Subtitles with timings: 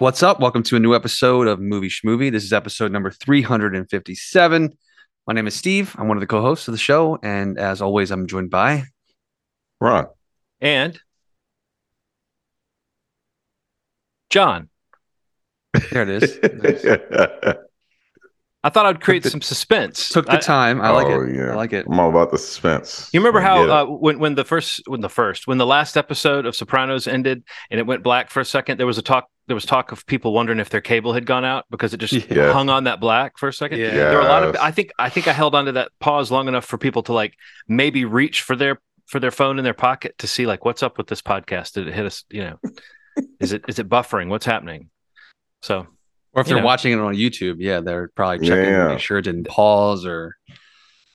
[0.00, 0.40] What's up?
[0.40, 2.32] Welcome to a new episode of Movie Schmovie.
[2.32, 4.70] This is episode number 357.
[5.26, 5.94] My name is Steve.
[5.98, 7.18] I'm one of the co hosts of the show.
[7.22, 8.84] And as always, I'm joined by
[9.78, 10.06] Ron.
[10.62, 10.98] And
[14.30, 14.70] John.
[15.90, 16.38] There it is.
[16.42, 16.84] Nice.
[18.62, 20.08] I thought I'd create the- some suspense.
[20.08, 20.80] Took the time.
[20.80, 21.34] I like Oh, it.
[21.34, 21.52] yeah.
[21.52, 21.86] I like it.
[21.86, 23.08] I'm all about the suspense.
[23.12, 26.46] You remember how uh, when when the first when the first when the last episode
[26.46, 29.56] of Sopranos ended and it went black for a second, there was a talk there
[29.56, 32.52] was talk of people wondering if their cable had gone out because it just Yeah.
[32.52, 33.80] hung on that black for a second.
[33.80, 33.90] Yeah.
[33.90, 36.46] There were a lot of I think I think I held onto that pause long
[36.46, 37.34] enough for people to like
[37.66, 40.96] maybe reach for their for their phone in their pocket to see like what's up
[40.98, 41.72] with this podcast.
[41.72, 42.24] Did it hit us?
[42.30, 42.58] You know,
[43.40, 44.28] is it is it buffering?
[44.28, 44.88] What's happening?
[45.62, 45.88] So
[46.32, 46.64] Or if they're know.
[46.64, 48.88] watching it on YouTube, yeah, they're probably checking to Yeah.
[48.88, 50.36] make sure it didn't pause or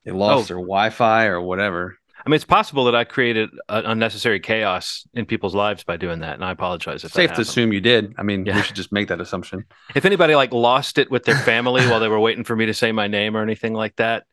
[0.04, 0.46] they lost Oh.
[0.48, 1.96] their Wi Fi or whatever.
[2.26, 6.34] I mean, it's possible that I created unnecessary chaos in people's lives by doing that,
[6.34, 8.14] and I apologize if that Safe to assume you did.
[8.18, 8.56] I mean, Yeah.
[8.56, 9.64] we should just make that assumption.
[9.94, 12.74] If anybody like lost it with their family while they were waiting for me to
[12.74, 14.24] say my name or anything like that,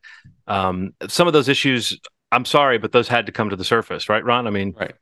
[0.48, 1.96] um, some of those issues,
[2.32, 4.48] I'm sorry, but those had to come to the surface, right, Ron?
[4.48, 4.94] I mean, Right.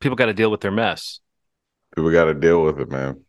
[0.00, 1.20] people got to deal with their mess.
[1.94, 3.20] People got to deal with it, man.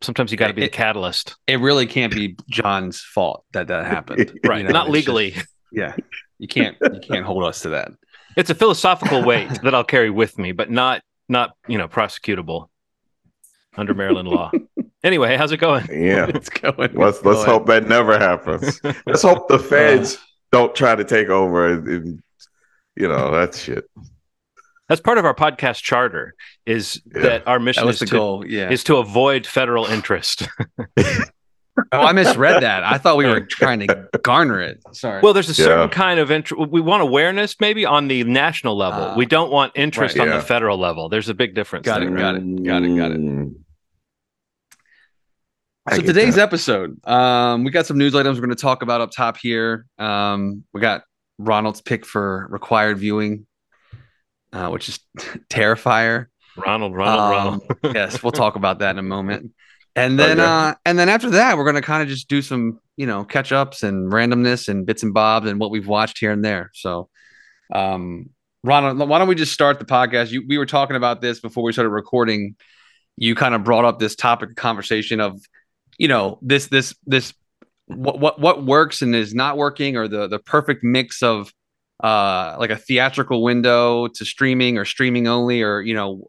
[0.00, 3.84] Sometimes you got to be the catalyst, It really can't be John's fault that that
[3.84, 4.32] happened.
[4.46, 4.58] right?
[4.62, 5.32] You know, Not legally.
[5.32, 5.94] just- yeah.
[6.38, 7.90] You can't you can't hold us to that.
[8.36, 12.68] It's a philosophical weight that I'll carry with me, but not not you know prosecutable
[13.76, 14.50] under Maryland law.
[15.02, 15.86] Anyway, how's it going?
[15.90, 16.26] Yeah.
[16.34, 16.76] It's going.
[16.94, 17.46] let's Go let's ahead.
[17.48, 18.80] hope that never happens.
[19.06, 20.18] Let's hope the uh, feds
[20.52, 22.22] don't try to take over and, and
[22.96, 23.84] you know that shit.
[24.88, 26.34] That's part of our podcast charter.
[26.66, 27.22] Is Yeah.
[27.22, 28.46] that our mission That was is the to, goal.
[28.46, 28.70] Yeah.
[28.70, 30.46] is to avoid federal interest.
[31.92, 32.84] Oh, I misread that.
[32.84, 34.80] I thought we were trying to garner it.
[34.92, 35.20] Sorry.
[35.22, 35.88] Well, there's a certain Yeah.
[35.88, 36.70] kind of interest.
[36.70, 39.02] We want awareness maybe on the national level.
[39.02, 39.16] Ah.
[39.16, 40.22] we don't want interest Right.
[40.28, 40.36] on Yeah.
[40.40, 41.08] the federal level.
[41.08, 41.84] There's a big difference.
[41.84, 42.14] Got there.
[42.14, 43.18] it, got it, got it, got it.
[43.20, 43.54] Mm.
[45.86, 46.42] I so today's that.
[46.44, 49.84] episode, um, we got some news items we're going to talk about up top here.
[49.98, 51.02] Um, we got
[51.38, 53.46] Ronald's pick for required viewing,
[54.52, 55.00] uh, which is
[55.50, 56.26] Terrifier.
[56.56, 57.78] Ronald, Ronald, Um, Ronald.
[57.96, 59.50] yes, we'll talk about that in a moment.
[59.96, 60.44] And then, Okay.
[60.44, 63.24] uh, and then after that, we're going to kind of just do some, you know,
[63.24, 66.70] catch ups and randomness and bits and bobs and what we've watched here and there.
[66.74, 67.08] So,
[67.72, 68.30] um,
[68.64, 70.30] Ronald, why don't we just start the podcast?
[70.30, 72.56] You, we were talking about this before we started recording.
[73.16, 75.40] You kind of brought up this topic of conversation of,
[75.98, 77.32] you know, this, this, this,
[77.86, 81.52] what, what, what works and is not working, or the the perfect mix of,
[82.02, 86.24] uh, like a theatrical window to streaming or streaming only, or you know,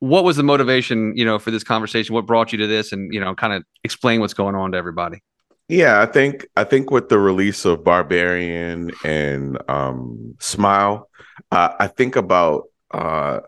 [0.00, 2.14] what was the motivation, you know, for this conversation?
[2.14, 4.78] What brought you to this, and you know, kind of explain what's going on to
[4.78, 5.22] everybody.
[5.68, 11.08] Yeah, I think I think with the release of Barbarian and um, Smile,
[11.52, 13.40] uh, I think about uh,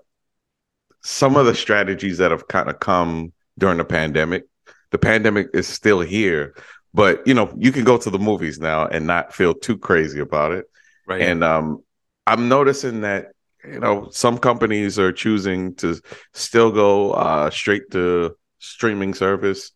[1.02, 4.44] some of the strategies that have kind of come during the pandemic.
[4.90, 6.54] The pandemic is still here,
[6.92, 10.20] but you know you can go to the movies now and not feel too crazy
[10.20, 10.66] about it.
[11.08, 11.22] Right.
[11.22, 11.82] And um,
[12.26, 13.32] I'm noticing that
[13.64, 16.00] you know some companies are choosing to
[16.32, 19.72] still go uh, straight to streaming service,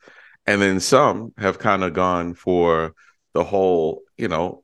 [0.47, 2.95] and then some have kind of gone for
[3.35, 4.63] the whole you know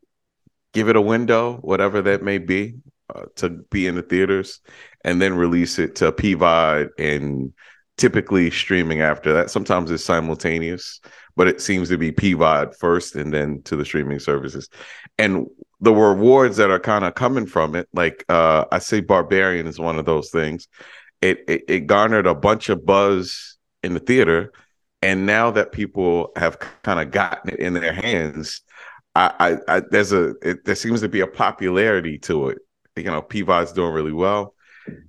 [0.72, 2.75] give it a window, whatever that may be,
[3.15, 4.61] uh, to be in the theaters,
[5.05, 7.53] and then release it to PVOD and
[7.99, 9.50] typically streaming after that.
[9.50, 11.00] Sometimes it's simultaneous,
[11.37, 14.69] but it seems to be PVOD first and then to the streaming services.
[15.19, 15.47] And
[15.82, 19.81] the rewards that are kind of coming from it, like uh, I say, Barbarian is
[19.81, 20.69] one of those things.
[21.20, 24.53] It, it it garnered a bunch of buzz in the theater,
[25.03, 28.62] and now that people have kind of gotten it in their hands,
[29.16, 32.59] I, I, I there's a it, there seems to be a popularity to it.
[32.94, 34.55] You know, PVOD's doing really well,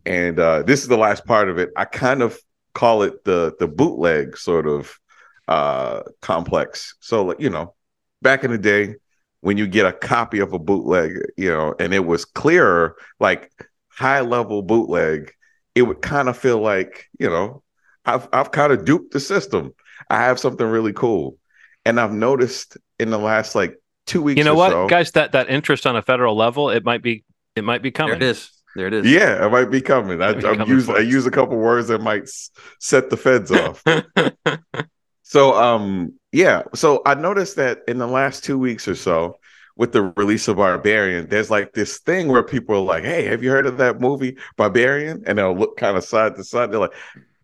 [0.07, 1.69] and uh, this is the last part of it.
[1.77, 2.37] I kind of
[2.73, 4.99] call it the the bootleg sort of
[5.47, 6.95] uh complex.
[6.99, 7.75] So like, you know,
[8.23, 8.95] back in the day
[9.43, 13.51] when you get a copy of a bootleg, you know, and it was clearer, like
[13.89, 15.33] high level bootleg,
[15.75, 17.61] it would kind of feel like, you know,
[18.05, 19.73] I've I've kind of duped the system.
[20.09, 21.37] I have something really cool.
[21.85, 23.75] And I've noticed in the last like
[24.07, 24.37] two weeks.
[24.37, 25.11] You know or what, so- guys?
[25.11, 27.25] That that interest on a federal level, it might be
[27.57, 28.15] it might be there coming.
[28.15, 28.49] it is.
[28.75, 29.05] There it is.
[29.05, 30.21] Yeah, it might be coming.
[30.21, 32.49] I, Might be I coming use I use a couple words that might s-
[32.79, 33.83] set the feds off.
[35.25, 39.39] So um yeah, so I noticed that in the last 2 weeks or so
[39.77, 43.43] with the release of Barbarian, there's like this thing where people are like, "Hey, have
[43.43, 46.71] you heard of that movie Barbarian?" And they'll look kind of side to side.
[46.71, 46.93] They're like,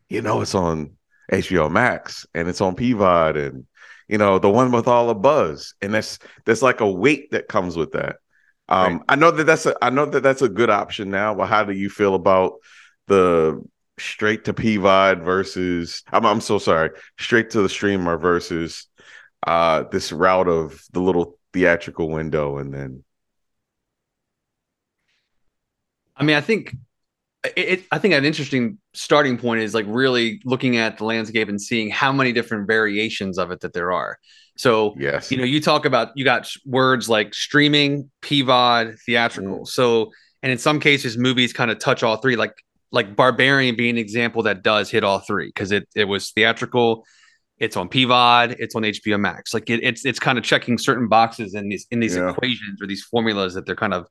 [0.10, 0.92] "You know, it's on
[1.32, 3.66] HBO Max and it's on PVOD and
[4.10, 7.48] you know, the one with all the buzz." And that's there's like a weight that
[7.50, 8.18] comes with that.
[8.70, 9.06] Um Right.
[9.10, 11.64] I know that that's a I know that that's a good option now, but how
[11.66, 12.54] do you feel about
[13.08, 13.62] the
[14.00, 18.88] straight to PVOD versus I'm I'm so sorry, straight to the streamer versus
[19.48, 23.04] uh this route of the little theatrical window and then
[26.20, 26.76] I mean, I think
[27.44, 31.48] it, it, I think an interesting starting point is like really looking at the landscape
[31.48, 34.18] and seeing how many different variations of it that there are.
[34.58, 39.62] So, yes, you know, you talk about you got words like streaming, PVOD, theatrical.
[39.62, 39.68] Mm.
[39.68, 40.12] So,
[40.44, 42.36] and in some cases, movies kind of touch all three.
[42.36, 42.62] Like
[42.92, 47.06] like Barbarian being an example that does hit all three because it it was theatrical,
[47.58, 49.54] it's on PVOD, it's on HBO Max.
[49.54, 52.30] Like it, it's it's kind of checking certain boxes in these in these yeah.
[52.30, 54.08] equations or these formulas that they're kind of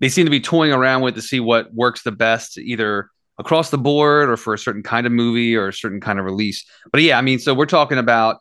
[0.00, 3.08] they seem to be toying around with to see what works the best, either
[3.38, 6.24] across the board or for a certain kind of movie or a certain kind of
[6.24, 6.64] release.
[6.90, 8.38] But yeah, I mean, so we're talking about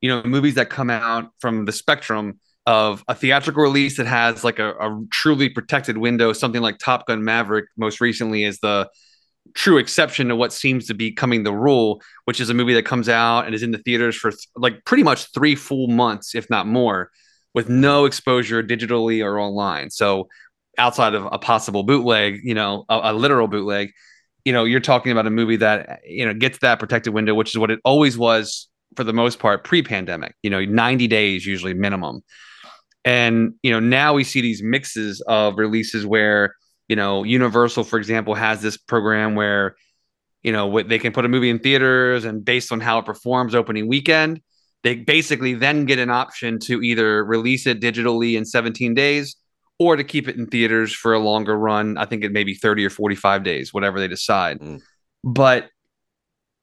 [0.00, 2.38] you know movies that come out from the spectrum
[2.68, 7.06] of a theatrical release that has like a, a truly protected window, something like Top
[7.06, 8.90] Gun Maverick most recently is the
[9.54, 12.84] true exception to what seems to be coming the rule, which is a movie that
[12.84, 16.34] comes out and is in the theaters for th- like pretty much three full months,
[16.34, 17.10] if not more,
[17.54, 19.88] with no exposure digitally or online.
[19.88, 20.28] So
[20.76, 23.92] outside of a possible bootleg, you know, a, a, literal bootleg,
[24.44, 27.48] you know, you're talking about a movie that you know gets that protected window, which
[27.48, 30.34] is what it always was for the most part pre-pandemic.
[30.42, 32.22] You know, 90 days usually minimum.
[33.08, 36.54] And you know, now we see these mixes of releases where
[36.88, 39.76] you know, Universal, for example, has this program where
[40.42, 43.54] you know they can put a movie in theaters, and based on how it performs
[43.54, 44.42] opening weekend,
[44.82, 49.36] they basically then get an option to either release it digitally in 17 days
[49.78, 51.96] or to keep it in theaters for a longer run.
[51.96, 54.60] I think it may be 30 or 45 days, whatever they decide.
[54.60, 54.82] Mm.
[55.24, 55.70] But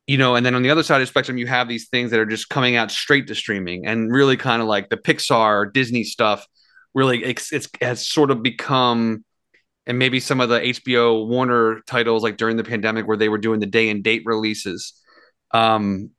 [0.08, 2.12] you know, and then on the other side of the spectrum, you have these things
[2.12, 5.74] that are just coming out straight to streaming and really kind of like the Pixar,
[5.74, 6.46] Disney stuff.
[6.94, 9.26] Really, it's, it's has sort of become,
[9.86, 13.38] and maybe some of the HBO Warner titles, like during the pandemic, where they were
[13.38, 14.94] doing the day and date releases,
[15.52, 16.12] um,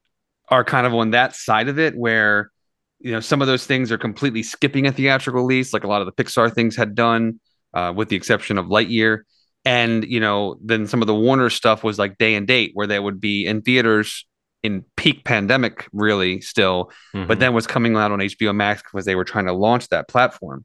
[0.48, 2.50] are kind of on that side of it, where
[2.98, 6.00] you know some of those things are completely skipping a theatrical release like a lot
[6.00, 7.38] of the pixar things had done
[7.74, 9.20] uh, with the exception of lightyear
[9.66, 12.86] and you know then some of the warner stuff was like day and date where
[12.86, 14.24] they would be in theaters
[14.62, 17.26] in peak pandemic really still mm-hmm.
[17.26, 20.08] but then was coming out on hbo max because they were trying to launch that
[20.08, 20.64] platform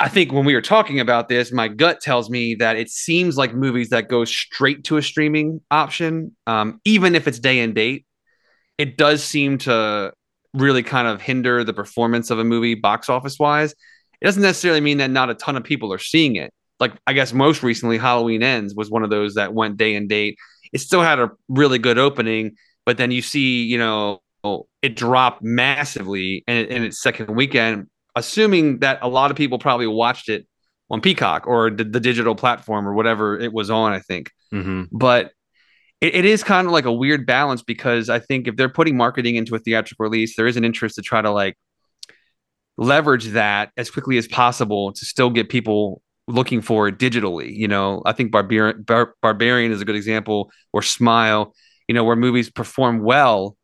[0.00, 3.36] I think when we were talking about this, my gut tells me that it seems
[3.36, 7.74] like movies that go straight to a streaming option, um, even if it's day and
[7.74, 8.06] date,
[8.78, 10.12] it does seem to
[10.54, 13.72] really kind of hinder the performance of a movie box office wise.
[14.20, 16.52] It doesn't necessarily mean that not a ton of people are seeing it.
[16.80, 20.08] Like I guess most recently, Halloween Ends was one of those that went day and
[20.08, 20.38] date.
[20.72, 24.20] It still had a really good opening, but then you see, you know,
[24.82, 29.86] it dropped massively in, in its second weekend, assuming that a lot of people probably
[29.86, 30.46] watched it
[30.90, 33.92] on Peacock or the, the digital platform or whatever it was on.
[33.92, 34.84] I think, mm-hmm.
[34.92, 35.32] but
[36.00, 38.96] it, it is kind of like a weird balance because I think if they're putting
[38.96, 41.56] marketing into a theatrical release, there is an interest to try to like
[42.76, 47.54] leverage that as quickly as possible to still get people looking for digitally.
[47.54, 51.54] You know, I think Barbarian, Bar- Barbarian is a good example, or Smile,
[51.88, 53.56] you know, where movies perform well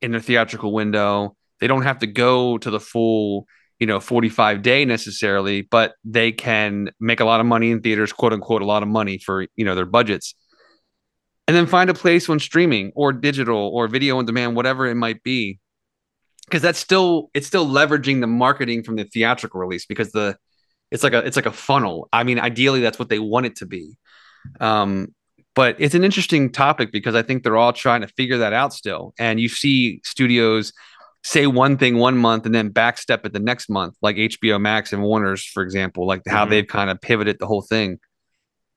[0.00, 1.36] in their theatrical window.
[1.60, 3.46] They don't have to go to the full,
[3.78, 8.12] you know, 45 day necessarily, but they can make a lot of money in theaters,
[8.12, 10.34] quote unquote, a lot of money for, you know, their budgets
[11.48, 14.94] and then find a place on streaming or digital or video on demand, whatever it
[14.94, 15.58] might be.
[16.46, 20.36] Because that's still it's still leveraging the marketing from the theatrical release because the
[20.92, 22.08] it's like a it's like a funnel.
[22.12, 23.96] I mean, ideally that's what they want it to be.
[24.60, 25.14] Um,
[25.54, 28.72] but it's an interesting topic because I think they're all trying to figure that out
[28.72, 29.14] still.
[29.18, 30.72] And you see studios
[31.24, 34.92] say one thing one month and then backstep it the next month, like HBO Max
[34.92, 36.50] and Warner's, for example, like how mm-hmm.
[36.50, 37.98] they've kind of pivoted the whole thing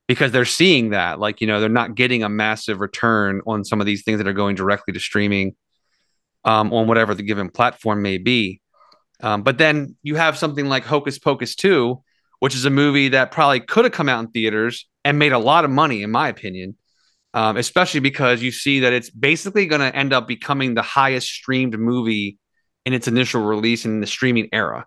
[0.07, 3.79] because they're seeing that like you know they're not getting a massive return on some
[3.79, 5.55] of these things that are going directly to streaming
[6.43, 8.61] um, on whatever the given platform may be
[9.21, 12.01] um, but then you have something like hocus pocus 2
[12.39, 15.39] which is a movie that probably could have come out in theaters and made a
[15.39, 16.75] lot of money in my opinion
[17.33, 21.27] um, especially because you see that it's basically going to end up becoming the highest
[21.27, 22.37] streamed movie
[22.85, 24.85] in its initial release in the streaming era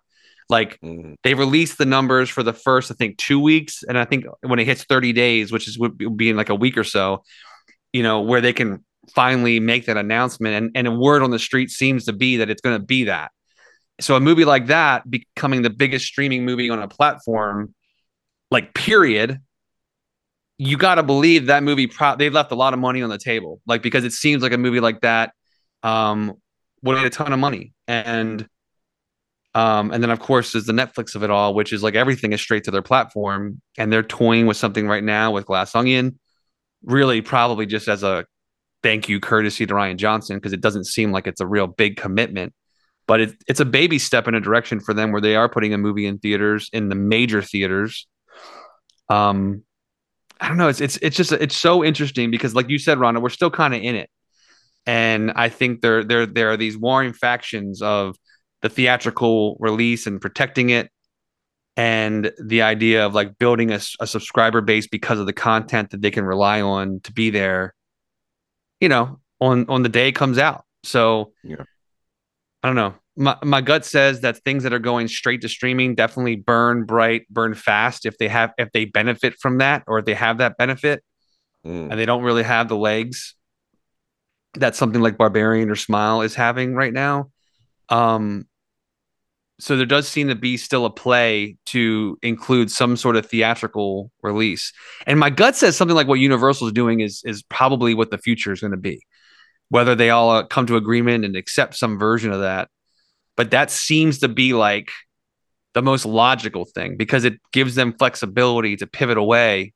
[0.48, 1.14] like mm-hmm.
[1.22, 4.58] they released the numbers for the first, I think, two weeks, and I think when
[4.58, 7.22] it hits 30 days, which is would be in like a week or so,
[7.92, 10.54] you know, where they can finally make that announcement.
[10.54, 13.04] And and a word on the street seems to be that it's going to be
[13.04, 13.30] that.
[14.00, 17.74] So a movie like that becoming the biggest streaming movie on a platform,
[18.50, 19.40] like period,
[20.58, 21.86] you got to believe that movie.
[21.86, 24.52] Pro- they left a lot of money on the table, like because it seems like
[24.52, 25.32] a movie like that
[25.82, 26.34] um,
[26.82, 28.46] would get a ton of money and
[29.54, 32.32] Um, and then of course there's the Netflix of it all, which is like everything
[32.32, 36.18] is straight to their platform, and they're toying with something right now with Glass Onion,
[36.84, 38.24] really probably just as a
[38.82, 41.96] thank you courtesy to Rian Johnson because it doesn't seem like it's a real big
[41.96, 42.52] commitment,
[43.08, 45.72] but it, it's a baby step in a direction for them where they are putting
[45.72, 48.06] a movie in theaters in the major theaters.
[49.08, 49.64] Um,
[50.40, 50.68] I don't know.
[50.68, 53.74] It's it's it's just it's so interesting because, like you said, Rhonda, we're still kind
[53.74, 54.08] of in it,
[54.86, 58.14] and I think there there there are these warring factions of
[58.60, 60.90] the theatrical release and protecting it,
[61.76, 66.02] and the idea of like building a, a subscriber base because of the content that
[66.02, 67.74] they can rely on to be there.
[68.80, 70.64] You know, on on the day it comes out.
[70.84, 71.64] So Yeah.
[72.62, 72.94] I don't know.
[73.16, 77.28] My my gut says that things that are going straight to streaming definitely burn bright,
[77.28, 80.56] burn fast if they have if they benefit from that or if they have that
[80.56, 81.02] benefit
[81.66, 81.90] Mm.
[81.90, 83.34] and they don't really have the legs
[84.54, 87.30] that something like Barbarian or Smile is having right now.
[87.88, 88.46] Um
[89.60, 94.12] so there does seem to be still a play to include some sort of theatrical
[94.22, 94.72] release.
[95.04, 98.18] And my gut says something like what Universal is doing is is probably what the
[98.18, 99.04] future is going to be.
[99.70, 102.68] Whether they all uh, come to agreement and accept some version of that,
[103.36, 104.90] but that seems to be like
[105.74, 109.74] the most logical thing because it gives them flexibility to pivot away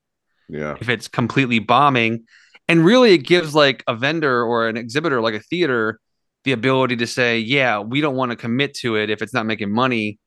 [0.49, 0.77] Yeah.
[0.81, 2.25] if it's completely bombing.
[2.69, 6.01] And really, it gives like a vendor or an exhibitor, like a theater,
[6.45, 9.47] the ability to say, yeah, we don't want to commit to it if it's not
[9.47, 10.19] making money.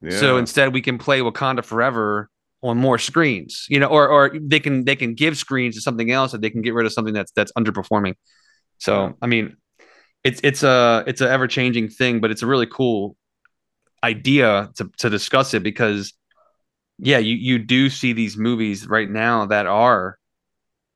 [0.00, 0.10] Yeah.
[0.10, 2.30] So instead, we can play Wakanda Forever
[2.62, 6.10] on more screens, you know, or or they can they can give screens to something
[6.10, 8.14] else, and they can get rid of something that's that's underperforming.
[8.78, 9.56] So I mean,
[10.24, 13.16] it's it's a it's a ever changing thing, but it's a really cool
[14.02, 16.12] idea to to discuss it because
[16.98, 20.18] yeah, you you do see these movies right now that are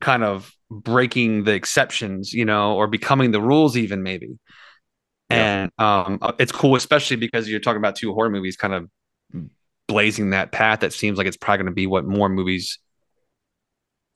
[0.01, 4.39] kind of breaking the exceptions, you know, or becoming the rules even maybe.
[5.31, 5.69] Yeah.
[5.71, 8.89] And um it's cool especially because you're talking about two horror movies kind of
[9.87, 12.79] blazing that path that seems like it's probably going to be what more movies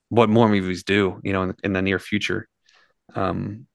[0.08, 2.48] what more movies do, you know, in, in the near future.
[3.14, 3.66] Um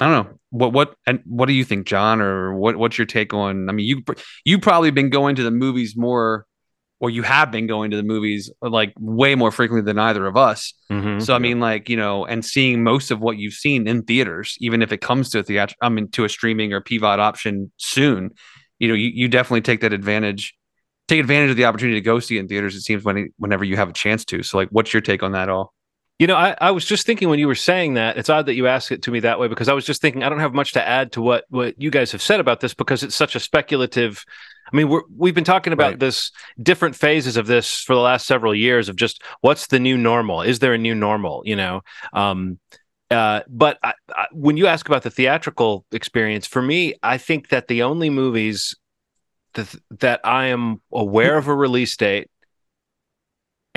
[0.00, 3.06] I don't know what what and what do you think, John, or what what's your
[3.06, 3.68] take on?
[3.68, 4.02] I mean, you
[4.44, 6.46] you probably been going to the movies more,
[7.00, 10.36] or you have been going to the movies like way more frequently than either of
[10.36, 10.72] us.
[10.90, 11.20] Mhm.
[11.20, 14.56] So I mean, like you know, and seeing most of what you've seen in theaters,
[14.60, 17.72] even if it comes to a theater, I mean, to a streaming or PVOD option
[17.76, 18.30] soon,
[18.78, 20.54] you know, you, you definitely take that advantage,
[21.08, 22.76] take advantage of the opportunity to go see in theaters.
[22.76, 24.44] It seems when whenever you have a chance to.
[24.44, 25.74] So like, what's your take on that all?
[26.18, 28.54] You know, I, I was just thinking when you were saying that, it's odd that
[28.54, 30.52] you ask it to me that way because I was just thinking I don't have
[30.52, 33.36] much to add to what what you guys have said about this because it's such
[33.36, 34.24] a speculative.
[34.72, 36.00] I mean, we're, we've been talking about Right.
[36.00, 39.96] this different phases of this for the last several years of just what's the new
[39.96, 40.42] normal?
[40.42, 41.42] Is there a new normal?
[41.44, 41.82] You know,
[42.12, 42.58] um,
[43.12, 47.48] uh, but I, I, when you ask about the theatrical experience, for me, I think
[47.50, 48.74] that the only movies
[49.54, 52.28] that that I am aware of a release date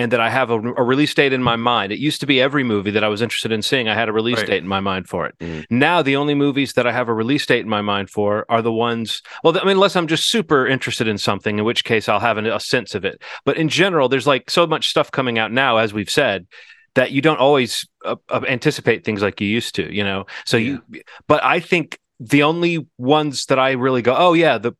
[0.01, 1.91] and that I have a, a release date in my mind.
[1.91, 4.11] It used to be every movie that I was interested in seeing, I had a
[4.11, 4.47] release Right.
[4.47, 5.35] date in my mind for it.
[5.39, 5.65] Mhm.
[5.69, 8.61] Now, the only movies that I have a release date in my mind for are
[8.63, 12.09] the ones, well, I mean, unless I'm just super interested in something, in which case
[12.09, 13.21] I'll have an, a sense of it.
[13.45, 16.47] But in general, there's like so much stuff coming out now, as we've said,
[16.95, 20.25] that you don't always uh, uh, anticipate things like you used to, you know?
[20.45, 20.81] So you,
[21.27, 24.73] but I think the only ones that I really go, oh, yeah, the,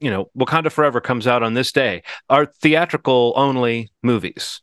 [0.00, 4.60] you know, Wakanda Forever comes out on this day are theatrical only movies.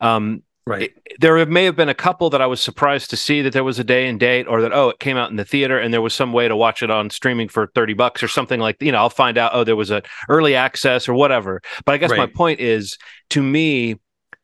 [0.00, 0.92] Um, Right.
[1.18, 3.78] there may have been a couple that I was surprised to see that there was
[3.78, 6.02] a day and date, or that oh, it came out in the theater and there
[6.02, 8.76] was some way to watch it on streaming for thirty bucks or something like.
[8.82, 9.52] You know, I'll find out.
[9.54, 11.62] Oh, there was an early access or whatever.
[11.86, 12.98] But I guess my point is,
[13.30, 13.96] to me,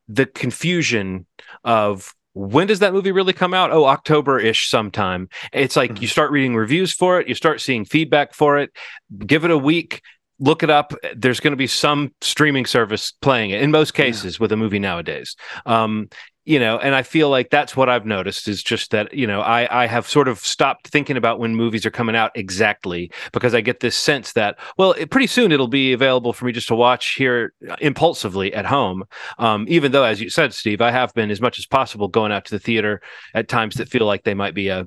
[0.08, 1.26] the confusion
[1.62, 3.70] of when does that movie really come out?
[3.70, 5.28] Oh, October ish sometime.
[5.52, 8.70] It's like you start reading reviews for it, you start seeing feedback for it.
[9.24, 10.02] Give it a week.
[10.38, 10.92] Look it up.
[11.14, 14.80] There's going to be some streaming service playing it in most cases with a movie
[14.80, 15.36] nowadays.
[15.64, 16.08] Um,
[16.46, 19.40] you know, and I feel like that's what I've noticed is just that, you know,
[19.40, 23.54] I, I have sort of stopped thinking about when movies are coming out exactly because
[23.54, 26.68] I get this sense that, well, it, pretty soon it'll be available for me just
[26.68, 29.04] to watch here impulsively at home.
[29.38, 32.32] Um, even though, as you said, Steve, I have been as much as possible going
[32.32, 33.00] out to the theater
[33.32, 34.86] at times that feel like they might be a,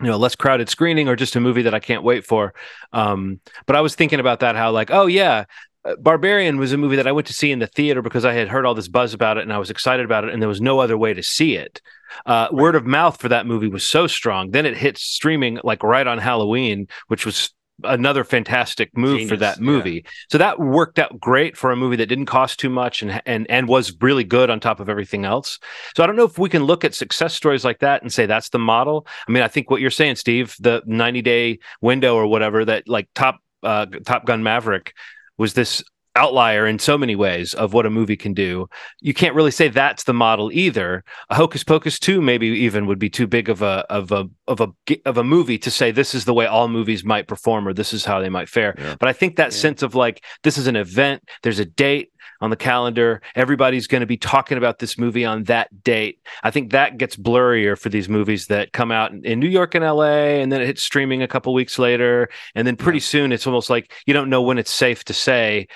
[0.00, 2.54] you know, less crowded screening or just a movie that I can't wait for.
[2.92, 5.44] Um, but I was thinking about that, how like, oh yeah,
[5.84, 8.32] uh, Barbarian was a movie that I went to see in the theater because I
[8.32, 10.48] had heard all this buzz about it and I was excited about it, and there
[10.48, 11.80] was no other way to see it.
[12.26, 14.50] Uh, word of mouth for that movie was so strong.
[14.50, 19.40] Then it hit streaming like right on Halloween, which was another fantastic move for Genius,
[19.40, 19.64] that yeah.
[19.64, 20.06] movie.
[20.30, 23.46] So that worked out great for a movie that didn't cost too much and and
[23.50, 25.58] and was really good on top of everything else.
[25.96, 28.26] So I don't know if we can look at success stories like that and say
[28.26, 29.06] that's the model.
[29.26, 32.88] I mean, I think what you're saying, Steve, the 90 day window or whatever that
[32.88, 34.94] like top uh, Top Gun Maverick
[35.36, 35.82] was this
[36.16, 38.68] outlier in so many ways of what a movie can do.
[39.00, 41.04] You can't really say that's the model either.
[41.30, 44.60] A Hocus Pocus 2 maybe even would be too big of a of a of
[44.60, 44.68] a
[45.04, 47.92] of a movie to say this is the way all movies might perform or this
[47.92, 48.74] is how they might fare.
[48.78, 48.94] Yeah.
[48.98, 49.58] But I think that Yeah.
[49.58, 54.00] sense of like this is an event, there's a date on the calendar, everybody's going
[54.00, 56.18] to be talking about this movie on that date.
[56.42, 59.74] I think that gets blurrier for these movies that come out in, in New York
[59.74, 63.32] and LA and then it hits streaming a couple weeks later and then pretty soon
[63.32, 65.66] it's almost like you don't know when it's safe to say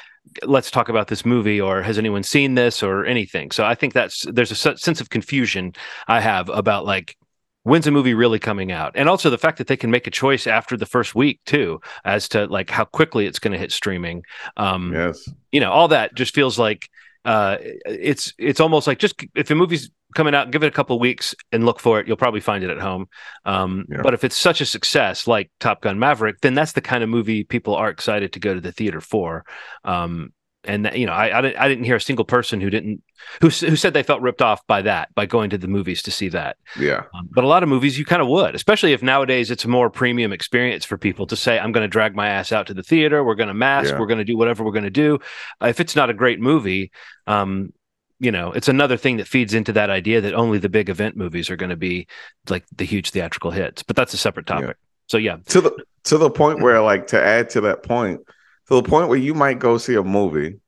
[0.45, 3.51] let's talk about this movie or has anyone seen this or anything?
[3.51, 5.73] So i think that's there's a sense of confusion
[6.07, 7.17] i have about like
[7.65, 8.93] when's a movie really coming out?
[8.95, 11.81] And also the fact that they can make a choice after the first week too
[12.05, 14.23] as to like how quickly it's going to hit streaming.
[14.57, 15.29] Um Yes.
[15.53, 16.89] you know all that just feels like
[17.25, 20.97] uh it's it's almost like just if a movie's coming out give it a couple
[20.97, 23.07] of weeks and look for it you'll probably find it at home
[23.45, 24.01] um Yeah.
[24.03, 27.11] but if it's such a success like top gun maverick then that's the kind of
[27.11, 29.45] movie people are excited to go to the theater for
[29.85, 30.33] um
[30.69, 33.03] and that, you know I, I didn't i didn't hear a single person who didn't
[33.41, 36.11] who, who said they felt ripped off by that by going to the movies to
[36.11, 37.05] see that Yeah.
[37.15, 39.69] um, but a lot of movies you kind of would, especially if nowadays it's a
[39.69, 42.75] more premium experience for people to say, I'm going to drag my ass out to
[42.75, 43.25] the theater.
[43.25, 43.91] We're going to mask.
[43.91, 43.99] Yeah.
[43.99, 45.19] We're going to do whatever we're going to do.
[45.61, 46.93] Uh, if it's not a great movie,
[47.27, 47.73] um,
[48.21, 51.17] you know, it's another thing that feeds into that idea that only the big event
[51.17, 52.07] movies are going to be
[52.49, 53.83] like the huge theatrical hits.
[53.83, 54.61] But that's a separate Yeah.
[54.61, 54.77] topic.
[55.09, 55.73] So yeah, to the
[56.05, 58.21] to the point where like to add to that point
[58.69, 60.61] to the point where you might go see a movie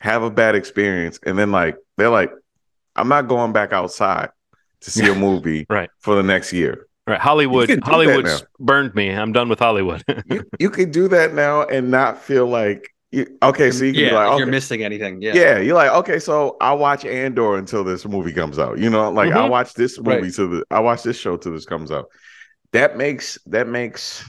[0.00, 2.30] have a bad experience and then like they're like
[2.96, 4.30] i'm not going back outside
[4.80, 5.90] to see a movie Right.
[6.00, 7.20] for the next year right.
[7.20, 9.10] Hollywood, can do that Hollywood's burned me.
[9.10, 10.04] I'm done with Hollywood.
[10.26, 14.02] you, you can do that now and not feel like you, okay so you can
[14.02, 14.38] yeah, be like, okay.
[14.38, 15.22] you're missing anything.
[15.22, 15.34] Yeah.
[15.34, 15.58] yeah.
[15.58, 19.30] you're like okay so i'll watch andor until this movie comes out you know like
[19.30, 19.36] Mhm.
[19.36, 20.34] i'll watch this movie Right.
[20.34, 22.06] till the i watch this show till this comes out
[22.72, 24.22] that makes that makes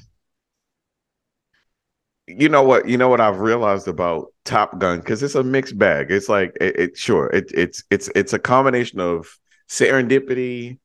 [2.37, 4.99] you know what you know what i've realized about top gun?
[4.99, 6.11] Because it's a mixed bag.
[6.11, 9.37] It's like it, it sure it, it's it's it's a combination of
[9.69, 10.79] serendipity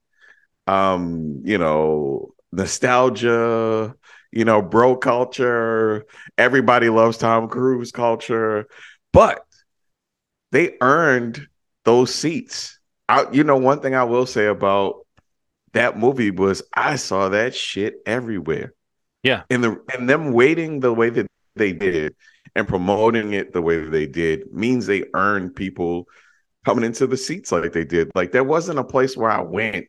[0.67, 3.95] um you know nostalgia
[4.33, 6.05] you know bro culture
[6.39, 8.67] everybody loves tom cruise culture
[9.13, 9.45] but
[10.53, 11.47] they earned
[11.85, 12.79] those seats.
[13.09, 15.07] I, you know one thing i will say about
[15.73, 18.75] that movie was i saw that shit everywhere.
[19.23, 19.43] Yeah.
[19.49, 21.27] and the and them waiting the way that
[21.57, 22.15] they did
[22.55, 26.07] and promoting it the way they did means they earned people
[26.65, 28.11] coming into the seats like they did.
[28.15, 29.87] Like there wasn't a place where i went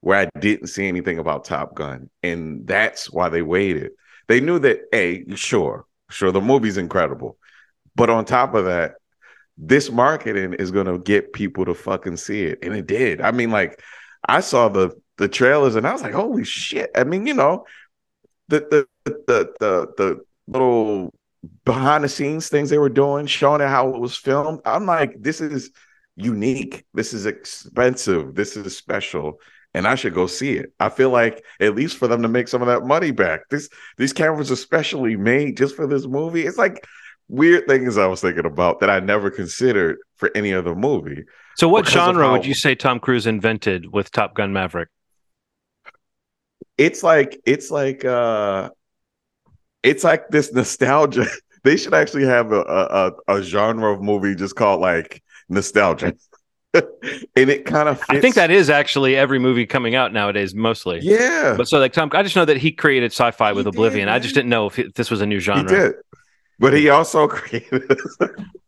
[0.00, 3.92] where i didn't see anything about top gun and that's why they waited.
[4.28, 7.38] They knew that a sure sure the movie's incredible
[7.94, 8.94] but on top of that
[9.58, 13.20] this marketing is going to get people to fucking see it and it did.
[13.20, 13.80] I mean like
[14.28, 16.90] i saw the the trailers and i was like holy shit.
[16.94, 17.64] I mean you know
[18.48, 18.60] the
[19.04, 20.20] the the the, the
[20.52, 21.12] little
[21.64, 24.60] behind the scenes things they were doing showing it how it was filmed.
[24.64, 25.70] I'm like this is
[26.16, 26.84] unique.
[26.94, 28.34] This is expensive.
[28.34, 29.40] This is special.
[29.74, 30.72] And i should go see it.
[30.78, 33.48] I feel like at least for them to make some of that money back.
[33.50, 36.46] This these cameras are specially made just for this movie.
[36.46, 36.86] It's like
[37.28, 41.24] weird things i was thinking about that i never considered for any other movie.
[41.56, 44.88] So what genre how- would you say Tom Cruise invented with Top Gun Maverick?
[46.78, 48.70] it's like it's like uh
[49.82, 51.26] it's like this nostalgia
[51.64, 52.60] they should actually have a
[53.28, 56.14] a, a genre of movie just called like nostalgia
[56.74, 61.00] and it kind of I think that is actually every movie coming out nowadays, mostly.
[61.02, 63.76] yeah But so like Tom, I just know that he created sci-fi with He did,
[63.76, 64.08] Oblivion.
[64.08, 65.68] I just didn't know if it, this was a new he genre.
[65.68, 65.92] did
[66.58, 67.90] but he also created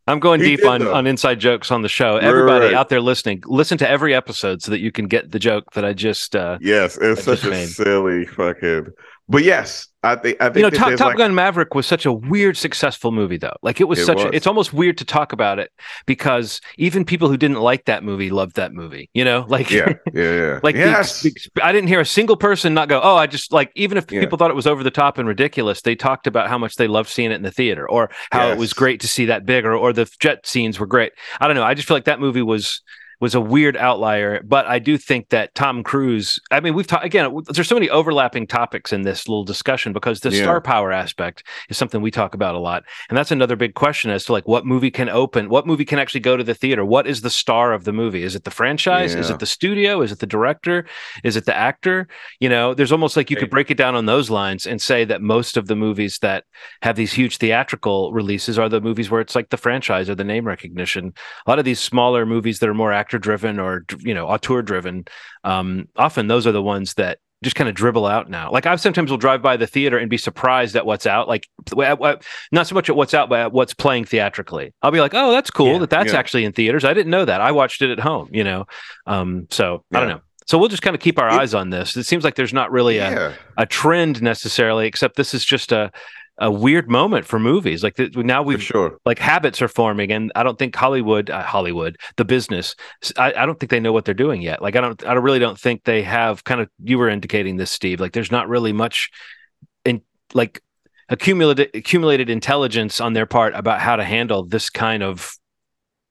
[0.07, 0.93] I'm going He deep on, though.
[0.93, 2.15] on inside jokes on the show.
[2.15, 2.73] Right, Everybody right.
[2.75, 5.83] out there listening, listen to every episode so that you can get the joke that
[5.83, 6.35] I just.
[6.35, 7.69] Uh, yes it's I such a made.
[7.69, 8.87] silly fucking
[9.27, 12.05] but yes i think i think you know, Top, Top like- Gun Maverick was such
[12.05, 13.55] a weird, successful movie, though.
[13.63, 14.19] Like it was It such.
[14.19, 15.71] A, it's almost weird to talk about it
[16.05, 19.09] because even people who didn't like that movie loved that movie.
[19.13, 21.25] You know, like yeah yeah yeah Like the yes
[21.63, 24.19] I didn't hear a single person not go, "Oh, I just like." Even if Yeah.
[24.19, 26.87] people thought it was over the top and ridiculous, they talked about how much they
[26.87, 29.65] loved seeing it in the theater, or how it was great to see that big,
[29.65, 31.13] or or the jet scenes were great.
[31.39, 31.63] I don't know.
[31.63, 32.81] I just feel like that movie was
[33.21, 36.39] was a weird outlier, but I do think that Tom Cruise.
[36.51, 37.35] I mean, we've talked again.
[37.49, 40.43] There's so many overlapping topics in this little discussion because the Yeah.
[40.43, 44.11] star power aspect is something we talk about a lot, and that's another big question
[44.11, 46.83] as to like what movie can open, what movie can actually go to the theater.
[46.85, 48.23] What is the star of the movie?
[48.23, 49.15] Is it the franchise?
[49.15, 50.01] Is it the studio?
[50.01, 50.85] Is it the director?
[51.23, 52.07] Is it the actor?
[52.39, 55.05] You know, there's almost like you could break it down on those lines and say
[55.05, 56.43] that most of the movies that
[56.81, 60.23] have these huge theatrical releases are the movies where it's like the franchise or the
[60.23, 61.13] name recognition.
[61.45, 64.61] A lot of these smaller movies that are more actor driven or you know auteur
[64.61, 65.05] driven,
[65.43, 68.51] um, often those are the ones that just kind of dribble out now.
[68.51, 71.27] Like I sometimes will drive by the theater and be surprised at what's out.
[71.27, 71.47] Like
[72.51, 74.73] not so much at what's out, but at what's playing theatrically.
[74.81, 76.19] I'll be like, oh, that's cool yeah, that that's yeah.
[76.19, 76.83] actually in theaters.
[76.83, 77.41] I didn't know that.
[77.41, 78.29] I watched it at home.
[78.31, 78.65] You know,
[79.05, 79.97] um, so yeah.
[79.97, 80.21] I don't know.
[80.47, 81.95] So we'll just kind of keep our it, eyes on this.
[81.97, 85.91] It seems like there's not really a, a trend necessarily, except this is just a
[86.37, 87.83] a weird moment for movies.
[87.83, 88.97] Like the, now we've sure.
[89.05, 92.75] like habits are forming, and I don't think Hollywood, uh, Hollywood, the business,
[93.17, 94.61] I, I, don't think they know what they're doing yet.
[94.61, 96.43] Like I don't, I really don't think they have.
[96.43, 97.99] Kind of, you were indicating this, Steve.
[97.99, 99.09] Like there's not really much
[99.85, 100.01] in
[100.33, 100.61] like
[101.09, 105.31] accumulated accumulated intelligence on their part about how to handle this kind of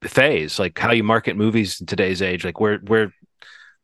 [0.02, 2.44] phase, like how you market movies in today's age.
[2.44, 3.12] Like where where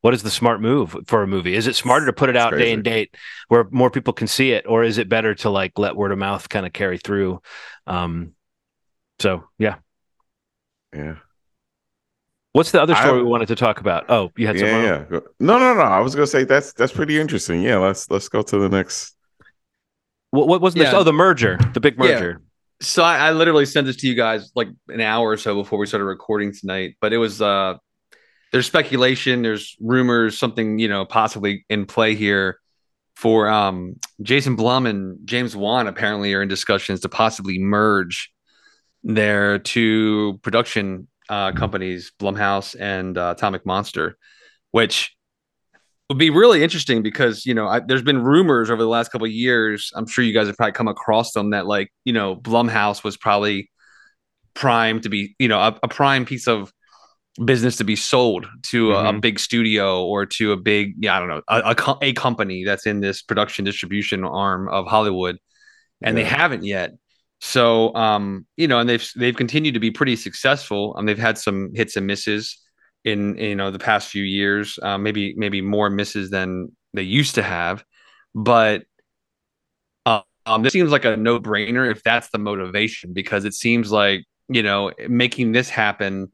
[0.00, 1.54] what is the smart move for a movie?
[1.54, 3.14] Is it smarter to put it out day and date
[3.48, 6.18] where more people can see it, or is it better to like let word of
[6.18, 7.42] mouth kind of carry through?
[7.86, 8.32] Um,
[9.18, 9.76] so yeah,
[10.94, 11.16] yeah.
[12.52, 14.06] What's the other story I, we wanted to talk about?
[14.08, 14.66] Oh, you had some.
[14.66, 15.20] Yeah, yeah.
[15.38, 15.82] No, no, no.
[15.82, 17.62] I was gonna say that's that's pretty interesting.
[17.62, 19.14] Yeah, let's let's go to the next.
[20.30, 20.90] What what was this?
[20.90, 20.98] Yeah.
[20.98, 22.40] Oh, the merger, the big merger.
[22.40, 22.46] Yeah.
[22.82, 25.78] So I, I literally sent this to you guys like an hour or so before
[25.78, 27.74] we started recording tonight, but it was uh
[28.52, 32.60] there's speculation, there's rumors, something you know possibly in play here
[33.16, 35.86] for um, Jason Blum and James Wan.
[35.86, 38.32] Apparently, are in discussions to possibly merge
[39.02, 44.16] their two production uh, companies, Blumhouse and uh, Atomic Monster,
[44.72, 45.16] which
[46.08, 49.28] would be really interesting because you know I, there's been rumors over the last couple
[49.28, 49.92] years.
[49.94, 53.16] I'm sure you guys have probably come across them that like you know Blumhouse was
[53.16, 53.70] probably
[54.54, 56.72] prime to be you know a, a prime piece of
[57.44, 58.92] business to be sold to mm-hmm.
[58.92, 59.20] a, a, mm-hmm.
[59.20, 62.86] big studio or to a big yeah i don't know a, a, a, company that's
[62.86, 65.38] in this production distribution arm of hollywood
[66.02, 66.24] and yeah.
[66.24, 66.92] they haven't yet
[67.40, 71.38] so um you know and they've they've continued to be pretty successful and they've had
[71.38, 72.58] some hits and misses
[73.04, 77.02] in, in you know the past few years uh, maybe maybe more misses than they
[77.02, 77.84] used to have
[78.34, 78.82] but
[80.04, 84.24] uh, um this seems like a no-brainer if that's the motivation because it seems like
[84.48, 86.30] you know making this happen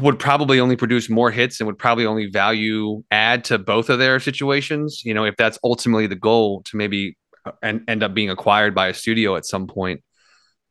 [0.00, 3.98] would probably only produce more hits and would probably only value add to both of
[3.98, 5.02] their situations.
[5.04, 8.74] You know, if that's ultimately the goal to maybe uh, and end up being acquired
[8.74, 10.02] by a studio at some point.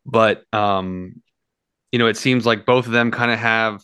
[0.06, 1.22] But um,
[1.92, 3.84] you know, it seems like both of them kind of have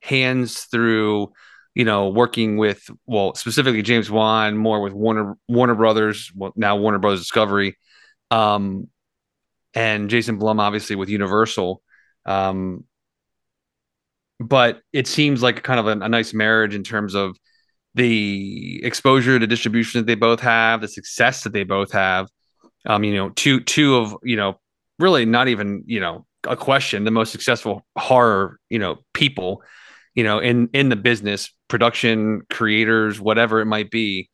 [0.00, 1.32] hands through,
[1.74, 6.76] you know, working with well, specifically James Wan more with Warner Warner Brothers, well, now
[6.76, 7.76] Warner Brothers Discovery,
[8.30, 8.88] um,
[9.74, 11.82] and Jason Blum obviously with Universal.
[12.26, 12.84] Um,
[14.38, 17.36] but it seems like kind of a, a nice marriage in terms of
[17.94, 22.28] the exposure to distribution that they both have, the success that they both have.
[22.84, 24.60] Um, you know, two two of you know
[24.98, 29.62] really not even you know a question the most successful horror you know people
[30.14, 34.28] you know in in the business production creators whatever it might be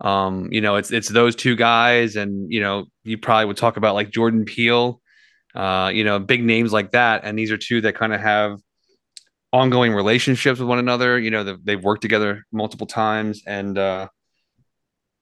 [0.00, 3.76] um you know it's it's those two guys and you know you probably would talk
[3.76, 5.00] about like Jordan Peele
[5.54, 8.58] uh you know big names like that and these are two that kind of have
[9.54, 11.16] ongoing relationships with one another.
[11.18, 14.08] You know, they've worked together multiple times, and uh,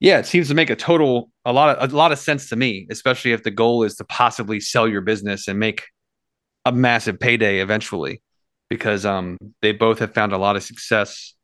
[0.01, 2.57] yeah, it seems to make a total a lot of a lot of sense to
[2.57, 5.85] me, especially if the goal is to possibly sell your business and make
[6.64, 8.23] a massive payday eventually,
[8.71, 11.35] because um, they both have found a lot of success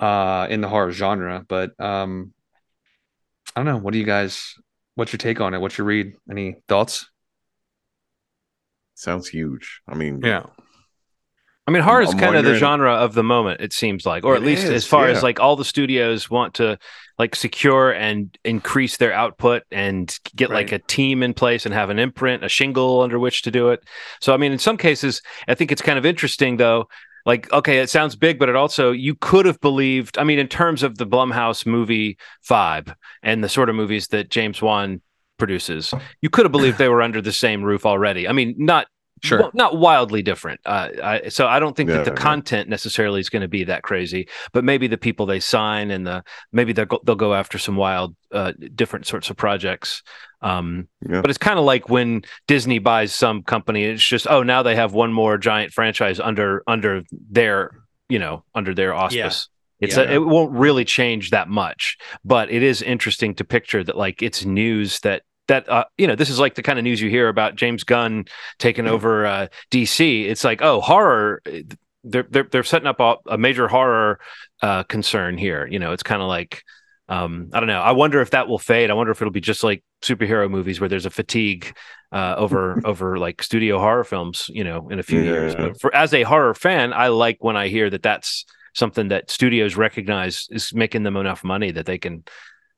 [0.00, 1.44] uh, in the horror genre.
[1.48, 2.34] But um,
[3.54, 3.78] I don't know.
[3.78, 4.54] What do you guys?
[4.96, 5.60] What's your take on it?
[5.60, 6.14] What's your read?
[6.28, 7.08] Any thoughts?
[8.94, 9.80] Sounds huge.
[9.88, 10.46] I mean, yeah.
[11.66, 13.60] I mean, horror is kind of the genre of the moment.
[13.60, 15.16] It seems like, or at least is, as far yeah.
[15.16, 16.76] as like all the studios want to
[17.18, 20.56] like secure and increase their output and get right.
[20.56, 23.68] like a team in place and have an imprint, a shingle under which to do
[23.68, 23.84] it.
[24.20, 26.88] So, I mean, in some cases, I think it's kind of interesting though.
[27.24, 30.18] Like, okay, it sounds big, but it also you could have believed.
[30.18, 34.28] I mean, in terms of the Blumhouse movie vibe and the sort of movies that
[34.28, 35.00] James Wan
[35.38, 38.26] produces, you could have believed they were under the same roof already.
[38.26, 38.88] I mean, not
[39.22, 39.38] Sure.
[39.38, 40.60] Well, not wildly different.
[40.64, 42.16] Uh, I, so I don't think yeah, that the yeah.
[42.16, 46.04] content necessarily is going to be that crazy, but maybe the people they sign and
[46.04, 50.02] the maybe they'll go, they'll go after some wild, uh, different sorts of projects.
[50.40, 51.20] Um, yeah.
[51.20, 53.84] But it's kind of like when Disney buys some company.
[53.84, 57.70] It's just oh now they have one more giant franchise under under their
[58.08, 59.48] you know under their auspice.
[59.78, 63.96] It's a, it won't really change that much, but it is interesting to picture that
[63.96, 67.00] like it's news that that uh, you know this is like the kind of news
[67.00, 68.24] you hear about James Gunn
[68.58, 70.24] taking over uh, DC.
[70.24, 71.42] It's like oh horror.
[72.04, 74.18] They're they're they're setting up a, a major horror
[74.62, 75.66] uh, concern here.
[75.66, 76.62] You know, it's kind of like
[77.08, 77.82] um, I don't know.
[77.82, 78.90] I wonder if that will fade.
[78.90, 81.76] I wonder if it'll be just like superhero movies where there's a fatigue
[82.12, 84.48] uh, over over like studio horror films.
[84.48, 85.32] You know, in a few yeah.
[85.32, 85.54] years.
[85.54, 89.30] But for as a horror fan, I like when I hear that that's something that
[89.30, 92.24] studios recognize is making them enough money that they can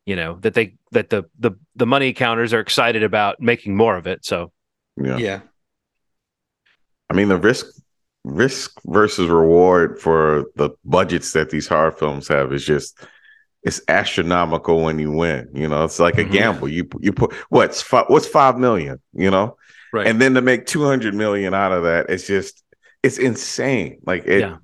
[0.06, 3.96] you know that they that the the the money counters are excited about making more
[3.96, 4.52] of it so
[4.96, 5.16] Yeah.
[5.16, 5.40] Yeah.
[7.10, 7.66] I mean, the risk
[8.24, 12.98] risk versus reward for the budgets that these horror films have is just
[13.62, 15.48] it's astronomical when you win.
[15.54, 16.32] You know, it's like a Mhm.
[16.32, 16.68] gamble.
[16.68, 19.00] You you put what's five, what's five million.
[19.12, 19.56] You know,
[19.92, 20.06] Right.
[20.06, 22.62] and then to make two hundred million out of that, it's just
[23.02, 23.98] it's insane.
[24.06, 24.40] Like it.
[24.40, 24.56] Yeah.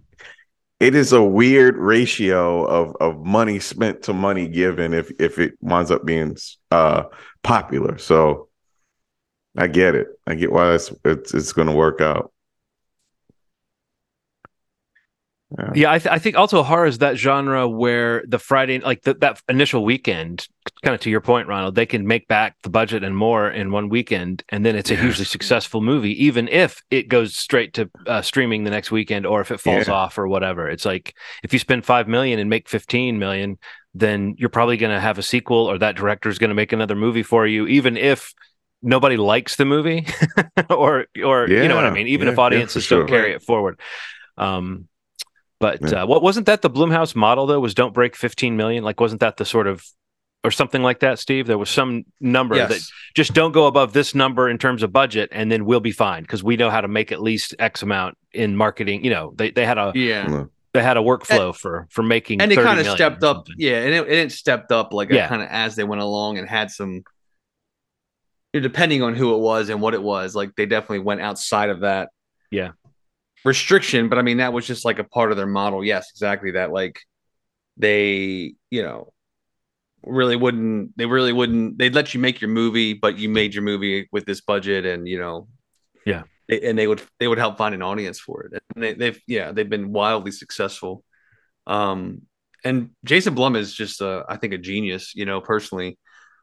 [0.81, 5.53] It is a weird ratio of, of money spent to money given if if it
[5.61, 6.37] winds up being
[6.71, 7.05] uh
[7.43, 7.99] popular.
[7.99, 8.49] So
[9.57, 10.09] I get it.
[10.27, 12.33] I get why it's it's, it's going to work out.
[15.75, 19.15] Yeah, I, th- I think also horror is that genre where the Friday, like the,
[19.15, 20.47] that initial weekend,
[20.83, 23.71] kind of to your point, Ronald, they can make back the budget and more in
[23.73, 27.91] one weekend, and then it's a hugely successful movie, even if it goes straight to
[28.07, 29.95] uh, streaming the next weekend or if it falls Yeah.
[29.95, 30.69] off or whatever.
[30.69, 33.59] It's like if you spend five million and make fifteen million,
[33.95, 36.73] then you're probably going to have a sequel, or that director is going to make
[36.73, 38.33] another movie for you, even if
[38.83, 40.07] nobody likes the movie,
[40.71, 43.09] or or you know what I mean, even yeah, if yeah, audiences don't sure.
[43.09, 43.81] carry it forward.
[44.39, 44.89] Um,
[45.59, 47.61] but uh, what wasn't that the Blumhouse model though?
[47.61, 48.83] Was don't break 15 million?
[48.83, 49.85] Like, wasn't that the sort of
[50.43, 51.47] or something like that, Steve?
[51.47, 52.69] There was some number Yes.
[52.71, 52.81] that
[53.15, 56.23] just don't go above this number in terms of budget, and then we'll be fine
[56.23, 59.05] because we know how to make at least X amount in marketing.
[59.05, 60.45] You know, they, they had a yeah.
[60.73, 63.93] they had a workflow for for making and it kind of stepped up yeah and
[63.95, 65.27] it, and it stepped up like Yeah.
[65.29, 67.03] kind of as they went along and had some
[68.53, 71.21] you know, depending on who it was and what it was like they definitely went
[71.21, 72.11] outside of that
[72.53, 72.71] Yeah.
[73.45, 76.53] restriction but i mean that was just like a part of their model yes exactly
[76.53, 77.01] that like
[77.77, 79.13] they you know
[80.03, 83.63] really wouldn't they really wouldn't they'd let you make your movie but you made your
[83.63, 85.47] movie with this budget and you know
[86.07, 86.23] Yeah.
[86.49, 89.21] they- and they would they would help find an audience for it and they, they've
[89.27, 91.05] yeah they've been wildly successful
[91.67, 92.23] um
[92.65, 95.99] and jason blum is just uh i think a genius you know personally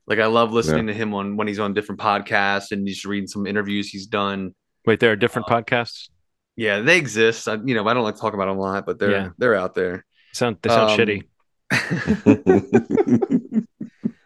[0.05, 3.27] like i love listening to him on when he's on different podcasts and just reading
[3.27, 4.53] some interviews he's done
[4.85, 6.09] Wait, there are different Uh, podcasts.
[6.55, 8.85] yeah they exist I, you know i don't like to talk about them a lot
[8.85, 9.29] but they're Yeah.
[9.37, 11.23] they're out there Sound they sound um, shitty.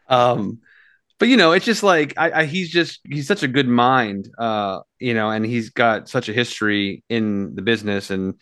[0.09, 0.59] um
[1.19, 4.29] but you know it's just like I, I he's just he's such a good mind
[4.39, 8.35] uh you know and he's got such a history in the business and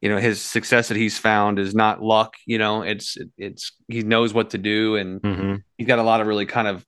[0.00, 4.02] you know his success that he's found is not luck you know it's it's he
[4.02, 6.84] knows what to do and hmm he's got a lot of really kind of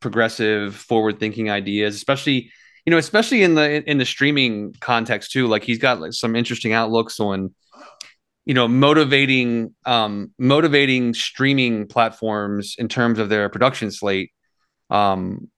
[0.00, 2.50] progressive forward thinking ideas especially
[2.86, 6.36] you know especially in the in the streaming context too like he's got like some
[6.36, 7.54] interesting outlooks on
[8.44, 14.30] you know motivating um motivating streaming platforms in terms of their production slate
[14.90, 15.48] um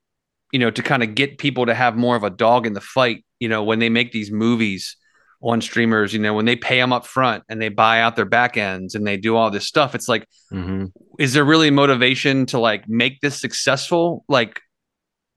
[0.52, 2.80] you know to kind of get people to have more of a dog in the
[2.80, 4.96] fight you know when they make these movies
[5.42, 8.24] on streamers you know when they pay them up front and they buy out their
[8.24, 10.86] back ends and they do all this stuff it's like hmm
[11.18, 14.24] is there really motivation to like make this successful?
[14.28, 14.60] Like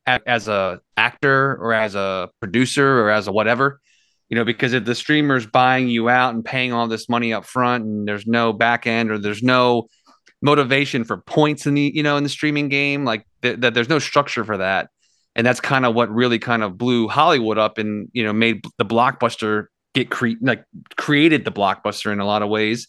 [0.05, 3.79] a- as a actor or as a producer or as a whatever
[4.29, 7.45] you know because if the streamer's buying you out and paying all this money up
[7.45, 9.87] front and there's no back end or there's no
[10.41, 13.89] motivation for points in the you know in the streaming game like th- that there's
[13.89, 14.89] no structure for that.
[15.35, 18.63] And that's kind of what really kind of blew hollywood up and you know made
[18.77, 20.63] the blockbuster get cre- like
[20.95, 22.87] created the blockbuster in a lot of ways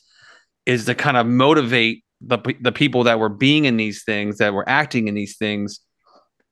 [0.65, 4.55] is to kind of motivate the the people that were being in these things that
[4.55, 5.81] were acting in these things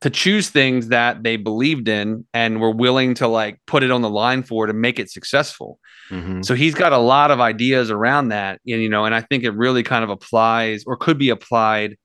[0.02, 4.02] to choose things that they believed in and were willing to like put it on
[4.02, 5.78] the line for to make it successful.
[6.08, 9.20] Hmm so he's got a lot of ideas around that, and you know, and I
[9.20, 11.96] think it really kind of applies or could be applied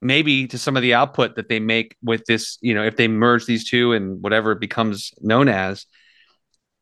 [0.00, 3.08] maybe to some of the output that they make with this, you know, if they
[3.08, 5.86] merge these two and whatever it becomes known as.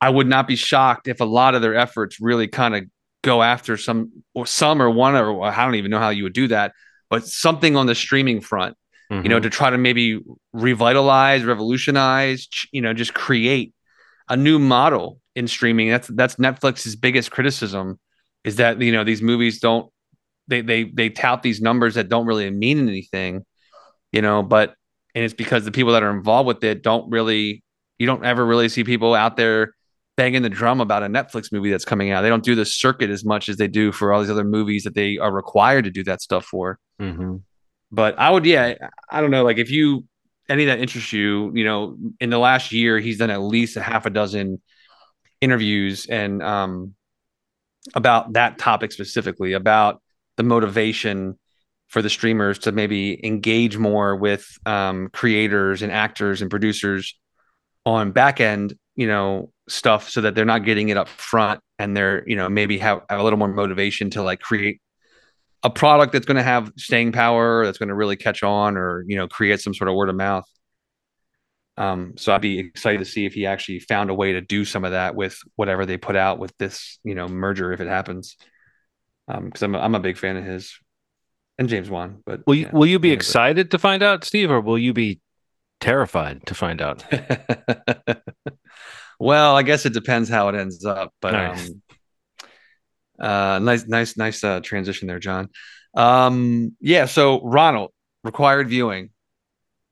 [0.01, 2.85] I would not be shocked if a lot of their efforts really kind of
[3.22, 6.33] go after some or some or one or I don't even know how you would
[6.33, 6.72] do that,
[7.09, 8.77] but something on the streaming front
[9.22, 10.20] you know, to try to maybe
[10.53, 13.75] revitalize, revolutionize, you know, just create
[14.29, 15.90] a new model in streaming.
[15.90, 17.98] That's that's Netflix's biggest criticism
[18.44, 19.90] is that you know these movies don't
[20.48, 23.44] they they they tout these numbers that don't really mean anything,
[24.12, 24.75] you know, but
[25.14, 27.62] and it's because the people that are involved with it don't really
[27.98, 29.75] you don't ever really see people out there
[30.16, 32.22] banging the drum about a Netflix movie that's coming out.
[32.22, 34.85] They don't do the circuit as much as they do for all these other movies
[34.85, 37.37] that they are required to do that stuff for hmm
[37.92, 38.74] but I would, yeah,
[39.11, 39.44] I don't know.
[39.44, 40.05] Like if you
[40.48, 43.83] any that interests you, you know, in the last year, he's done at least a
[43.83, 44.61] half a dozen
[45.40, 46.94] interviews and um
[47.94, 50.00] about that topic specifically, about
[50.37, 51.38] the motivation
[51.88, 57.18] for the streamers to maybe engage more with um, creators and actors and producers
[57.85, 61.96] on back end, you know, stuff so that they're not getting it up front and
[61.96, 64.81] they're you know maybe have, have a little more motivation to like create
[65.62, 69.05] a product that's going to have staying power that's going to really catch on or
[69.07, 70.44] you know create some sort of word of mouth
[71.77, 74.64] um, so I'd be excited to see if he actually found a way to do
[74.64, 77.88] some of that with whatever they put out with this, you know, merger if it
[77.88, 78.37] happens.
[79.29, 80.79] Um, because I'm a, I'm a big fan of his
[81.59, 82.22] and James Wan.
[82.27, 84.79] But will you yeah, will you be yeah, excited to find out, Steve, or will
[84.79, 85.20] you be
[85.81, 87.05] terrified to find out?
[89.18, 91.14] well, I guess it depends how it ends up.
[91.22, 91.81] But um,
[93.22, 95.48] uh, nice, nice, nice uh, transition there, John.
[95.94, 97.06] Um, yeah.
[97.06, 97.92] So Ronald,
[98.24, 99.11] required viewing.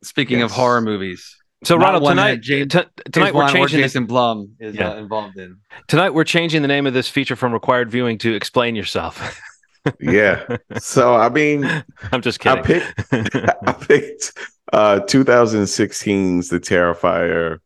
[0.02, 2.80] Speaking of horror movies, So Not Ronald, tonight James- t-
[3.12, 4.92] tonight James we're Wan or changing the, Jason Blum is Yeah.
[4.92, 5.58] uh, involved in.
[5.88, 9.38] tonight we're changing the name of this feature from required viewing to explain yourself.
[9.98, 10.58] Yeah.
[10.78, 11.64] So I mean,
[12.12, 12.58] I'm just kidding.
[12.58, 13.24] I kidding.
[13.24, 14.32] picked I picked
[14.74, 17.58] uh 2016's The Terrifier,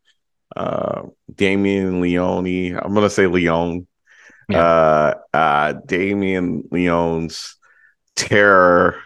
[0.55, 1.01] uh
[1.33, 2.77] Damien Leone.
[2.81, 3.85] I'm gonna say Leone.
[4.49, 4.61] Yeah.
[4.63, 7.55] Uh uh Damien Leone's
[8.15, 9.01] terror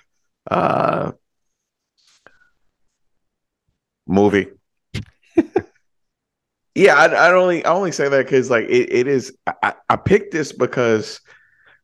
[0.49, 1.11] uh
[4.07, 4.47] movie.
[6.75, 9.95] yeah, I, I only I only say that because like it, it is I, I
[9.95, 11.19] picked this because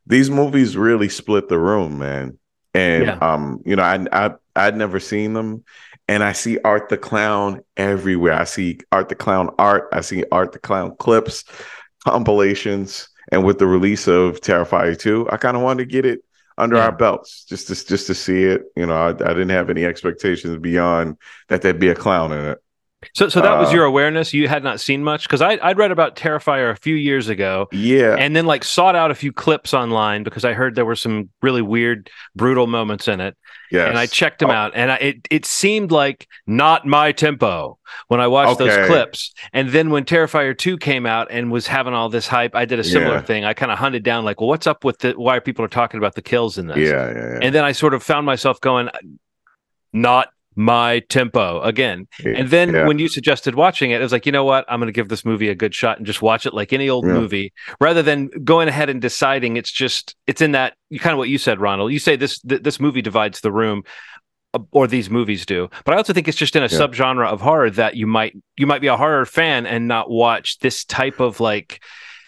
[0.07, 2.37] these movies really split the room, man.
[2.73, 3.17] And Yeah.
[3.21, 5.63] um, you know, I I I'd never seen them,
[6.07, 8.33] and I see Art the Clown everywhere.
[8.33, 9.89] I see Art the Clown art.
[9.93, 11.45] I see Art the Clown clips,
[12.05, 16.21] compilations, and with the release of Terrifier two, I kind of wanted to get it
[16.57, 16.85] under Yeah.
[16.85, 16.97] our hmm.
[16.97, 18.63] belts just to just to see it.
[18.75, 21.17] You know, I, I didn't have any expectations beyond
[21.49, 22.59] that there'd be a clown in it.
[23.13, 24.34] So, so that was Uh, your awareness.
[24.34, 27.67] You had not seen much because I I'd read about Terrifier a few years ago,
[27.71, 30.95] Yeah, and then like sought out a few clips online because I heard there were
[30.95, 33.38] some really weird, brutal moments in it,
[33.69, 33.89] yes.
[33.89, 34.53] and I checked them Oh.
[34.53, 37.77] out, and I, it it seemed like not my tempo
[38.08, 38.75] when I watched Okay.
[38.75, 39.34] those clips.
[39.53, 42.79] And then when Terrifier two came out and was having all this hype, I did
[42.79, 43.21] a similar Yeah.
[43.21, 43.45] thing.
[43.45, 45.67] I kind of hunted down like, well, what's up with the why are people are
[45.67, 46.77] talking about the kills in this?
[46.77, 47.39] Yeah, yeah, yeah.
[47.43, 48.89] And then I sort of found myself going,
[49.93, 52.07] not my tempo again.
[52.23, 52.85] And then Yeah.
[52.87, 54.65] when you suggested watching it, it was like, you know what?
[54.69, 56.89] I'm going to give this movie a good shot and just watch it like any
[56.89, 57.13] old Yeah.
[57.13, 61.29] movie rather than going ahead and deciding it's just, it's in that kind of what
[61.29, 61.91] you said, Ronald.
[61.91, 63.83] You say this, th- this movie divides the room
[64.53, 65.69] uh, or these movies do.
[65.83, 66.77] But I also think it's just in a Yeah.
[66.79, 70.59] subgenre of horror that you might, you might be a horror fan and not watch
[70.59, 71.81] this type of like,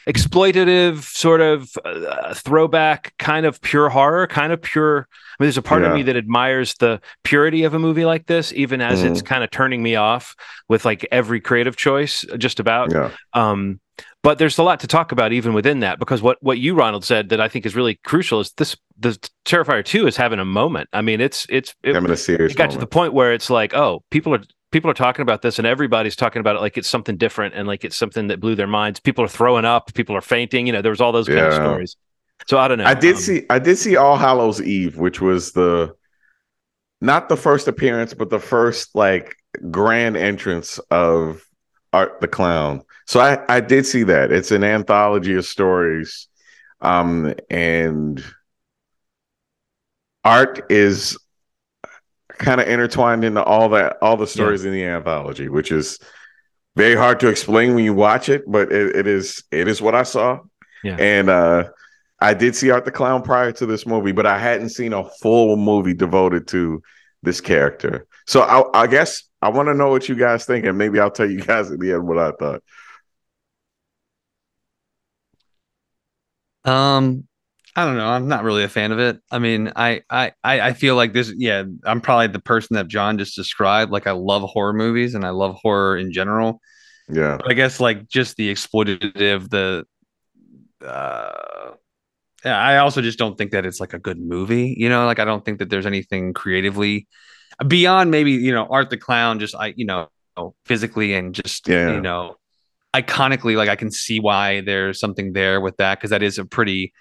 [0.07, 5.05] exploitative sort of uh, throwback kind of pure horror kind of pure
[5.39, 8.25] I mean, there's a part of me that admires the purity of a movie like
[8.25, 9.11] this, even as Mm-hmm.
[9.11, 10.35] it's kind of turning me off
[10.67, 12.91] with like every creative choice, just about.
[12.91, 13.11] yeah.
[13.33, 13.79] Um,
[14.23, 17.05] but there's a lot to talk about even within that, because what what you Ronald
[17.05, 20.45] said that I think is really crucial is this: the Terrifier Two is having a
[20.45, 20.89] moment.
[20.91, 23.49] I mean, it's it's it, having a serious it got to the point where it's
[23.49, 26.77] like, oh, people are people are talking about this, and everybody's talking about it like
[26.77, 28.99] it's something different and like it's something that blew their minds.
[28.99, 30.67] People are throwing up, people are fainting.
[30.67, 31.95] You know, there was all those kind of stories.
[32.47, 32.85] So I don't know.
[32.85, 35.93] I did Um, see I did see All Hallows Eve, which was the
[37.01, 39.35] not the first appearance, but the first like
[39.71, 41.43] grand entrance of
[41.93, 42.83] Art the Clown.
[43.05, 44.31] So I I did see that.
[44.31, 46.27] It's an anthology of stories.
[46.81, 48.23] Um and
[50.23, 51.17] art is
[52.29, 55.99] kind of intertwined into all that all the stories in the anthology, which is
[56.75, 59.95] very hard to explain when you watch it, but it, it is it is what
[59.95, 60.39] I saw.
[60.83, 60.97] Yeah.
[60.99, 61.63] And uh
[62.19, 65.03] I did see Art the Clown prior to this movie, but I hadn't seen a
[65.21, 66.81] full movie devoted to
[67.23, 68.07] this character.
[68.25, 71.11] So I, I guess I want to know what you guys think, and maybe I'll
[71.11, 72.63] tell you guys at the end what I thought.
[76.65, 77.27] Um,
[77.75, 78.07] I don't know.
[78.07, 79.19] I'm not really a fan of it.
[79.31, 81.31] I mean, I I I I feel like this.
[81.35, 83.91] Yeah, I'm probably the person that John just described.
[83.91, 86.59] Like, I love horror movies and I love horror in general.
[87.09, 89.85] Yeah, But I guess like just the exploitative, the
[90.85, 91.73] uh.
[92.45, 94.75] I also just don't think that it's like a good movie.
[94.77, 97.07] You know, like I don't think that there's anything creatively
[97.67, 99.39] beyond maybe you know Art the Clown.
[99.39, 100.07] Just I you know
[100.65, 101.93] physically and just Yeah.
[101.93, 102.35] you know
[102.95, 106.45] iconically like i can see why there's something there with that because that is a
[106.45, 106.93] pretty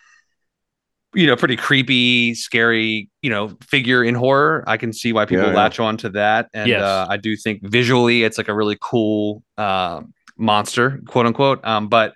[1.15, 5.45] you know pretty creepy scary you know figure in horror i can see why people
[5.45, 5.57] Yeah, yeah.
[5.57, 6.83] latch on to that and Yes.
[6.83, 10.01] uh, i do think visually it's like a really cool uh,
[10.37, 12.15] monster quote unquote um, but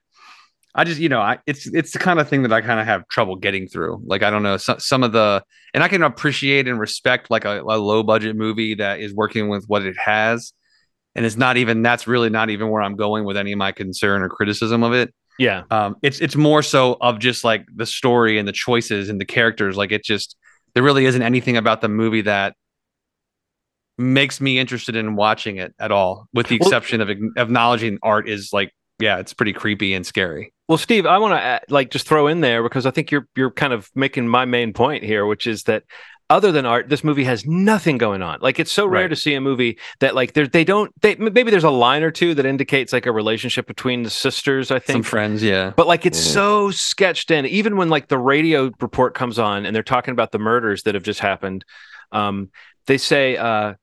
[0.75, 2.87] i just you know I, it's it's the kind of thing that i kind of
[2.87, 5.43] have trouble getting through like i don't know some, some of the
[5.75, 9.49] and i can appreciate and respect like a, a low budget movie that is working
[9.49, 10.53] with what it has
[11.15, 13.73] and it's not even that's really not even where I'm going with any of my
[13.73, 15.13] concern or criticism of it.
[15.39, 15.65] Yeah.
[15.71, 19.25] Um, it's it's more so of just like the story and the choices and the
[19.25, 19.77] characters.
[19.77, 20.37] Like it just
[20.75, 22.55] there really isn't anything about the movie that
[23.99, 28.29] makes me interested in watching it at all, with the Well- exception of acknowledging art
[28.29, 30.53] is like yeah, it's pretty creepy and scary.
[30.69, 33.51] Well, Steve, I want to like just throw in there because I think you're you're
[33.51, 35.83] kind of making my main point here, which is that
[36.29, 38.39] other than art, this movie has nothing going on.
[38.41, 39.09] Like it's so rare Right.
[39.09, 42.13] to see a movie that like there they don't they maybe there's a line or
[42.13, 44.71] two that indicates like a relationship between the sisters.
[44.71, 45.07] I Some think.
[45.07, 45.73] friends, yeah.
[45.77, 46.33] But like it's Mhm.
[46.33, 47.47] so sketched in.
[47.47, 50.95] Even when like the radio report comes on and they're talking about the murders that
[50.95, 51.65] have just happened,
[52.13, 52.51] um,
[52.87, 53.75] they say uh,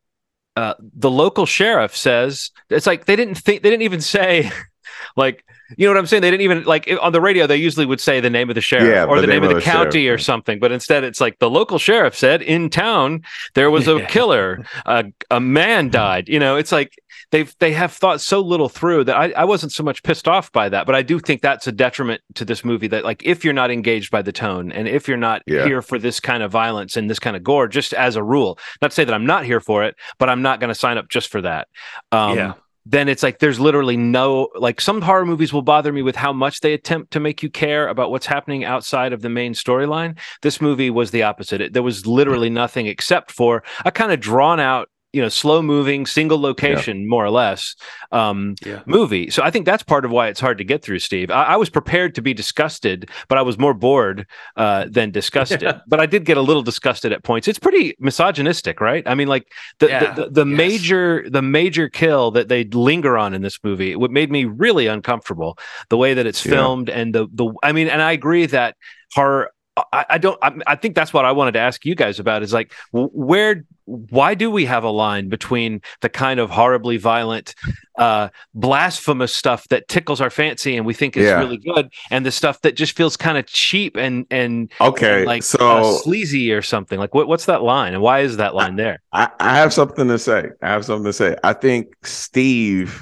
[0.55, 4.49] uh, the local sheriff says it's like they didn't think they didn't even say
[5.18, 5.43] like
[5.78, 6.22] you know what I'm saying.
[6.22, 7.45] They didn't even like on the radio.
[7.45, 9.59] They usually would say the name of the sheriff Yeah, or the, name, of the,
[9.59, 13.70] county sheriff, or something, but instead it's like the local sheriff said in town there
[13.70, 14.05] was a Yeah.
[14.05, 16.30] killer, a, a man died.
[16.30, 16.93] You know, it's like
[17.32, 20.49] they've they have thought so little through that I, I wasn't so much pissed off
[20.53, 22.88] by that, but I do think that's a detriment to this movie.
[22.88, 25.65] That like if you're not engaged by the tone and if you're not Yeah.
[25.65, 28.57] here for this kind of violence and this kind of gore, just as a rule,
[28.82, 30.97] not to say that I'm not here for it, but I'm not going to sign
[30.97, 31.68] up just for that.
[32.13, 32.53] Um, Yeah.
[32.90, 36.32] Then it's like there's literally no like some horror movies will bother me with how
[36.32, 40.18] much they attempt to make you care about what's happening outside of the main storyline.
[40.42, 41.60] This movie was the opposite.
[41.60, 45.62] It, there was literally nothing except for a kind of drawn out, you know, slow
[45.62, 47.76] moving, single location, more or less,
[48.12, 48.82] um, Yeah.
[48.86, 49.30] movie.
[49.30, 51.32] So I think that's part of why it's hard to get through, Steve.
[51.32, 54.28] I, I was prepared to be disgusted, but I was more bored
[54.58, 55.62] uh, than disgusted.
[55.62, 55.80] Yeah.
[55.88, 57.47] But I did get a little disgusted at points.
[57.47, 59.03] It's pretty misogynistic, right?
[59.08, 59.47] I mean, like
[59.80, 60.14] the Yeah.
[60.14, 60.58] the, the, the Yes.
[60.58, 64.88] major the major kill that they linger on in this movie, what made me really
[64.88, 65.58] uncomfortable,
[65.89, 66.51] the way that it's Yeah.
[66.51, 67.53] filmed and the the.
[67.64, 68.76] I mean, and I agree that
[69.16, 69.51] horror.
[69.94, 70.38] I, I don't.
[70.42, 72.44] I, I think that's what I wanted to ask you guys about.
[72.44, 73.64] Is like where.
[73.90, 77.56] Why do we have a line between the kind of horribly violent,
[77.98, 81.40] uh, blasphemous stuff that tickles our fancy and we think is Yeah.
[81.40, 85.26] really good, and the stuff that just feels kind of cheap and and, Okay, and
[85.26, 87.00] like so uh, sleazy or something?
[87.00, 89.00] Like what, what's that line, and why is that line there?
[89.14, 90.50] I, I have something to say.
[90.62, 91.38] I have something to say.
[91.46, 93.02] I think Steve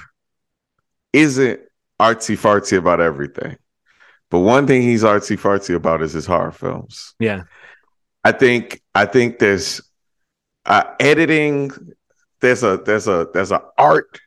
[1.14, 1.62] isn't
[2.00, 3.58] artsy fartsy about everything,
[4.30, 7.14] but one thing he's artsy fartsy about is his horror films.
[7.20, 7.44] Yeah.
[8.24, 9.82] I think I think there's
[10.66, 11.72] uh, editing.
[12.42, 14.20] There's a there's a there's a art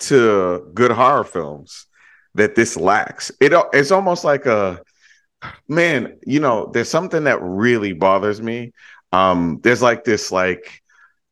[0.00, 1.86] to good horror films
[2.34, 3.32] that this lacks.
[3.40, 4.80] It it's almost like a
[5.68, 6.18] man.
[6.24, 8.72] You know, there's something that really bothers me.
[9.10, 10.82] Um, there's like this like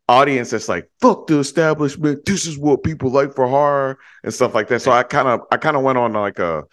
[0.08, 2.24] audience that's like fuck the establishment.
[2.24, 4.82] This is what people like for horror and stuff like that.
[4.82, 6.64] So I kind of I kind of went on like a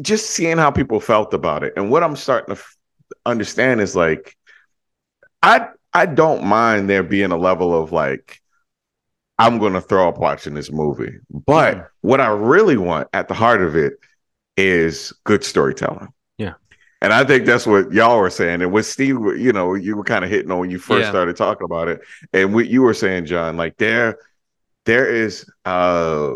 [0.00, 2.76] just seeing how people felt about it and what I'm starting to f-
[3.26, 4.36] understand is like
[5.42, 8.40] I I don't mind there being a level of like
[9.38, 11.18] I'm going to throw up watching this movie.
[11.28, 11.86] But Mhm.
[12.02, 13.94] what I really want at the heart of it
[14.56, 16.08] is good storytelling.
[16.38, 16.54] Yeah.
[17.02, 18.62] And I think that's what y'all were saying.
[18.62, 21.10] And what Steve, you know, you were kind of hitting on when you first Yeah.
[21.10, 22.00] started talking about it.
[22.32, 24.18] And what you were saying, John, like there,
[24.86, 26.34] there is uh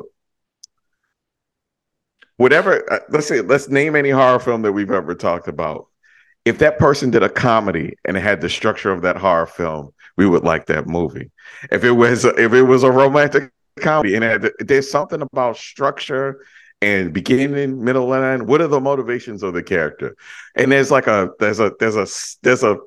[2.39, 5.87] whatever uh, let's say let's name any horror film that we've ever talked about.
[6.45, 10.27] If that person did a comedy and had the structure of that horror film we
[10.27, 11.31] would like that movie.
[11.71, 16.45] If it was if it was a romantic comedy and had, there's something about structure
[16.83, 18.49] and beginning middle and end.
[18.49, 20.17] What are the motivations of the character?
[20.57, 22.07] And there's like a there's a there's a
[22.43, 22.79] there's a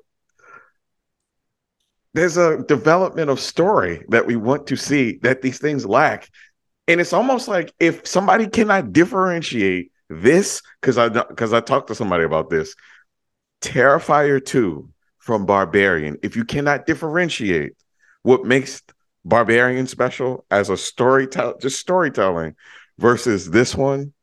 [2.14, 6.30] there's a development of story that we want to see that these things lack
[6.88, 11.96] and it's almost like if somebody cannot differentiate this because i because i talked to
[11.96, 12.76] somebody about this
[13.62, 17.74] terrifier 2 from barbarian if you cannot differentiate
[18.24, 18.82] what makes
[19.24, 22.56] barbarian special as a storytell just storytelling
[22.98, 24.14] versus this one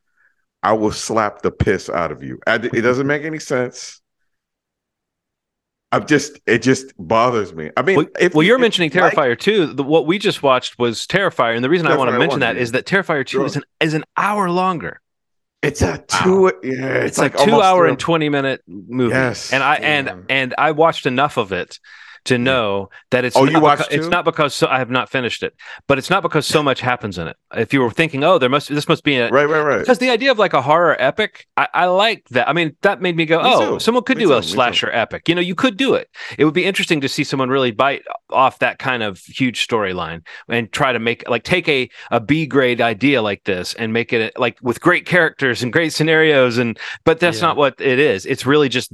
[0.63, 2.39] i will slap the piss out of you.
[2.47, 4.01] It doesn't make any sense
[5.93, 8.91] i'm just it just bothers me i mean Well, if well, you- you're if mentioning
[8.95, 9.67] like- Terrifier 2.
[9.75, 12.41] The, what we just watched was Terrifier, and the reason I want to mention 1,
[12.41, 12.63] that yeah.
[12.63, 13.47] is that Terrifier 2 Sure.
[13.47, 15.01] is an is an hour longer.
[15.61, 16.53] It's a two.
[16.63, 16.71] Yeah,
[17.03, 19.13] it's, It's, like, two hour three- and twenty minute movie.
[19.15, 19.53] Yes.
[19.53, 21.81] and I and and I watched enough of it
[22.29, 24.91] to know that it's Oh, not you watched beca- it's not because so, I have
[24.91, 25.55] not finished it,
[25.87, 27.37] but it's not because so much happens in it.
[27.57, 29.79] If you were thinking, oh, there must this must be a Right, right, right.
[29.81, 32.49] because the idea of like a horror epic, I, I like that.
[32.49, 33.81] I mean, that made me go, Me oh, too.
[33.81, 35.29] someone could Me do too, a slasher epic.
[35.29, 36.09] You know, you could do it.
[36.39, 40.25] It would be interesting to see someone really bite off that kind of huge storyline
[40.49, 44.13] and try to make like take a a B grade idea like this and make
[44.13, 47.47] it like with great characters and great scenarios and but that's Yeah.
[47.49, 48.27] not what it is.
[48.27, 48.93] It's really just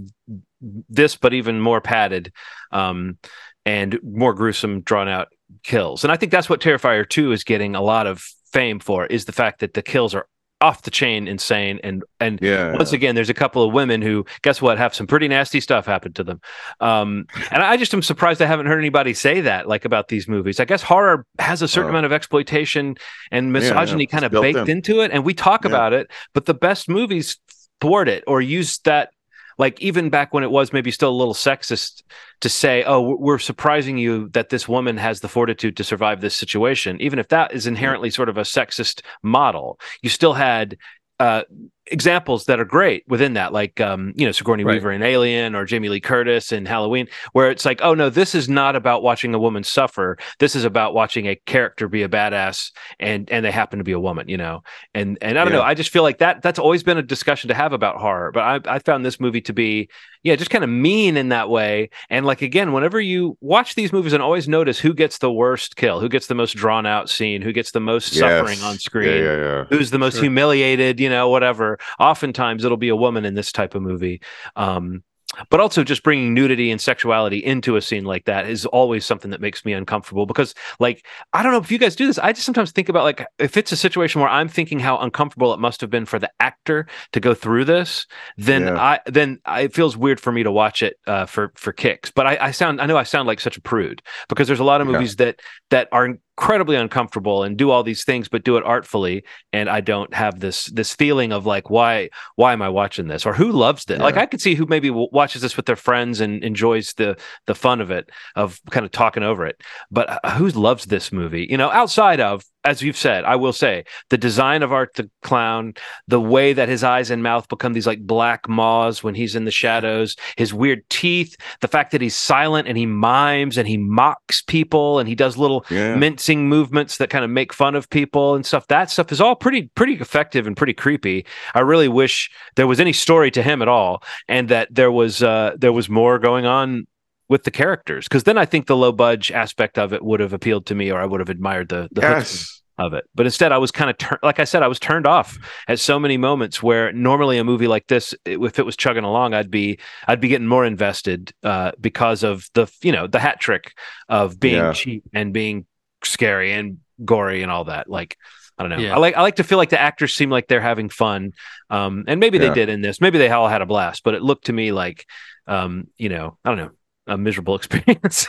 [0.88, 2.32] this, but even more padded.
[2.72, 3.18] Um,
[3.66, 5.28] and more gruesome, drawn out
[5.62, 6.04] kills.
[6.04, 9.24] And I think that's what Terrifier 2 is getting a lot of fame for is
[9.24, 10.28] the fact that the kills are
[10.60, 12.72] off the chain insane and and Yeah.
[12.74, 15.84] once again there's a couple of women who guess what have some pretty nasty stuff
[15.84, 16.40] happen to them
[16.80, 20.26] um and i just am surprised i haven't heard anybody say that like about these
[20.28, 21.90] movies i guess horror has a certain Oh.
[21.90, 22.96] amount of exploitation
[23.32, 23.52] and yeah.
[23.52, 24.70] misogyny kind of baked in.
[24.70, 25.70] into it and we talk Yeah.
[25.70, 27.38] about it but the best movies
[27.80, 29.10] thwart it or use that
[29.58, 32.02] like even back when it was maybe still a little sexist
[32.40, 36.34] to say oh we're- surprising you that this woman has the fortitude to survive this
[36.34, 40.76] situation even if that is inherently sort of a sexist model you still had
[41.20, 41.42] uh
[41.88, 44.74] examples that are great within that like um you know Sigourney Right.
[44.74, 48.34] Weaver in Alien or Jamie Lee Curtis in Halloween where it's like oh no this
[48.34, 52.08] is not about watching a woman suffer this is about watching a character be a
[52.08, 54.62] badass and and they happen to be a woman you know
[54.94, 55.58] and and I don't Yeah.
[55.60, 58.32] know I just feel like that that's always been a discussion to have about horror
[58.32, 59.90] but I I found this movie to be
[60.22, 63.92] yeah just kind of mean in that way and like again whenever you watch these
[63.92, 67.10] movies and always notice who gets the worst kill who gets the most drawn out
[67.10, 69.64] scene who gets the most suffering on screen yeah, yeah.
[69.68, 70.22] who's the most Sure.
[70.22, 71.73] humiliated, you know, whatever.
[71.98, 74.20] Oftentimes it'll be a woman in this type of movie.
[74.56, 75.02] Um,
[75.50, 79.32] but also just bringing nudity and sexuality into a scene like that is always something
[79.32, 82.32] that makes me uncomfortable because like i don't know if you guys do this i
[82.32, 85.58] just sometimes think about like if it's a situation where i'm thinking how uncomfortable it
[85.58, 88.06] must have been for the actor to go through this
[88.36, 88.80] then Yeah.
[88.80, 92.12] i then I, it feels weird for me to watch it uh, for for kicks
[92.12, 94.64] but I, I sound i know i sound like such a prude because there's a
[94.64, 94.92] lot of Yeah.
[94.92, 99.24] movies that that are incredibly uncomfortable and do all these things but do it artfully.
[99.52, 103.24] And i don't have this this feeling of like why why am i watching this?
[103.24, 104.00] Or who loves this?
[104.00, 107.16] Like i could see who maybe w- watches this with their friends and enjoys the
[107.46, 109.60] the fun of it of kind of talking over it.
[109.90, 111.46] But uh, who loves this movie?
[111.48, 115.08] You know outside of as you've said i will say the design of art the
[115.22, 115.72] clown
[116.08, 119.44] the way that his eyes and mouth become these like black maws when he's in
[119.44, 123.76] the shadows his weird teeth the fact that he's silent and he mimes and he
[123.76, 125.96] mocks people and he does little Yeah.
[125.96, 128.66] mincing movements that kind of make fun of people and stuff.
[128.68, 131.26] That stuff is all pretty pretty effective and pretty creepy.
[131.54, 135.22] I really wish there was any story to him at all, and that there was
[135.22, 136.86] uh, there was more going on
[137.28, 138.06] with the characters.
[138.06, 140.90] Because then I think the low budge aspect of it would have appealed to me,
[140.90, 142.62] or I would have admired the the yes.
[142.78, 143.04] of it.
[143.14, 145.78] But instead, I was kind of tur- like I said, I was turned off at
[145.78, 149.32] so many moments where normally a movie like this, i- if it was chugging along,
[149.34, 153.40] I'd be I'd be getting more invested uh, because of the you know the hat
[153.40, 153.72] trick
[154.08, 154.72] of being Yeah.
[154.72, 155.66] cheap and being
[156.02, 157.88] scary and gory and all that.
[157.88, 158.16] Like
[158.58, 158.78] I don't know.
[158.78, 158.94] Yeah.
[158.94, 161.32] I like I like to feel like the actors seem like they're having fun,
[161.70, 163.00] um, and maybe they did in this.
[163.00, 165.06] Maybe they all had a blast, but it looked to me like
[165.46, 166.70] um, you know I don't know
[167.06, 168.26] a miserable experience.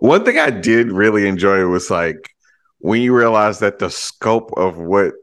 [0.00, 2.30] One thing I did really enjoy was like
[2.78, 5.14] when you realize that the scope of what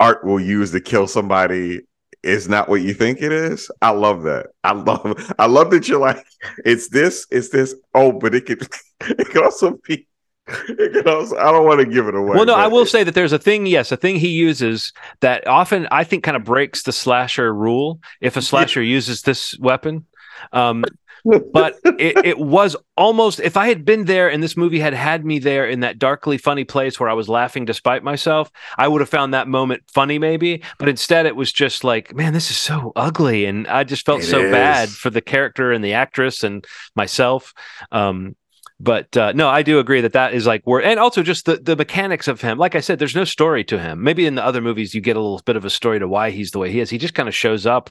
[0.00, 1.80] art will use to kill somebody
[2.22, 3.70] is not what you think it is.
[3.80, 4.48] I love that.
[4.62, 6.24] I love I love that you're like,
[6.64, 7.74] it's this, it's this.
[7.94, 8.62] Oh, but it could
[9.00, 10.06] it could also be
[10.48, 12.36] it could also I don't want to give it away.
[12.36, 14.92] Well, no, I will it- say that there's a thing, yes, a thing he uses
[15.20, 19.58] that often I think kind of breaks the slasher rule if a slasher uses this
[19.58, 20.06] weapon.
[20.52, 20.84] Um,
[21.52, 25.24] but it, it was almost if I had been there and this movie had had
[25.24, 29.00] me there in that darkly funny place where I was laughing despite myself, I would
[29.00, 30.62] have found that moment funny, maybe.
[30.78, 34.20] But instead, it was just like, man, this is so ugly, and I just felt
[34.20, 36.64] It so bad for the character and the actress and
[36.96, 37.54] myself.
[37.92, 38.36] Um,
[38.82, 41.56] but uh, no, I do agree that that is like where, and also just the
[41.56, 42.58] the mechanics of him.
[42.58, 44.02] Like I said, there's no story to him.
[44.02, 46.30] Maybe in the other movies you get a little bit of a story to why
[46.30, 46.90] he's the way he is.
[46.90, 47.90] He just kind of shows up.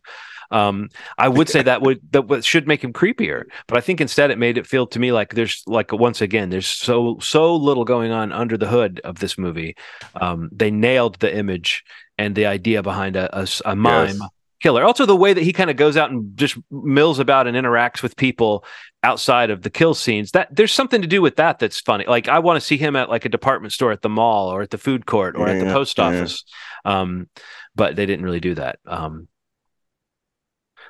[0.52, 4.32] Um, I would say that would that should make him creepier, but I think instead
[4.32, 7.86] it made it feel to me like there's like once again there's so so little
[7.86, 9.78] going on under the hood of this movie.
[10.20, 11.86] Um, they nailed the image
[12.18, 14.30] and the idea behind a a mime Yes.
[14.62, 14.84] Killer.
[14.84, 18.02] Also, the way that he kind of goes out and just mills about and interacts
[18.04, 18.64] with people
[19.04, 20.32] outside of the kill scenes.
[20.32, 22.06] That there's something to do with that that's funny.
[22.08, 24.62] Like I want to see him at like a department store, at the mall, or
[24.62, 26.06] at the food court, or at the Yeah, post yeah.
[26.06, 26.44] office.
[26.86, 27.30] Um,
[27.76, 28.80] but they didn't really do that.
[28.86, 29.28] Um,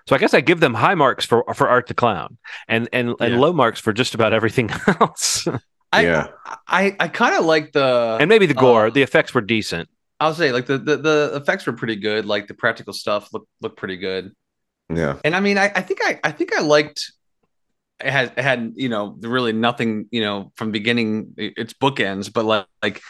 [0.07, 3.15] so I guess I give them high marks for for Art the Clown, and and
[3.19, 3.39] and Yeah.
[3.39, 4.69] low marks for just about everything
[4.99, 5.47] else.
[5.93, 6.27] I, Yeah.
[6.67, 9.89] I I kind of like the and maybe the gore, Uh, the effects were decent.
[10.21, 12.25] I'll say like the, the the effects were pretty good.
[12.25, 14.31] Like the practical stuff looked looked pretty good.
[14.93, 15.17] Yeah.
[15.23, 17.11] And I mean, I, I think I I think I liked
[18.03, 22.45] it had it had you know really nothing you know from beginning it's bookends, but
[22.45, 23.01] like like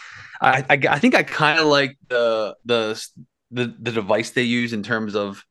[0.41, 3.01] I I, I think I kind of like the the
[3.51, 5.43] the the device they use in terms of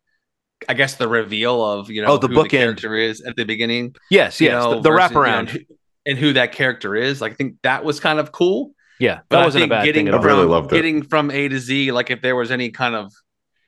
[0.68, 2.50] I guess the reveal of you know Oh, the who bookend.
[2.50, 3.94] character is at the beginning.
[4.10, 5.66] Yes, you yes, know, the, the versus, you know, wraparound.
[6.06, 7.20] and who that character is.
[7.20, 8.72] Like, I think that was kind of cool.
[9.00, 10.72] Yeah, that But I wasn't a think bad getting thing at I really from, loved
[10.72, 10.76] it.
[10.76, 13.12] getting from A to Z, like if there was any kind of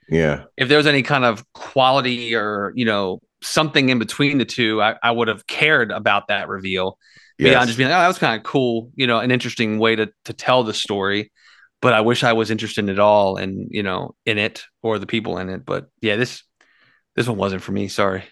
[0.09, 0.45] Yeah.
[0.57, 4.83] if there was any kind of quality or you know something in between the two,
[4.83, 6.99] I, I would have cared about that reveal.
[7.39, 7.51] Yes.
[7.53, 9.97] Beyond just being like, oh, that was kind of cool, you know, an interesting way
[9.97, 11.33] to to tell the story.
[11.83, 15.07] but I wish I was interested at all and you know in it or the
[15.07, 15.65] people in it.
[15.67, 16.45] But yeah, this
[17.17, 17.89] this one wasn't for me.
[17.89, 18.25] Sorry.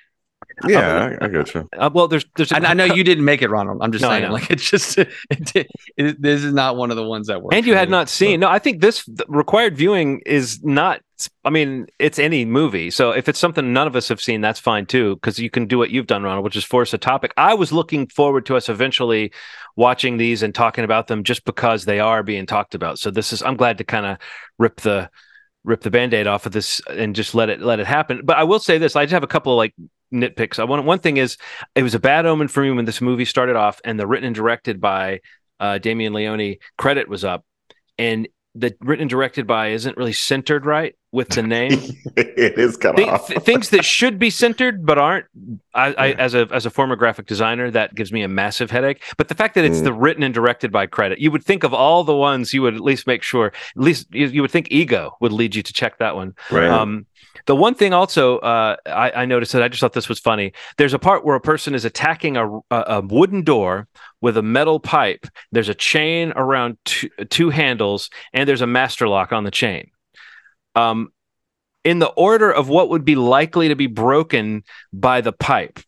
[0.69, 1.69] Yeah, I, I get you.
[1.77, 2.53] Uh, well, there's there's.
[2.53, 3.79] a- I, I know you didn't make it, Ronald.
[3.83, 5.09] I'm just No, saying, like it's just it,
[5.97, 7.55] it, this is not one of the ones that worked.
[7.55, 7.93] and you had me.
[7.93, 8.41] not seen.
[8.41, 11.01] No, I think this required viewing is not.
[11.45, 12.91] I mean, it's any movie.
[12.91, 15.67] So if it's something none of us have seen, that's fine too, because you can
[15.67, 17.35] do what you've done, Ronald, which is force a topic.
[17.37, 19.33] I was looking forward to us eventually
[19.77, 22.99] watching these and talking about them just because they are being talked about.
[22.99, 23.43] So this is.
[23.43, 24.17] I'm glad to kind of
[24.59, 25.11] rip the
[25.63, 28.23] rip the band-aid off of this and just let it let it happen.
[28.25, 29.75] But I will say this: I just have a couple of like
[30.13, 30.59] nitpicks.
[30.59, 31.37] I want one thing is
[31.75, 34.27] it was a bad omen for me when this movie started off and the written
[34.27, 35.21] and directed by
[35.59, 37.45] uh, Damien Leone credit was up,
[37.99, 41.73] and the written and directed by isn't really centered right with the name.
[42.17, 45.27] it is kind of th- things that should be centered but aren't.
[45.75, 49.03] I, I as a as a former graphic designer, that gives me a massive headache.
[49.17, 49.85] But the fact that it's Mm.
[49.85, 52.75] the written and directed by credit, you would think of all the ones you would
[52.75, 53.47] at least make sure.
[53.47, 56.35] At least you, you would think Ego would lead you to check that one.
[56.51, 56.69] right.
[56.69, 57.07] Um,
[57.47, 60.53] the one thing also uh, I, I noticed that I just thought this was funny.
[60.77, 63.89] There's a part where a person is attacking a, a, a wooden door
[64.21, 65.27] with a metal pipe.
[65.51, 69.91] There's a chain around two, two handles, and there's a master lock on the chain.
[70.75, 71.13] Um,
[71.85, 75.81] in the order of what would be likely to be broken by the pipe,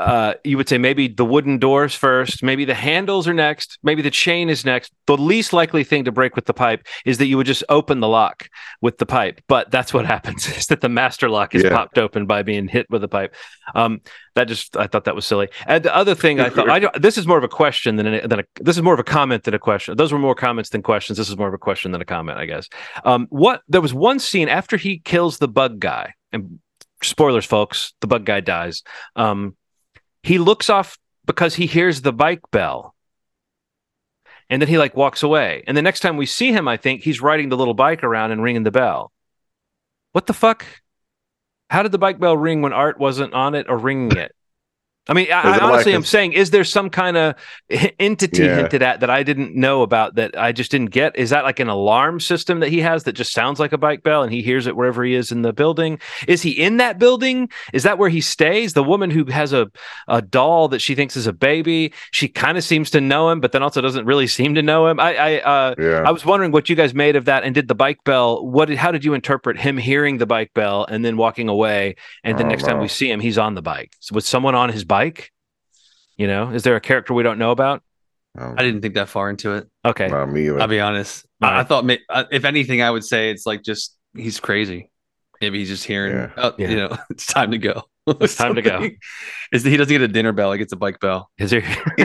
[0.00, 4.02] uh, you would say maybe the wooden doors first, maybe the handles are next, maybe
[4.02, 4.92] the chain is next.
[5.06, 8.00] The least likely thing to break with the pipe is that you would just open
[8.00, 8.48] the lock
[8.80, 9.40] with the pipe.
[9.48, 11.70] But that's what happens is that the master lock is Yeah.
[11.70, 13.34] popped open by being hit with a pipe.
[13.74, 14.00] Um,
[14.34, 15.48] that just I thought that was silly.
[15.66, 18.26] And the other thing I thought I, this is more of a question than a,
[18.28, 19.96] than a this is more of a comment than a question.
[19.96, 21.18] Those were more comments than questions.
[21.18, 22.68] This is more of a question than a comment, I guess.
[23.04, 26.60] Um, what there was one scene after he kills the bug guy, and
[27.02, 28.82] spoilers, folks, the bug guy dies.
[29.16, 29.56] Um,
[30.22, 32.94] he looks off because he hears the bike bell.
[34.48, 35.62] And then he like walks away.
[35.66, 38.32] And the next time we see him, I think he's riding the little bike around
[38.32, 39.12] and ringing the bell.
[40.12, 40.66] What the fuck?
[41.68, 44.34] How did the bike bell ring when Art wasn't on it or ringing it?
[45.08, 47.34] I mean, I, I honestly like a- saying, is there some kind of
[47.98, 48.56] entity Yeah.
[48.56, 51.16] hinted at that I didn't know about that I just didn't get?
[51.16, 54.02] Is that like an alarm system that he has that just sounds like a bike
[54.02, 55.98] bell and he hears it wherever he is in the building?
[56.28, 57.48] Is he in that building?
[57.72, 58.74] Is that where he stays?
[58.74, 59.68] The woman who has a,
[60.06, 63.40] a doll that she thinks is a baby, she kind of seems to know him,
[63.40, 65.00] but then also doesn't really seem to know him.
[65.00, 66.02] I, I, uh, yeah.
[66.06, 68.46] I was wondering what you guys made of that, and did the bike bell?
[68.46, 68.66] What?
[68.66, 71.96] Did, how did you interpret him hearing the bike bell and then walking away?
[72.22, 73.92] And the next time we see him, he's on the bike.
[74.00, 75.32] So was someone on his bike?
[76.16, 77.82] You know, is there a character we don't know about?
[78.38, 79.68] Um, I didn't think that far into it.
[79.84, 80.60] Okay, not me either.
[80.60, 81.26] I'll be honest.
[81.42, 84.90] All I, I thought, uh, if anything, I would say it's like just he's crazy.
[85.40, 86.30] Maybe he's just hearing, Yeah.
[86.36, 86.68] oh, Yeah.
[86.68, 87.84] you know, it's time to go.
[88.06, 88.88] It's time to go.
[89.52, 90.52] Is he doesn't get a dinner bell?
[90.52, 91.30] He gets a bike bell.
[91.38, 91.60] is there?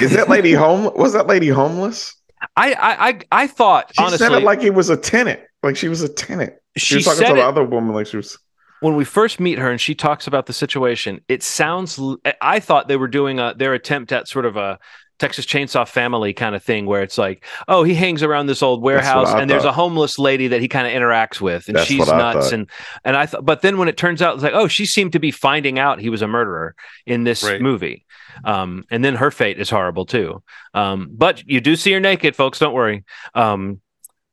[0.00, 0.90] is that lady home?
[0.96, 2.14] Was that lady homeless?
[2.56, 5.40] I, I, I, I thought She honestly, said it like he was a tenant.
[5.62, 6.54] Like she was a tenant.
[6.76, 8.38] She, she was talking said to the other woman like she was.
[8.80, 11.20] When we first meet her and she talks about the situation.
[11.28, 12.00] It sounds.
[12.40, 14.78] I thought they were doing a, their attempt at sort of a
[15.18, 18.82] Texas Chainsaw Family kind of thing, where it's like, oh, he hangs around this old
[18.82, 21.86] warehouse, I and there's a homeless lady that he kind of interacts with, and That's
[21.86, 22.52] she's nuts, thought.
[22.54, 22.70] and
[23.04, 25.18] and I thought, but then when it turns out, it's like, oh, she seemed to
[25.18, 26.74] be finding out he was a murderer
[27.04, 27.60] in this Right.
[27.60, 28.06] movie,
[28.44, 30.42] um, and then her fate is horrible too.
[30.72, 32.58] Um, but you do see her naked, folks.
[32.58, 33.04] Don't worry.
[33.34, 33.82] Um,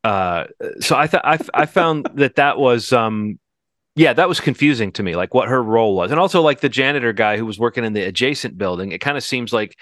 [0.04, 0.44] uh,
[0.80, 3.38] so I thought I I found that that was um
[3.98, 6.12] yeah, that was confusing to me, like what her role was.
[6.12, 9.16] And also like the janitor guy who was working in the adjacent building, it kind
[9.16, 9.76] of seems like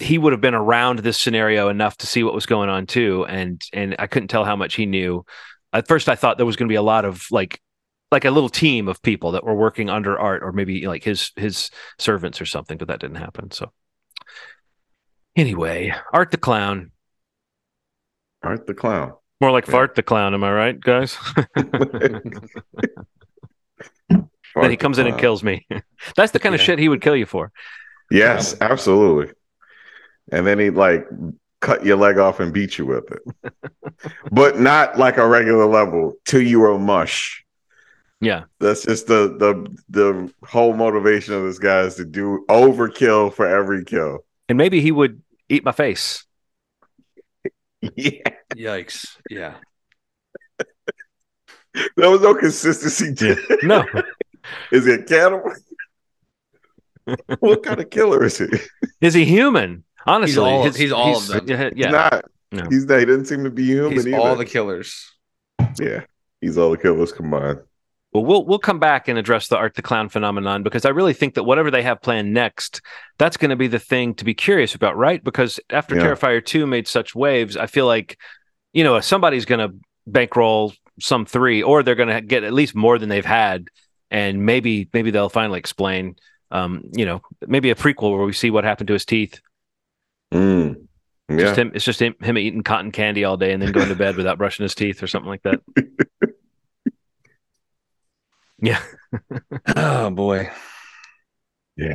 [0.00, 3.26] he would have been around this scenario enough to see what was going on too.
[3.26, 5.26] And and I couldn't tell how much he knew.
[5.74, 7.60] At first I thought there was gonna be a lot of like
[8.10, 11.32] like a little team of people that were working under art or maybe like his
[11.36, 13.50] his servants or something, but that didn't happen.
[13.50, 13.72] So
[15.36, 16.92] anyway, Art the Clown.
[18.42, 19.12] Art the clown.
[19.42, 19.72] More like Yeah.
[19.72, 21.18] Fart the Clown, am I right, guys?
[21.56, 22.22] then
[24.54, 25.66] Art he the comes in and kills me.
[26.14, 27.50] That's the kind of shit he would kill you for.
[28.08, 29.34] Yes, absolutely.
[30.30, 31.08] And then he'd like
[31.60, 33.52] cut your leg off and beat you with it,
[34.30, 37.44] but not like a regular level till you were mush.
[38.20, 38.44] Yeah.
[38.60, 43.44] That's just the the the whole motivation of this guy is to do overkill for
[43.44, 44.24] every kill.
[44.48, 46.26] And maybe he would eat my face.
[47.96, 48.20] Yeah,
[48.54, 49.16] Yikes!
[49.28, 49.54] Yeah,
[51.96, 53.14] there was no consistency.
[53.14, 53.64] To it.
[53.64, 53.84] No.
[54.72, 55.42] Is it cattle?
[57.40, 58.46] what kind of killer is he?
[59.00, 59.84] Is he human?
[60.06, 61.44] Honestly, He's all- his- he's all of them.
[61.48, 61.70] Yeah.
[61.70, 61.90] He's yeah.
[61.90, 62.24] not.
[62.52, 62.64] No.
[62.70, 62.98] He's not.
[63.00, 64.18] He doesn't seem to be human he's either.
[64.18, 65.10] all the killers.
[65.80, 66.04] yeah,
[66.40, 67.60] he's all the killers combined.
[68.12, 71.14] Well, we'll we'll come back and address the Art the Clown phenomenon because I really
[71.14, 72.82] think that whatever they have planned next,
[73.18, 75.22] that's going to be the thing to be curious about, right?
[75.24, 76.02] Because after Yeah.
[76.02, 78.18] Terrifier 2 made such waves, I feel like
[78.74, 79.74] you know somebody's going to
[80.06, 83.68] bankroll some three, or they're going to get at least more than they've had,
[84.10, 86.16] and maybe maybe they'll finally explain.
[86.50, 89.40] Um, you know, maybe a prequel where we see what happened to his teeth.
[90.34, 90.86] Mm.
[91.30, 91.36] Yeah.
[91.38, 93.94] Just him, it's just him, him eating cotton candy all day and then going to
[93.94, 95.60] bed without brushing his teeth or something like that.
[98.62, 98.80] yeah.
[99.76, 100.50] oh boy.
[101.76, 101.94] Yeah.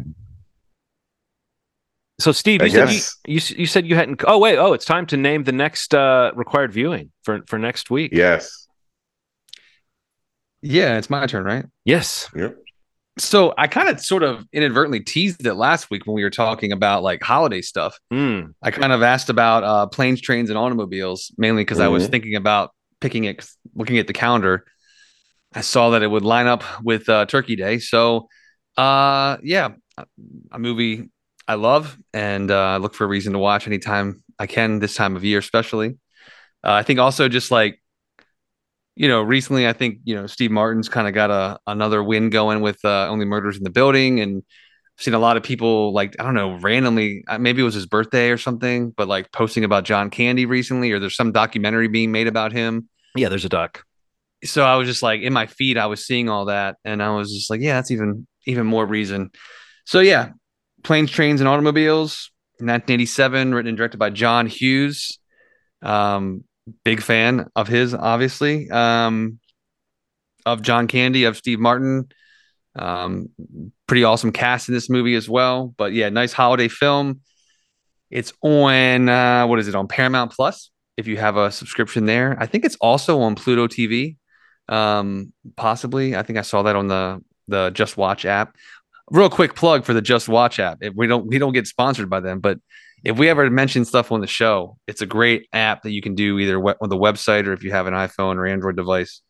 [2.20, 4.24] So Steve, I you said you, guess- you you said you hadn't.
[4.28, 7.90] Oh wait, oh it's time to name the next uh, required viewing for for next
[7.92, 8.12] week.
[8.14, 8.68] Yes.
[10.62, 11.66] Yeah, it's my turn, right?
[11.86, 12.30] Yes.
[12.36, 12.58] Yep.
[13.20, 16.72] So I kind of sort of inadvertently teased it last week when we were talking
[16.72, 17.98] about like holiday stuff.
[18.12, 18.54] Mm.
[18.62, 22.12] I kind of asked about uh, planes, trains, and automobiles mainly because I was Mhm.
[22.12, 24.66] thinking about picking it, looking at the calendar.
[25.54, 28.28] I saw that it would line up with uh, Turkey Day, so
[28.78, 29.70] uh, yeah,
[30.52, 31.10] a movie
[31.48, 34.96] I love and uh, I look for a reason to watch anytime I can this
[34.96, 35.98] time of year, especially.
[36.64, 37.80] Uh, I think also just like
[38.98, 42.30] you know, recently I think you know Steve Martin's kind of got a another win
[42.30, 44.44] going with uh, Only Murders in the Building, and
[44.98, 47.76] I've seen a lot of people like I don't know randomly uh, maybe it was
[47.76, 51.88] his birthday or something, but like posting about John Candy recently, or there's some documentary
[51.88, 52.90] being made about him.
[53.16, 53.84] Yeah, there's a duck.
[54.44, 57.10] So I was just like in my feed, I was seeing all that, and I
[57.16, 59.32] was just like, yeah, that's even even more reason.
[59.86, 60.30] So yeah,
[60.84, 65.20] planes, trains, and automobiles, 1987, written and directed by John Hughes.
[65.82, 66.44] Um,
[66.84, 68.70] big fan of his, obviously.
[68.70, 69.40] Um,
[70.46, 72.10] of John Candy, of Steve Martin.
[72.76, 73.30] Um,
[73.88, 75.74] pretty awesome cast in this movie as well.
[75.78, 77.22] But yeah, nice holiday film.
[78.10, 80.72] It's on uh, what is it on Paramount Plus?
[80.96, 84.18] If you have a subscription there, I think it's also on Pluto TV.
[84.70, 86.16] Um, possibly.
[86.16, 88.56] I think I saw that on the the Just Watch app.
[89.10, 90.80] Real quick plug for the Just Watch app.
[90.82, 92.60] If we don't we don't get sponsored by them, but
[93.04, 96.16] if we ever mention stuff on the show, it's a great app that you can
[96.16, 99.22] do either we- on the website or if you have an iPhone or Android device.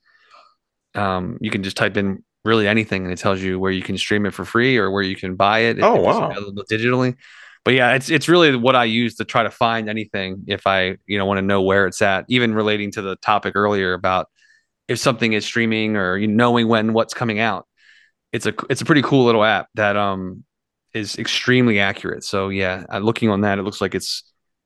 [0.96, 3.98] Um, you can just type in really anything and it tells you where you can
[3.98, 5.78] stream it for free or where you can buy it.
[5.82, 6.32] Oh, wow.
[6.32, 7.16] available digitally.
[7.66, 10.96] But yeah, it's it's really what I use to try to find anything if I
[11.06, 12.24] you know want to know where it's at.
[12.30, 14.28] Even relating to the topic earlier about
[14.88, 17.68] if something is streaming or you knowing when what's coming out.
[18.34, 20.44] It's a it's a pretty cool little app that um
[20.94, 22.24] is extremely accurate.
[22.24, 24.24] So yeah, uh, looking on that, it looks like it's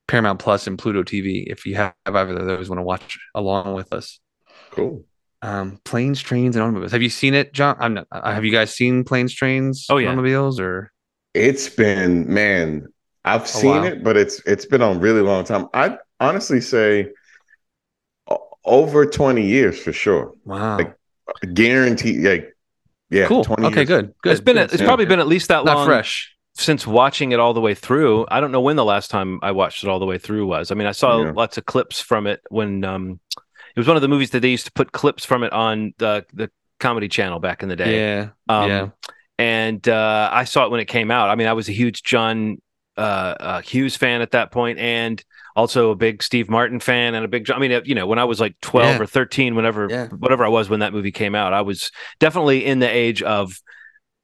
[0.07, 1.45] Paramount Plus and Pluto TV.
[1.47, 4.19] If you have either of those, want to watch along with us.
[4.71, 5.05] Cool.
[5.43, 6.91] Um, planes, trains, and automobiles.
[6.91, 7.75] Have you seen it, John?
[7.79, 10.09] I'm not, uh, have you guys seen planes, trains, Oh, yeah.
[10.09, 10.91] automobiles, or
[11.33, 12.87] It's been man,
[13.23, 13.85] I've seen while.
[13.85, 15.67] it, but it's it's been on really long time.
[15.73, 17.11] I honestly say o-
[18.65, 20.33] over 20 years for sure.
[20.45, 20.77] wow?
[20.77, 20.95] Like,
[21.53, 22.55] Guaranteed like
[23.09, 23.43] yeah, cool.
[23.43, 23.87] 20 Okay, years.
[23.87, 24.13] good.
[24.21, 24.31] Good.
[24.33, 24.85] it's been it's Yeah.
[24.85, 26.35] probably been at least that not long fresh.
[26.55, 28.25] since watching it all the way through.
[28.29, 30.71] I don't know when the last time I watched it all the way through was.
[30.71, 31.31] I mean, I saw Yeah.
[31.35, 33.19] lots of clips from it when um
[33.75, 35.93] it was one of the movies that they used to put clips from it on
[35.97, 36.49] the the
[36.79, 37.97] comedy channel back in the day.
[37.97, 38.29] Yeah.
[38.49, 38.87] Um, yeah.
[39.39, 41.29] and uh, I saw it when it came out.
[41.29, 42.57] I mean, I was a huge John
[42.97, 42.99] uh,
[43.39, 45.23] uh, Hughes fan at that point, and
[45.55, 47.49] also a big Steve Martin fan, and a big.
[47.51, 49.01] I mean, you know, when I was like twelve Yeah.
[49.01, 50.07] or thirteen, whenever Yeah.
[50.07, 53.59] whatever I was when that movie came out, I was definitely in the age of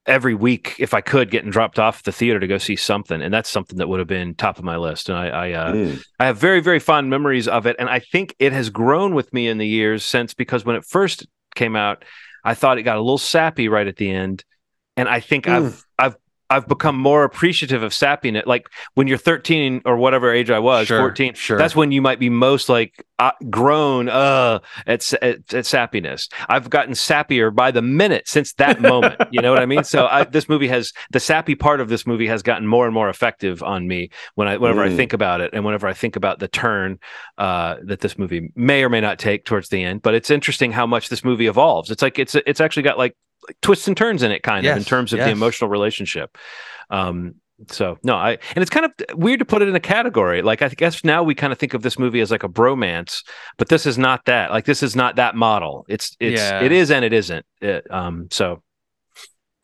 [0.05, 3.33] every week, if I could, getting dropped off the theater to go see something, and
[3.33, 5.09] that's something that would have been top of my list.
[5.09, 6.01] And I, I uh, Mm.
[6.19, 7.75] I have very, very fond memories of it.
[7.77, 10.85] And I think it has grown with me in the years since because when it
[10.85, 12.05] first came out,
[12.45, 14.45] I thought it got a little sappy right at the end.
[14.95, 15.85] And I think I've I've
[16.49, 18.45] I've become more appreciative of sappiness.
[18.45, 21.57] Like when you're 13 or whatever age I was, Sure, 14, sure.
[21.57, 26.31] that's when you might be most like uh, grown uh, at, at at sappiness.
[26.47, 29.15] I've gotten sappier by the minute since that moment.
[29.31, 29.83] you know what I mean?
[29.83, 32.93] So I, this movie has the sappy part of this movie has gotten more and
[32.93, 34.95] more effective on me when I whenever I Mm.
[34.95, 36.99] think about it and whenever I think about the turn
[37.37, 40.01] uh, that this movie may or may not take towards the end.
[40.01, 41.91] But it's interesting how much this movie evolves.
[41.91, 43.15] It's like it's it's actually got like,
[43.47, 46.37] like twists and turns in it, kind of in terms of the emotional relationship.
[46.89, 47.35] Um,
[47.69, 50.41] so no, I and it's kind of weird to put it in a category.
[50.43, 53.23] Like I guess now we kind of think of this movie as like a bromance,
[53.57, 54.51] but this is not that.
[54.51, 55.85] Like this is not that model.
[55.89, 56.61] It's it's Yeah.
[56.61, 57.45] it is and it isn't.
[57.61, 58.61] It, um, so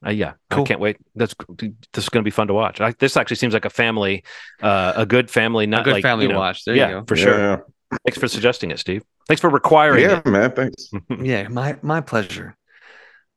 [0.06, 0.98] uh, yeah, I can't wait.
[1.16, 2.82] That's this is going to be fun to watch.
[2.82, 4.24] I, this actually seems like a family,
[4.62, 6.66] uh, a good family, not a good like family you know, watch.
[6.66, 7.06] There yeah, you go.
[7.08, 7.38] for sure.
[7.40, 7.58] Yeah.
[8.06, 9.04] Thanks for suggesting it, Steve.
[9.28, 10.26] Thanks for requiring Yeah, it.
[10.26, 10.52] man.
[10.52, 10.90] Thanks.
[11.22, 12.58] Yeah, my my pleasure.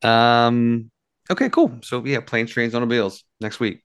[0.02, 0.90] Um.
[1.30, 1.78] Okay, cool.
[1.82, 3.82] So yeah, planes, trains, automobiles next week.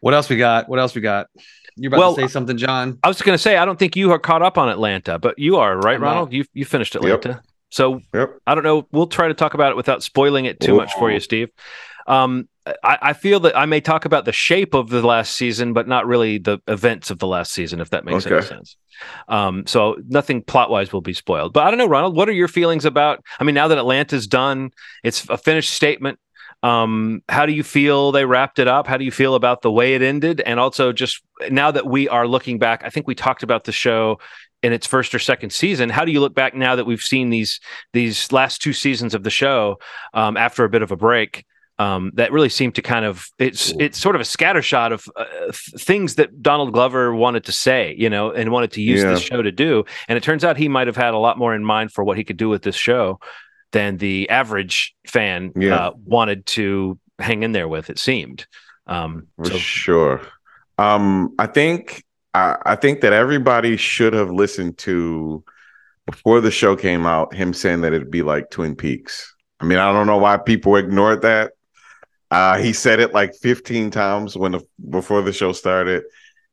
[0.00, 0.68] What else we got?
[0.68, 1.28] What else we got?
[1.76, 2.98] You're about Well, to say something, John?
[3.02, 5.38] I was going to say I don't think you are caught up on Atlanta, but
[5.38, 6.06] you are right, I'm not.
[6.06, 6.32] Ronald.
[6.32, 8.38] You you finished Atlanta, so Yep.
[8.46, 8.86] I don't know.
[8.92, 11.50] We'll try to talk about it without spoiling it too much for you, Steve.
[12.06, 12.48] Um,
[12.82, 15.86] I, I, feel that I may talk about the shape of the last season, but
[15.86, 18.36] not really the events of the last season, if that makes okay.
[18.36, 18.76] any sense.
[19.28, 21.52] Um, so nothing plot wise will be spoiled.
[21.52, 23.22] But I don't know, Ronald, what are your feelings about?
[23.38, 24.72] I mean, now that Atlanta's done,
[25.04, 26.18] it's a finished statement.
[26.62, 28.86] Um, how do you feel they wrapped it up?
[28.86, 30.40] How do you feel about the way it ended?
[30.40, 33.72] And also, just now that we are looking back, I think we talked about the
[33.72, 34.18] show
[34.62, 35.90] in its first or second season.
[35.90, 37.60] How do you look back now that we've seen these
[37.92, 39.78] these last two seasons of the show
[40.14, 41.44] um, after a bit of a break?
[41.78, 45.52] Um, that really seemed to kind of it's it's sort of a scattershot of uh,
[45.52, 49.10] things that Donald Glover wanted to say, you know, and wanted to use yeah.
[49.10, 49.84] this show to do.
[50.08, 52.16] And it turns out he might have had a lot more in mind for what
[52.16, 53.20] he could do with this show
[53.72, 55.74] than the average fan yeah.
[55.74, 57.90] uh, wanted to hang in there with.
[57.90, 58.46] It seemed.
[58.86, 59.58] Um, for so.
[59.58, 60.20] sure.
[60.78, 65.44] Um, I think I, I think that everybody should have listened to
[66.06, 69.34] before the show came out him saying that it'd be like Twin Peaks.
[69.60, 71.52] I mean, I don't know why people ignored that
[72.30, 74.60] uh, he said it like 15 times when the,
[74.90, 76.04] before the show started,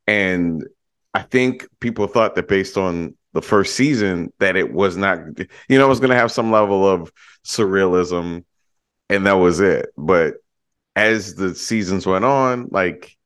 [0.06, 0.64] and
[1.12, 5.18] I think people thought that based on the first season that it was not,
[5.68, 7.12] you know, it was going to have some level of
[7.44, 8.44] surrealism,
[9.08, 9.86] and that was it.
[9.96, 10.34] But
[10.96, 13.16] as the seasons went on, like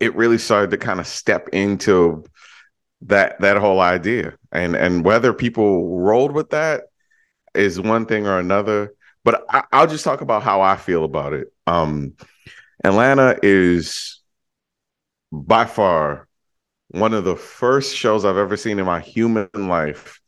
[0.00, 2.24] it really started to kind of step into
[3.02, 6.84] that that whole idea, and and whether people rolled with that
[7.54, 8.94] is one thing or another.
[9.24, 11.52] But I, I'll just talk about how I feel about it.
[11.66, 12.14] Um,
[12.84, 14.20] Atlanta is
[15.32, 16.28] by far
[16.88, 20.20] one of the first shows I've ever seen in my human life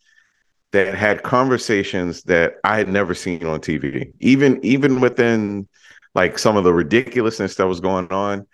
[0.72, 4.12] that had conversations that I had never seen on TV.
[4.20, 5.68] Even even within
[6.14, 8.46] like some of the ridiculousness that was going on,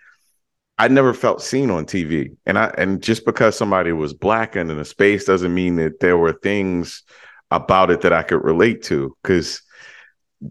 [0.77, 2.35] I never felt seen on TV.
[2.45, 5.99] And I and just because somebody was black and in a space doesn't mean that
[5.99, 7.03] there were things
[7.51, 9.15] about it that I could relate to.
[9.23, 9.61] Cause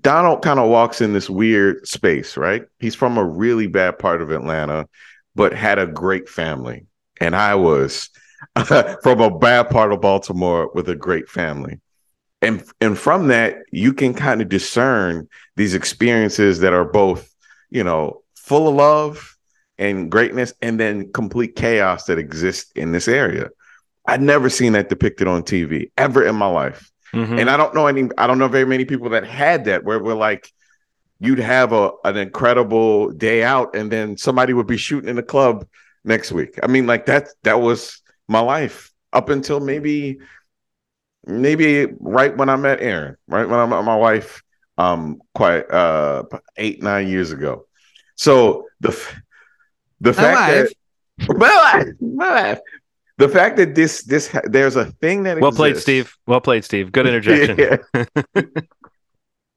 [0.01, 2.65] Donald kind of walks in this weird space, right?
[2.79, 4.89] He's from a really bad part of Atlanta,
[5.35, 6.87] but had a great family.
[7.21, 8.11] And I was
[9.03, 11.81] from a bad part of Baltimore with a great family.
[12.41, 17.33] And, and from that, you can kind of discern these experiences that are both,
[17.71, 19.37] you know, full of love
[19.79, 23.49] and greatness, and then complete chaos that exists in this area.
[24.07, 26.92] I'd never seen that depicted on TV ever in my life.
[27.15, 27.39] Mm-hmm.
[27.39, 30.03] And I don't know any, I don't know very many people that had that where
[30.03, 30.51] we're like,
[31.21, 35.23] you'd have a an incredible day out, and then somebody would be shooting in the
[35.23, 35.67] club
[36.05, 36.59] next week.
[36.63, 40.19] I mean, like that that was my life up until maybe
[41.25, 44.43] maybe right when I met Aaron, right when I met my wife,
[44.79, 46.25] um, quite uh
[46.57, 47.67] eight nine years ago.
[48.17, 48.91] So the
[50.01, 52.59] the fact that my wife, my wife,
[53.19, 56.17] the fact that this this there's a thing that well exists, played, Steve.
[56.27, 56.93] Well played, Steve.
[56.93, 57.57] Good interjection.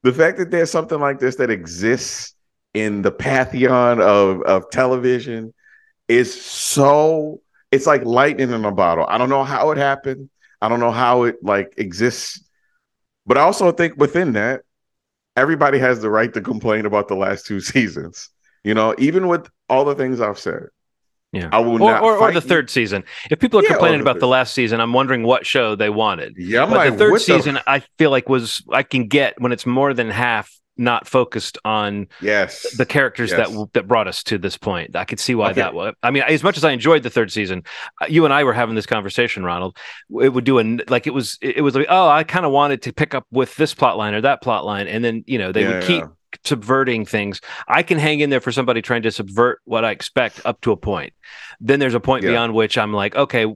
[0.03, 2.35] the fact that there's something like this that exists
[2.73, 5.53] in the pantheon of of television
[6.07, 7.41] is so
[7.71, 9.05] it's like lightning in a bottle.
[9.07, 10.29] I don't know how it happened.
[10.61, 12.43] I don't know how it like exists,
[13.25, 14.61] but I also think within that,
[15.35, 18.29] everybody has the right to complain about the last two seasons.
[18.63, 20.67] You know, even with all the things I've said,
[21.35, 21.49] yeah.
[21.51, 23.03] I will or, not or, or the third season.
[23.29, 26.35] If people are yeah, complaining about the last season, I'm wondering what show they wanted.
[26.37, 27.69] Yeah, I'm but like, the third season, the...
[27.69, 32.07] I feel like was I can get when it's more than half not focused on
[32.19, 33.49] yes the characters yes.
[33.49, 34.95] that that brought us to this point.
[34.95, 35.61] I could see why okay.
[35.61, 35.93] that was.
[36.03, 37.63] I mean, as much as I enjoyed the third season,
[38.01, 39.77] uh, you and I were having this conversation, Ronald.
[40.21, 42.81] It would do a like it was it was like oh I kind of wanted
[42.83, 45.51] to pick up with this plot line or that plot line, and then you know
[45.51, 46.03] they yeah, would keep
[46.45, 47.41] subverting things.
[47.67, 50.71] I can hang in there for somebody trying to subvert what I expect up to
[50.71, 51.13] a point.
[51.59, 52.31] Then there's a point yeah.
[52.31, 53.47] beyond which I'm like, okay,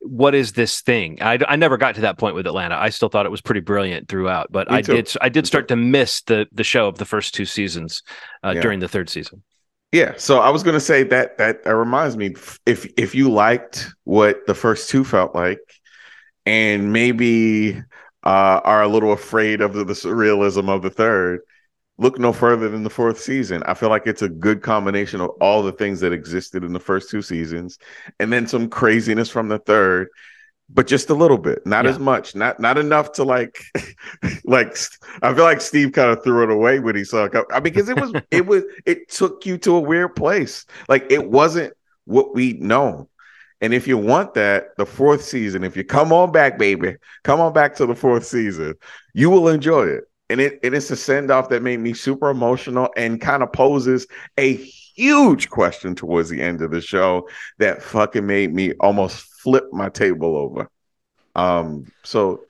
[0.00, 1.18] what is this thing?
[1.20, 2.76] I, I never got to that point with Atlanta.
[2.76, 5.76] I still thought it was pretty brilliant throughout, but I did I did start to
[5.76, 8.02] miss the the show of the first two seasons
[8.44, 8.60] uh, yeah.
[8.60, 9.42] during the third season.
[9.90, 12.34] Yeah, so I was going to say that that that reminds me
[12.66, 15.60] if if you liked what the first two felt like,
[16.46, 17.82] and maybe
[18.22, 21.40] uh, are a little afraid of the, the surrealism of the third,
[21.98, 23.62] look no further than the fourth season.
[23.64, 26.80] I feel like it's a good combination of all the things that existed in the
[26.80, 27.78] first two seasons,
[28.20, 30.08] and then some craziness from the third,
[30.70, 31.90] but just a little bit, not yeah.
[31.90, 33.60] as much, not not enough to like,
[34.44, 34.76] like
[35.22, 37.34] I feel like Steve kind of threw it away when he saw it.
[37.50, 40.66] I mean, because it was it was it took you to a weird place.
[40.88, 41.74] Like it wasn't
[42.04, 43.08] what we know.
[43.60, 46.94] And if you want that, the fourth season, if you come on back, baby,
[47.24, 48.74] come on back to the fourth season,
[49.14, 52.30] you will enjoy it and it, it is a send off that made me super
[52.30, 54.06] emotional and kind of poses
[54.36, 59.64] a huge question towards the end of the show that fucking made me almost flip
[59.72, 60.68] my table over.
[61.34, 62.42] Um, so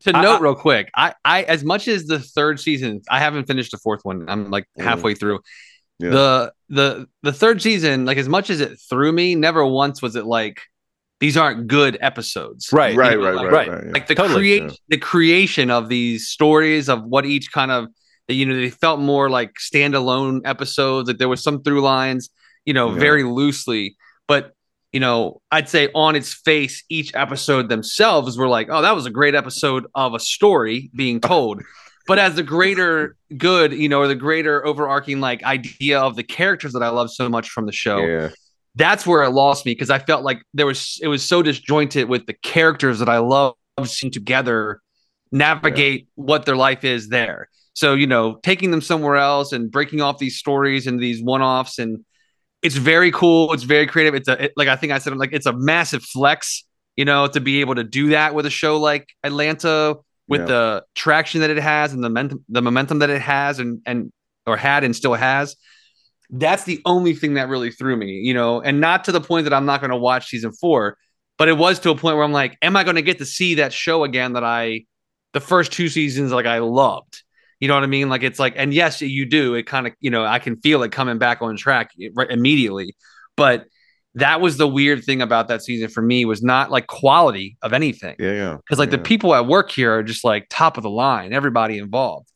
[0.00, 3.46] to note I, real quick, I, I as much as the third season, I haven't
[3.46, 4.28] finished the fourth one.
[4.28, 5.40] I'm like halfway through.
[5.98, 6.10] Yeah.
[6.10, 10.16] the the the third season, like as much as it threw me, never once was
[10.16, 10.60] it like
[11.22, 12.70] these aren't good episodes.
[12.72, 12.96] Right.
[12.96, 13.84] right, know, right, like- right, right.
[13.84, 13.94] right.
[13.94, 14.70] Like the Totally, create yeah.
[14.88, 17.86] the creation of these stories of what each kind of
[18.28, 21.06] you know they felt more like standalone episodes.
[21.06, 22.28] That there was some through lines,
[22.64, 22.98] you know, Yeah.
[22.98, 23.96] very loosely,
[24.26, 24.52] but
[24.92, 29.06] you know, I'd say on its face, each episode themselves were like, oh, that was
[29.06, 31.62] a great episode of a story being told.
[32.08, 36.22] but as the greater good, you know, or the greater overarching like idea of the
[36.24, 38.28] characters that I love so much from the show, yeah,
[38.74, 42.08] that's where it lost me because I felt like there was it was so disjointed
[42.08, 43.54] with the characters that I love
[43.84, 44.80] seeing together
[45.30, 47.48] navigate what their life is there.
[47.74, 51.78] So, you know, taking them somewhere else and breaking off these stories and these one-offs
[51.78, 52.04] and
[52.62, 54.14] it's very cool, it's very creative.
[54.14, 56.64] It's a it, like I think I said like it's a massive flex,
[56.96, 59.96] you know, to be able to do that with a show like Atlanta
[60.28, 60.46] with Yeah.
[60.46, 64.12] the traction that it has and the momentum the momentum that it has and and
[64.46, 65.56] or had and still has
[66.32, 69.44] that's the only thing that really threw me, you know, and not to the point
[69.44, 70.96] that I'm not going to watch season four,
[71.36, 73.26] but it was to a point where I'm like, am I going to get to
[73.26, 74.84] see that show again that I,
[75.34, 77.22] the first two seasons, like I loved?
[77.60, 78.08] You know what I mean?
[78.08, 79.54] Like it's like, and yes, you do.
[79.54, 82.96] It kind of, you know, I can feel it coming back on track right immediately.
[83.36, 83.66] But
[84.14, 87.72] that was the weird thing about that season for me was not like quality of
[87.72, 88.56] anything yeah, yeah.
[88.56, 88.96] because like yeah.
[88.96, 92.30] the people at work here are just like top of the line everybody involved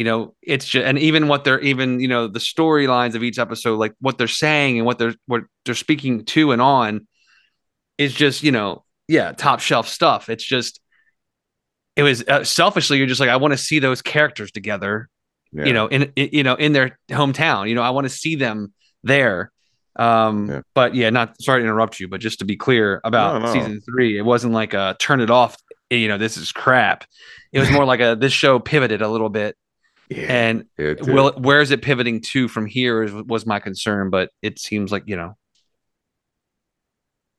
[0.00, 3.38] you know it's just and even what they're even you know the storylines of each
[3.38, 7.06] episode like what they're saying and what they're what they're speaking to and on
[7.98, 10.80] is just you know yeah top shelf stuff it's just
[11.96, 15.08] it was uh, selfishly you're just like i want to see those characters together
[15.52, 15.66] Yeah.
[15.66, 18.36] you know in, in you know in their hometown you know i want to see
[18.36, 18.72] them
[19.04, 19.52] there
[19.96, 20.60] um Yeah.
[20.74, 23.52] but yeah not sorry to interrupt you but just to be clear about No, no.
[23.52, 25.56] season three it wasn't like a turn it off
[25.90, 27.04] you know this is crap
[27.52, 29.56] it was more like a this show pivoted a little bit
[30.10, 30.64] yeah, and
[31.02, 34.92] will where is it pivoting to from here is, was my concern but it seems
[34.92, 35.36] like you know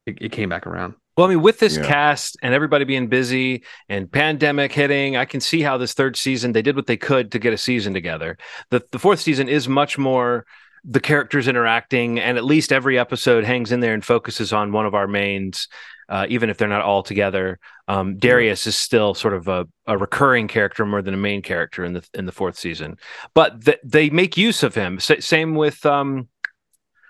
[0.05, 1.85] it, it came back around Well, I mean, with this Yeah.
[1.85, 6.53] cast and everybody being busy and pandemic hitting, I can see how this third season
[6.53, 8.37] they did what they could to get a season together.
[8.69, 10.45] The the fourth season is much more
[10.83, 14.87] the characters interacting, and at least every episode hangs in there and focuses on one
[14.87, 15.67] of our mains,
[16.11, 17.57] uh, even if they're not all together.
[17.87, 21.85] Um, Darius is still sort of a, a recurring character more than a main character
[21.85, 22.97] in the in the fourth season,
[23.33, 24.97] but th- they make use of him.
[24.97, 26.27] S- same with um,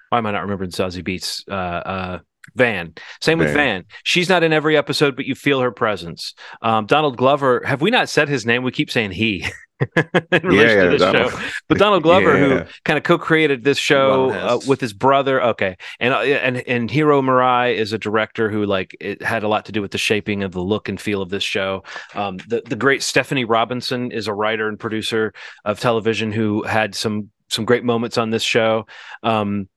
[0.10, 1.44] why am I not remembering Zazie Beetz?
[1.50, 2.20] Uh, uh,
[2.56, 2.94] Van.
[3.22, 3.56] Same with Van.
[3.56, 3.86] Van.
[4.04, 6.34] She's not in every episode, but you feel her presence.
[6.62, 7.62] Um, Donald Glover.
[7.66, 8.64] Have we not said his name?
[8.64, 9.46] We keep saying he.
[10.32, 12.64] in relation yeah, to this Donald- show, but Donald Glover, Yeah.
[12.64, 16.90] who kind of co-created this show uh, with his brother, okay, and uh, and and
[16.92, 19.98] Hiro Murai is a director who like it had a lot to do with the
[19.98, 21.84] shaping of the look and feel of this show.
[22.14, 25.34] Um, the the great Stefani Robinson is a writer and producer
[25.66, 28.86] of television who had some some great moments on this show.
[29.24, 29.68] Um,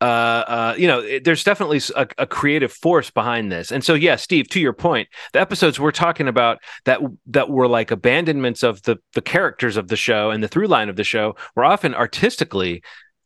[0.00, 1.80] uh, uh, you know, it- there's definitely
[2.18, 3.72] a creative force behind this.
[3.72, 7.66] And so, yeah, Steve, to your point, the episodes we're talking about that that were
[7.68, 11.04] like abandonments of the the characters of the show and the through line of the
[11.04, 12.82] show were often artistically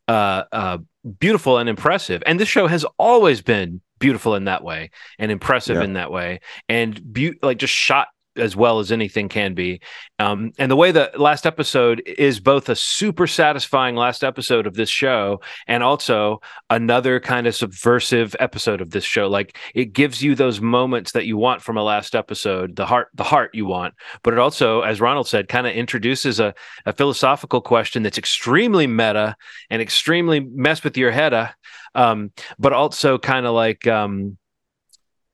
[0.07, 0.77] uh, uh,
[1.19, 2.21] beautiful and impressive.
[2.25, 5.83] And this show has always been beautiful in that way and impressive Yeah.
[5.83, 9.81] in that way, and be- like just shot as well as anything can be.
[10.19, 14.73] Um, and the way the last episode is both a super satisfying last episode of
[14.73, 19.27] this show and also another kind of subversive episode of this show.
[19.27, 23.09] Like it gives you those moments that you want from a last episode, the heart,
[23.13, 23.93] the heart you want.
[24.23, 26.53] But it also, as Ronald said, kind of introduces a,
[26.85, 29.35] a philosophical question that's extremely meta
[29.69, 31.49] and extremely mess with your head, uh,
[31.95, 34.37] um, but also kind of like, um,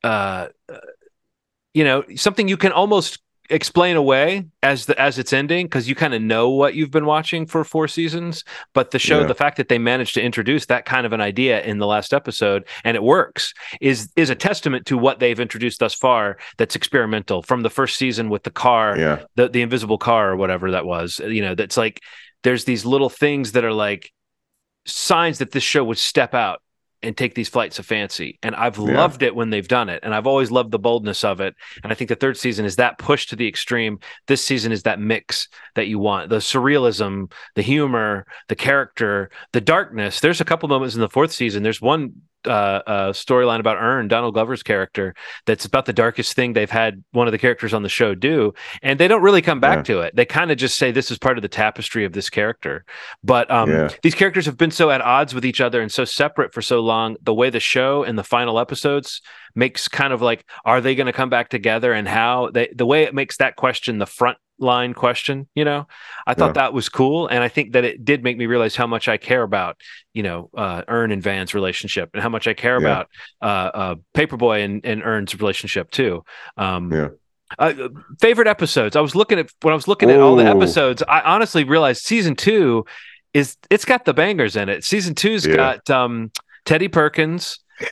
[0.02, 0.78] uh, uh,
[1.74, 5.94] you know, something you can almost explain away as the as it's ending because you
[5.96, 8.44] kind of know what you've been watching for four seasons.
[8.74, 9.26] But the show Yeah.
[9.26, 12.14] the fact that they managed to introduce that kind of an idea in the last
[12.14, 16.76] episode and it works is is a testament to what they've introduced thus far that's
[16.76, 17.42] experimental.
[17.42, 20.86] From the first season with the car yeah, the the invisible car or whatever that
[20.86, 21.98] was you know that's like
[22.44, 24.12] there's these little things that are like
[24.86, 26.62] signs that this show would step out
[27.02, 28.38] and take these flights of fancy.
[28.42, 28.96] And i've Yeah.
[28.96, 31.54] loved it when they've done it and i've always loved the boldness of it.
[31.82, 33.98] And i think the third season is that push to the extreme.
[34.26, 36.28] This season is that mix that you want.
[36.30, 40.20] The surrealism the humor the character the darkness.
[40.20, 41.62] There's a couple moments in the fourth season.
[41.62, 42.12] There's one
[42.46, 42.50] uh,
[42.86, 45.14] uh, storyline about Earn, Donald Glover's character,
[45.46, 48.52] that's about the darkest thing they've had one of the characters on the show do,
[48.82, 49.94] and they don't really come back Yeah.
[49.94, 50.16] to it.
[50.16, 52.84] They kind of just say this is part of the tapestry of this character.
[53.22, 53.88] But um, Yeah.
[54.02, 56.80] these characters have been so at odds with each other and so separate for so
[56.80, 57.16] long.
[57.22, 59.20] The way the show and the final episodes
[59.54, 62.86] makes kind of like, are they going to come back together, and how they the
[62.86, 65.48] way it makes that question the front line question.
[65.54, 65.88] You know,
[66.26, 66.62] I thought Yeah.
[66.62, 69.16] that was cool, and I think that it did make me realize how much I
[69.16, 69.76] care about
[70.14, 72.86] you know uh, Earn and Van's relationship, and how much I care Yeah.
[72.86, 73.08] about
[73.42, 73.44] uh,
[73.78, 76.24] uh, Paperboy and, and Earn's relationship too.
[76.56, 77.08] Um, Yeah.
[77.58, 77.88] uh,
[78.20, 78.94] favorite episodes.
[78.96, 81.02] I was looking at when I was looking at all the episodes.
[81.08, 82.84] I honestly realized season two
[83.34, 84.84] is it's got the bangers in it.
[84.84, 85.56] Season two's Yeah.
[85.56, 86.30] got um,
[86.64, 87.58] Teddy Perkins.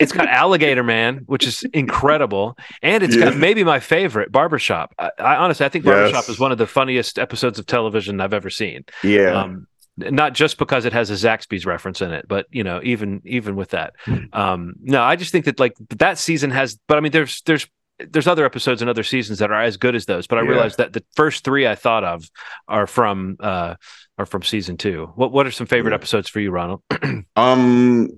[0.00, 4.94] it's got Alligator Man, which is incredible, and it's got maybe my favorite Barbershop.
[4.98, 6.28] I, I honestly, I think Barbershop Yes.
[6.30, 8.84] is one of the funniest episodes of television I've ever seen.
[9.04, 9.42] Yeah.
[9.42, 13.20] Um, not just because it has a Zaxby's reference in it, but you know, even
[13.26, 13.94] even with that,
[14.32, 16.78] um, no, I just think that like that season has.
[16.88, 17.66] But I mean, there's there's
[17.98, 20.26] there's other episodes and other seasons that are as good as those.
[20.26, 20.48] But I Yeah.
[20.48, 22.24] realized that the first three I thought of
[22.66, 23.74] are from uh
[24.16, 25.12] are from season two.
[25.16, 25.96] What what are some favorite Yeah.
[25.96, 26.82] episodes for you, Ronald?
[27.36, 28.08] um,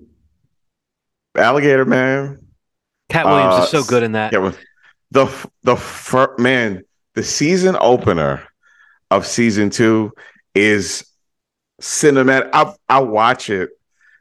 [1.35, 2.39] Alligator Man.
[3.09, 4.33] Katt Williams Uh, is so good in that.
[4.33, 4.51] Yeah,
[5.11, 6.83] the the fir- man,
[7.15, 8.43] the season opener
[9.11, 10.11] of season two
[10.55, 11.05] is
[11.81, 12.49] cinematic.
[12.53, 13.69] I I watch it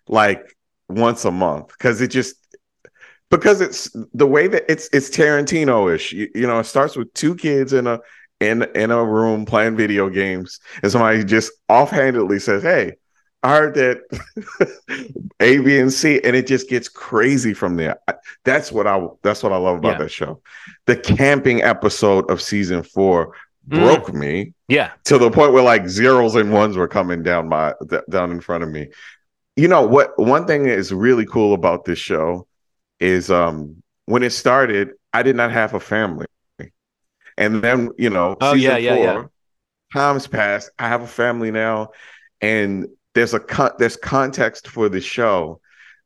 [0.09, 0.57] like
[0.89, 2.37] once a month because it just
[3.31, 6.13] because it's the way that it's it's Tarantino-ish.
[6.13, 7.99] You, you know, it starts with two kids in a
[8.41, 12.95] in in a room playing video games, and somebody just offhandedly says, "Hey."
[13.43, 13.99] I heard that
[15.41, 17.99] A, B, and C, and it just gets crazy from there.
[18.45, 19.99] That's what I that's what I love about Yeah.
[19.99, 20.41] that show.
[20.87, 23.35] The camping episode of season four
[23.71, 23.77] Mm.
[23.77, 27.75] broke me Yeah, to the point where like zeros and ones were coming down my
[27.89, 28.89] th- down in front of me.
[29.57, 30.19] You know what?
[30.19, 32.47] One thing that is really cool about this show
[33.01, 36.27] is um when it started, I did not have a family,
[37.39, 39.25] and then you know, Oh, yeah, yeah, yeah.
[39.93, 40.71] Times passed.
[40.79, 41.91] I have a family now,
[42.41, 45.61] and there's a con- there's context for the show.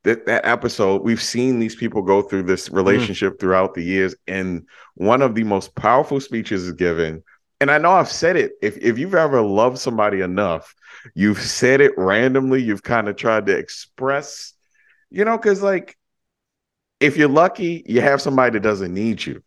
[0.04, 2.76] That that episode, we've seen these people go through this mm.
[2.76, 7.22] relationship throughout the years, and one of the most powerful speeches is given
[7.60, 8.52] and I know I've said it.
[8.60, 10.74] If if you've ever loved somebody enough,
[11.14, 12.62] you've said it randomly.
[12.62, 14.52] You've kind of tried to express,
[15.10, 15.96] you know, because like
[17.00, 19.42] if you're lucky, you have somebody that doesn't need you.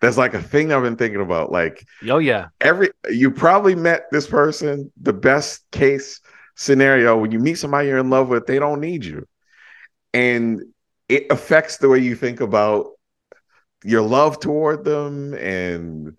[0.00, 1.50] That's like a thing I've been thinking about.
[1.50, 4.92] Like oh yeah, every you probably met this person.
[5.00, 6.20] The best case
[6.60, 9.26] scenario when you meet somebody you're in love with, they don't need you,
[10.12, 10.60] and
[11.08, 12.90] it affects the way you think about
[13.82, 16.14] your love toward them and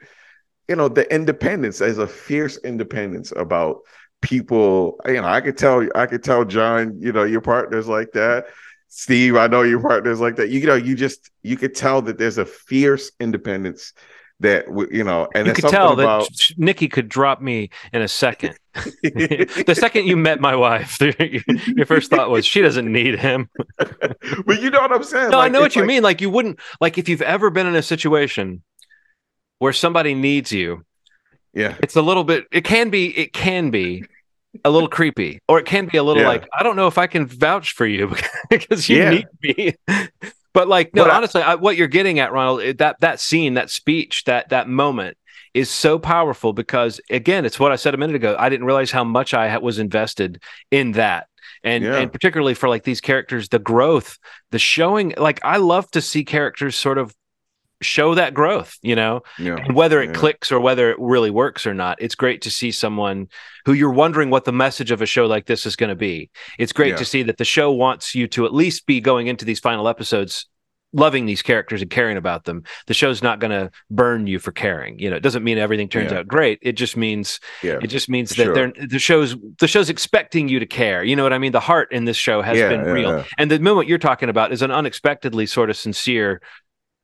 [0.67, 3.81] you know the independence there's a fierce independence about
[4.21, 4.99] people.
[5.05, 8.45] You know i could tell i could tell john you know your partners like that.
[8.87, 10.49] Steve i know your partners like that.
[10.49, 13.93] You know you just you could tell that there's a fierce independence
[14.41, 18.07] that you know and you could tell that about Nikki could drop me in a
[18.07, 18.55] second.
[18.73, 20.99] the second you met my wife,
[21.75, 23.49] your first thought was she doesn't need him.
[23.77, 26.03] but you know what i'm saying No, I know what you like- mean.
[26.03, 28.61] Like you wouldn't like if you've ever been in a situation
[29.59, 30.83] where somebody needs you.
[31.53, 32.45] yeah It's a little bit.
[32.51, 33.15] It can be.
[33.17, 34.03] It can be
[34.65, 36.29] a little creepy, or it can be a little Yeah.
[36.29, 38.13] like I don't know if I can vouch for you
[38.49, 39.09] because you Yeah.
[39.11, 39.75] need me.
[40.53, 43.69] But like, no, But honestly, I, what you're getting at, Ronald, that that scene, that
[43.69, 45.17] speech, that that moment
[45.53, 48.35] is so powerful because again, it's what I said a minute ago.
[48.37, 50.41] I didn't realize how much I was invested
[50.71, 51.27] in that.
[51.63, 51.97] And, Yeah.
[51.97, 54.17] and particularly for like these characters, the growth,
[54.51, 57.13] the showing, like I love to see characters sort of
[57.81, 60.15] show that growth, you know, yeah and whether it Yeah.
[60.15, 62.01] clicks or whether it really works or not.
[62.01, 63.27] It's great to see someone
[63.65, 66.29] who you're wondering what the message of a show like this is going to be.
[66.59, 66.97] It's great Yeah.
[66.97, 69.87] to see that the show wants you to at least be going into these final
[69.87, 70.47] episodes
[70.93, 72.63] loving these characters and caring about them.
[72.87, 74.99] The show's not going to burn you for caring.
[74.99, 76.59] You know, it doesn't mean everything turns out great.
[76.61, 78.53] It just means yeah it just means that sure.
[78.53, 81.01] they're the show's the show's expecting you to care.
[81.01, 81.53] You know what I mean?
[81.53, 83.23] The heart in this show has been real.
[83.37, 86.41] And the moment you're talking about is an unexpectedly sort of sincere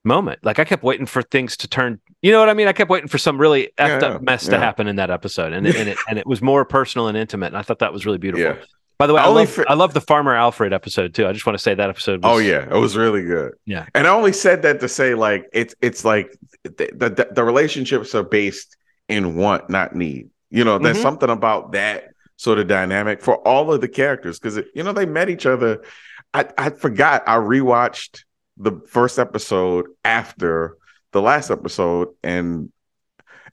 [0.03, 0.39] moment.
[0.43, 1.99] Like I kept waiting for things to turn.
[2.21, 2.67] You know what I mean?
[2.67, 5.53] I kept waiting for some really effed Yeah, up mess to happen in that episode,
[5.53, 7.47] and it, and it and it was more personal and intimate.
[7.47, 8.43] And I thought that was really beautiful.
[8.45, 8.63] Yeah.
[8.99, 11.27] By the way, I I love, I love the Farmer Alfred episode too.
[11.27, 12.23] I just want to say that episode.
[12.23, 13.53] Was, Oh yeah, it was really good.
[13.65, 13.85] Yeah.
[13.93, 18.15] and I only said that to say like it's it's like the the, the relationships
[18.15, 18.75] are based
[19.07, 20.29] in want, not need.
[20.49, 21.01] You know, there's Mhm.
[21.03, 22.05] something about that
[22.37, 25.83] sort of dynamic for all of the characters because you know they met each other.
[26.33, 28.23] I I forgot I rewatched
[28.57, 30.77] the first episode after
[31.11, 32.71] the last episode, and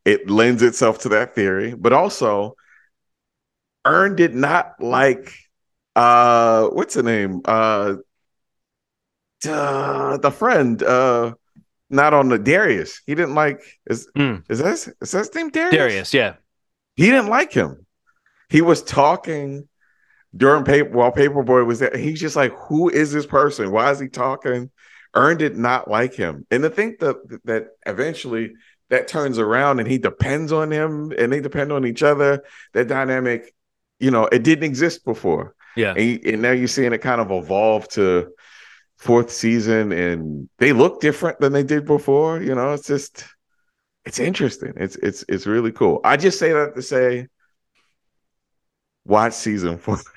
[0.04, 1.74] it lends itself to that theory.
[1.74, 2.56] But also,
[3.84, 5.32] Earn did not like
[5.96, 7.96] uh what's the name uh
[9.46, 11.34] uh, the friend, uh,
[11.90, 13.02] not on the Darius.
[13.06, 14.36] He didn't like is Hmm.
[14.48, 15.76] is that is that his name Darius?
[15.76, 16.14] Darius.
[16.14, 16.34] Yeah,
[16.96, 17.86] He didn't like him.
[18.48, 19.68] He was talking
[20.36, 21.96] during paper while Paperboy was there.
[21.96, 23.70] He's just like, who is this person?
[23.70, 24.70] Why is he talking?
[25.14, 28.54] Earn did not like him, and I think that that eventually
[28.90, 32.44] that turns around and he depends on him and they depend on each other.
[32.74, 33.54] That dynamic,
[33.98, 35.54] you know, it didn't exist before.
[35.76, 35.94] Yeah.
[35.94, 38.32] And, and now you're seeing it kind of evolve to
[38.98, 42.40] fourth season and they look different than they did before.
[42.40, 43.24] You know, it's just
[44.04, 44.74] it's interesting.
[44.76, 46.00] It's it's it's really cool.
[46.04, 47.28] I just say that to say
[49.04, 49.98] watch season four.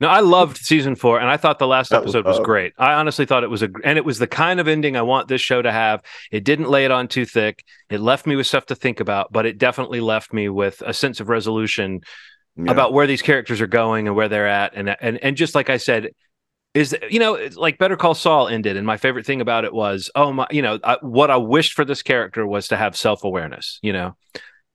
[0.00, 2.72] No, I loved season four, and I thought the last I episode was love- great.
[2.78, 5.26] I honestly thought it was a, and it was the kind of ending I want
[5.26, 6.02] this show to have.
[6.30, 7.64] It didn't lay it on too thick.
[7.90, 10.94] It left me with stuff to think about, but it definitely left me with a
[10.94, 12.00] sense of resolution
[12.56, 12.70] Yeah.
[12.70, 15.68] about where these characters are going and where they're at, and and and just like
[15.68, 16.10] I said,
[16.74, 20.10] is you know like Better Call Saul ended, and my favorite thing about it was
[20.14, 23.24] oh my, you know I, what I wished for this character was to have self
[23.24, 24.16] awareness, you know.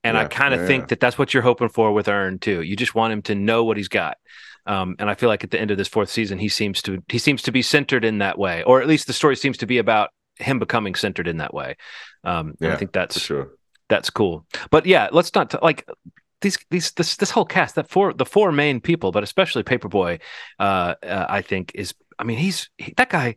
[0.04, 0.88] And I kind of yeah, think yeah.
[0.88, 2.62] that that's what you're hoping for with Earn too.
[2.62, 4.18] You just want him to know what he's got.
[4.66, 7.04] Um, and I feel like at the end of this fourth season, he seems to
[7.10, 9.66] he seems to be centered in that way, or at least the story seems to
[9.66, 10.10] be about
[10.40, 11.78] him becoming centered in that way.
[12.24, 13.52] Um, and I think that's sure.
[13.90, 14.46] that's cool.
[14.72, 15.88] But yeah, let's not t- like
[16.42, 20.20] these these this this whole cast that four the four main people, but especially Paperboy,
[20.60, 23.36] uh, uh, I think is I mean he's he, that guy.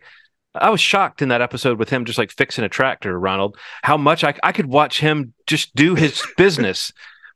[0.61, 3.57] I was shocked in that episode with him just like fixing a tractor, Ronald.
[3.83, 6.93] How much I I could watch him just do his business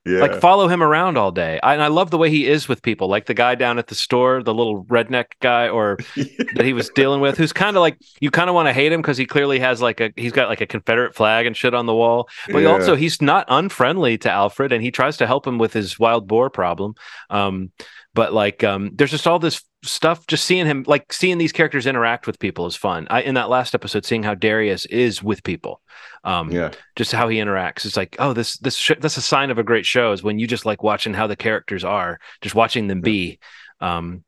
[0.07, 0.21] Yeah.
[0.21, 1.61] like follow him around all day.
[1.63, 3.89] I, and I love the way he is with people, like the guy down at
[3.89, 7.83] the store, the little redneck guy, or that he was dealing with, who's kind of
[7.83, 10.33] like you kind of want to hate him because he clearly has like a he's
[10.33, 12.29] got like a Confederate flag and shit on the wall.
[12.51, 12.71] But Yeah.
[12.71, 16.27] also he's not unfriendly to Alfred, and he tries to help him with his wild
[16.27, 16.95] boar problem.
[17.29, 17.71] Um,
[18.15, 20.27] but like um, there's just all this stuff.
[20.27, 23.07] Just seeing him, like seeing these characters interact with people, is fun.
[23.11, 25.81] I in that last episode, seeing how Darius is with people.
[26.25, 26.71] Um, yeah.
[26.97, 27.85] just how he interacts.
[27.87, 30.39] It's like, oh, this this sh- that's a sign of a great show is when
[30.39, 33.39] you just like watching how the characters are, just watching them be.
[33.81, 34.25] Um,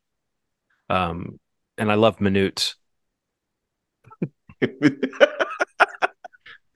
[0.88, 1.38] um,
[1.76, 2.76] and I love minutes.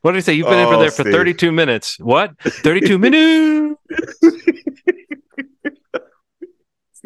[0.03, 0.35] What did i say?
[0.35, 1.15] You've been in for Oh, there for Steve.
[1.15, 1.99] 32 minutes.
[1.99, 2.31] What?
[2.41, 3.81] 32 minutes?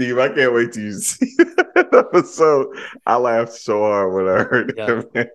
[0.01, 2.68] Steve, I can't wait to see that episode.
[3.05, 5.02] I laughed so hard when I heard Yeah.
[5.14, 5.28] it.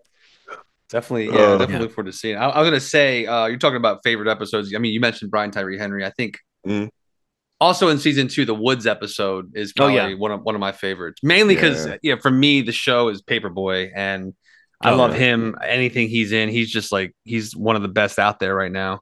[0.90, 1.80] Definitely, yeah, Uh, definitely Yeah.
[1.82, 2.36] look forward to seeing.
[2.36, 4.74] I, I was gonna say, uh, you're talking about favorite episodes.
[4.76, 6.04] I mean, you mentioned Brian Tyree Henry.
[6.04, 6.90] I think Mm.
[7.62, 10.12] also in season two, the Woods episode is Oh, yeah.
[10.16, 11.20] one of one of my favorites.
[11.22, 11.98] Mainly because Yeah.
[12.02, 12.16] yeah.
[12.16, 14.34] for me, the show is Paperboy, and
[14.82, 15.20] I Oh, love yeah.
[15.20, 15.56] him.
[15.64, 19.02] Anything he's in, he's just like he's one of the best out there right now.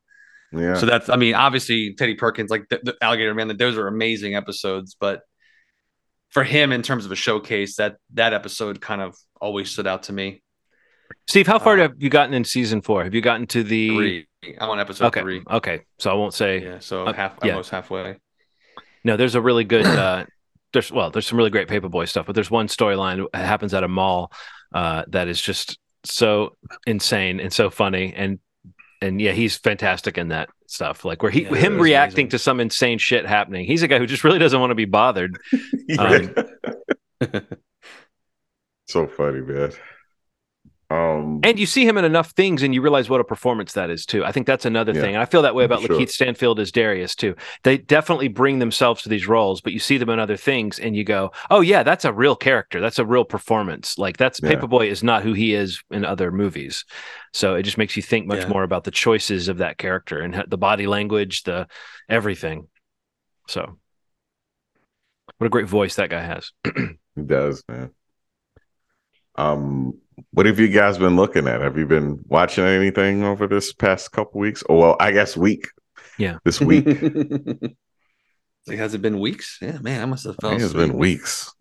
[0.52, 0.73] Yeah.
[0.76, 3.88] So that's, I mean, obviously Teddy Perkins, like the, the Alligator Man, that those are
[3.88, 4.95] amazing episodes.
[4.99, 5.22] But
[6.34, 10.03] for him, in terms of a showcase, that that episode kind of always stood out
[10.03, 10.41] to me.
[11.27, 13.03] Steve, how far Uh, have you gotten in season four?
[13.03, 14.27] Have you gotten to the Three,
[14.60, 15.41] I'm on episode Okay, three.
[15.49, 15.81] okay.
[15.99, 17.51] So I won't say Yeah, so Uh, half, yeah.
[17.51, 18.18] almost halfway.
[19.03, 19.85] No, there's a really good.
[20.03, 20.26] Uh,
[20.73, 23.84] there's well, there's some really great Paperboy stuff, but there's one storyline that happens at
[23.84, 24.31] a mall
[24.73, 26.57] uh, that is just so
[26.88, 28.39] insane and so funny, and
[29.03, 31.03] and yeah, he's fantastic in that stuff.
[31.03, 32.30] Like where he Yeah, him reacting amazing.
[32.30, 33.65] to some insane shit happening.
[33.65, 35.38] He's a guy who just really doesn't want to be bothered.
[35.99, 36.34] Um,
[38.88, 39.71] so funny, man.
[40.89, 43.89] Um, And you see him in enough things, and you realize what a performance that
[43.89, 44.23] is too.
[44.23, 45.01] I think that's another Yeah.
[45.01, 45.15] thing.
[45.15, 45.97] And I feel that way about Sure.
[45.97, 47.35] LaKeith Stanfield as Darius too.
[47.64, 50.95] They definitely bring themselves to these roles, but you see them in other things, and
[50.95, 52.80] you go, "Oh yeah, that's a real character.
[52.80, 53.97] That's a real performance.
[53.97, 54.49] Like that's Yeah.
[54.55, 56.85] Paperboy is not who he is in other movies."
[57.31, 58.49] So it just makes you think much Yeah.
[58.49, 61.68] more about the choices of that character and the body language, the
[62.07, 62.68] everything.
[63.47, 63.80] So,
[65.38, 66.51] what a great voice that guy has.
[67.15, 67.91] He does, man.
[69.35, 69.97] Um,
[70.31, 71.61] what have you guys been looking at?
[71.61, 74.64] Have you been watching anything over this past couple weeks?
[74.69, 75.68] Oh, well, I guess week.
[76.19, 76.38] Yeah.
[76.45, 76.85] this week.
[78.68, 79.57] like, has it been weeks?
[79.61, 80.61] Yeah, man, I must have I felt.
[80.61, 81.53] it's been weeks.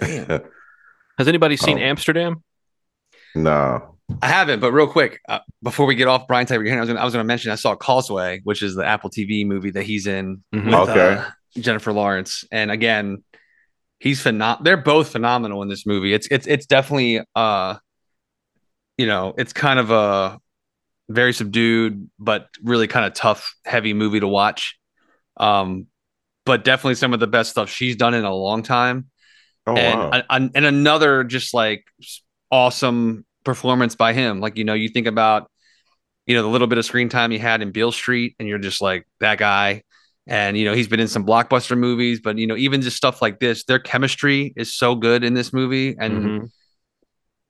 [0.00, 0.26] Damn.
[1.18, 1.82] Has anybody seen Oh.
[1.82, 2.42] Amsterdam?
[3.34, 3.94] no.
[4.22, 6.88] I haven't, but real quick, uh, before we get off Brian Tyree Henry, I was
[6.88, 9.82] gonna, I was gonna mention I saw Causeway, which is the Apple TV movie that
[9.82, 10.64] he's in Mhm.
[10.66, 11.14] with Okay.
[11.16, 11.24] uh,
[11.60, 13.22] Jennifer Lawrence, and again,
[13.98, 14.64] he's phenomenal.
[14.64, 16.12] They're both phenomenal in this movie.
[16.12, 17.76] It's it's it's definitely uh,
[18.96, 20.38] you know, it's kind of a
[21.08, 24.78] very subdued but really kind of tough, heavy movie to watch.
[25.36, 25.86] Um,
[26.44, 29.08] but definitely some of the best stuff she's done in a long time
[29.66, 30.22] Oh and wow.
[30.30, 31.84] and and another just like
[32.50, 34.40] awesome performance by him.
[34.40, 35.50] Like you know, you think about
[36.26, 38.58] you know the little bit of screen time he had in Beale Street, and you're
[38.58, 39.82] just like that guy.
[40.28, 43.20] And you know he's been in some blockbuster movies, but you know even just stuff
[43.22, 46.50] like this, their chemistry is so good in this movie, and Mhm.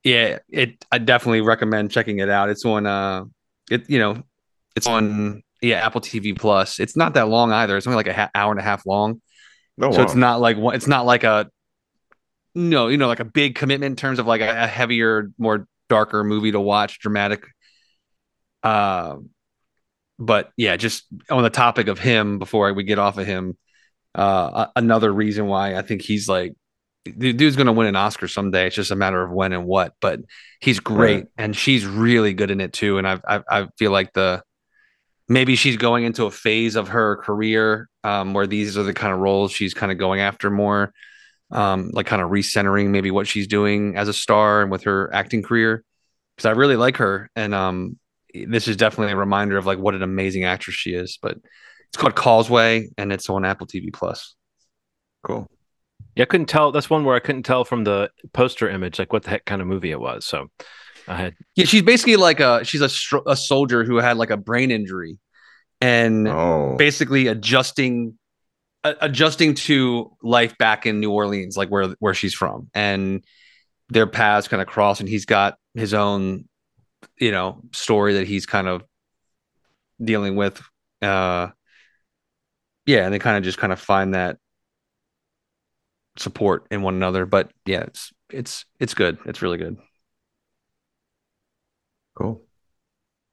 [0.05, 2.49] yeah, it I definitely recommend checking it out.
[2.49, 3.25] It's on uh,
[3.71, 4.23] it you know,
[4.77, 6.79] it's on yeah Apple TV Plus.
[6.79, 7.77] It's not that long either.
[7.77, 9.21] It's only like a ha- hour and a half long
[9.77, 10.05] no, so wow.
[10.05, 11.51] it's not like it's not like a
[12.55, 15.67] no you know like a big commitment in terms of like a, a heavier more
[15.89, 17.45] darker movie to watch dramatic
[18.63, 19.17] uh
[20.19, 23.57] but yeah, just on the topic of him before we get off of him,
[24.15, 26.55] uh, another reason why I think he's like
[27.17, 28.67] the dude's going to win an Oscar someday.
[28.67, 29.95] It's just a matter of when and what.
[30.01, 30.21] But
[30.61, 31.27] he's great, right.
[31.37, 32.99] and she's really good in it too.
[32.99, 34.43] And I, I, I feel like the
[35.29, 39.13] maybe she's going into a phase of her career um, where these are the kind
[39.13, 40.93] of roles she's kind of going after more,
[41.51, 45.13] um, like kind of recentering maybe what she's doing as a star and with her
[45.15, 45.85] acting career.
[46.37, 47.99] Because I really like her, and um,
[48.45, 51.19] this is definitely a reminder of like what an amazing actress she is.
[51.21, 51.39] But
[51.89, 54.35] it's called Causeway, and it's on Apple TV Plus.
[55.25, 55.49] Cool.
[56.15, 56.73] Yeah, I couldn't tell.
[56.73, 59.63] That's one where I couldn't tell from the poster image, like what the heck kind
[59.63, 60.27] of movie it was.
[60.27, 60.49] So
[61.07, 61.35] I had.
[61.55, 62.91] Yeah, she's basically like a she's a
[63.27, 65.19] a soldier who had like a brain injury,
[65.81, 66.77] and oh.
[66.77, 68.19] basically adjusting
[68.85, 73.25] adjusting to life back in New Orleans, like where where she's from, and
[73.89, 76.48] their paths kind of cross, and he's got his own,
[77.19, 78.85] you know, story that he's kind of
[80.03, 80.61] dealing with.
[81.03, 81.49] Uh,
[82.87, 84.39] yeah, and they kind of just kind of find that
[86.17, 87.27] support in one another.
[87.27, 89.19] But yeah, it's it's it's good.
[89.27, 89.77] It's really good.
[92.15, 92.43] Cool.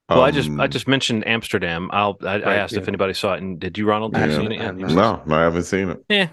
[0.10, 1.90] Well, um, I just I um, just mentioned Amsterdam.
[1.92, 2.82] I'll I, right, I asked yeah.
[2.82, 4.16] if anybody saw it, and did you, Ronald?
[4.16, 4.76] Have yeah, you seen it yet?
[4.76, 6.04] No, I haven't seen it.
[6.10, 6.30] Yeah,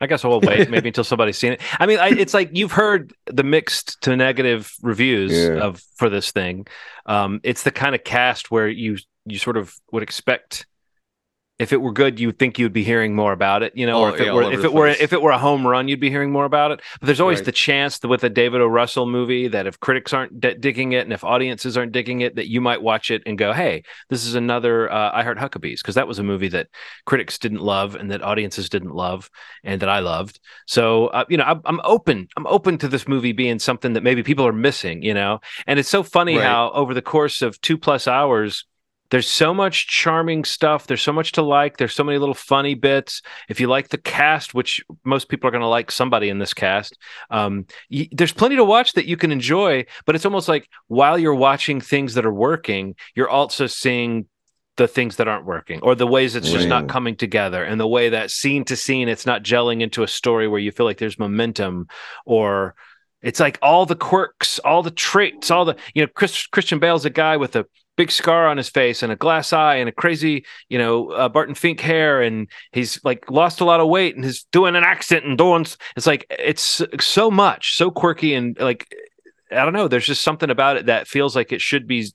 [0.00, 1.60] I guess I'll wait maybe until somebody's seen it.
[1.78, 5.62] I mean, I, it's like you've heard the mixed to negative reviews yeah.
[5.62, 6.66] of for this thing.
[7.06, 8.96] Um, it's the kind of cast where you
[9.26, 10.66] you sort of would expect
[11.60, 14.14] if it were good, you'd think you'd be hearing more about it, you know, or
[14.14, 16.08] if it yeah, were if it were if it were a home run, you'd be
[16.08, 16.80] hearing more about it.
[16.98, 17.44] But there's always right.
[17.44, 18.66] the chance that with a David O.
[18.66, 22.36] Russell movie that if critics aren't d- digging it and if audiences aren't digging it,
[22.36, 25.82] that you might watch it and go, "Hey, this is another uh, I Heart Huckabees,"
[25.82, 26.68] because that was a movie that
[27.04, 29.28] critics didn't love and that audiences didn't love
[29.62, 30.40] and that I loved.
[30.66, 32.28] So uh, you know, I'm, I'm, open.
[32.38, 35.02] I'm open to this movie being something that maybe people are missing.
[35.02, 36.46] You know, and it's so funny right.
[36.46, 38.64] how over the course of two plus hours
[39.10, 40.86] there's so much charming stuff.
[40.86, 41.76] There's so much to like.
[41.76, 43.22] There's so many little funny bits.
[43.48, 46.54] If you like the cast, which most people are going to like somebody in this
[46.54, 46.96] cast,
[47.30, 49.84] um, y- there's plenty to watch that you can enjoy.
[50.06, 54.26] But it's almost like while you're watching things that are working, you're also seeing
[54.76, 57.86] the things that aren't working or the ways it's just not coming together and the
[57.86, 60.96] way that scene to scene it's not gelling into a story where you feel like
[60.96, 61.86] there's momentum
[62.24, 62.74] or
[63.22, 66.08] it's like all the quirks, all the traits, all the you know.
[66.14, 67.66] Chris, Christian Bale's a guy with a
[68.00, 71.28] big scar on his face and a glass eye and a crazy, you know, uh,
[71.28, 74.84] Barton Fink hair, and he's like lost a lot of weight and he's doing an
[74.84, 75.66] accent and doing.
[75.96, 78.88] It's like it's so much, so quirky and like
[79.52, 79.86] I don't know.
[79.86, 82.10] There's just something about it that feels like it should be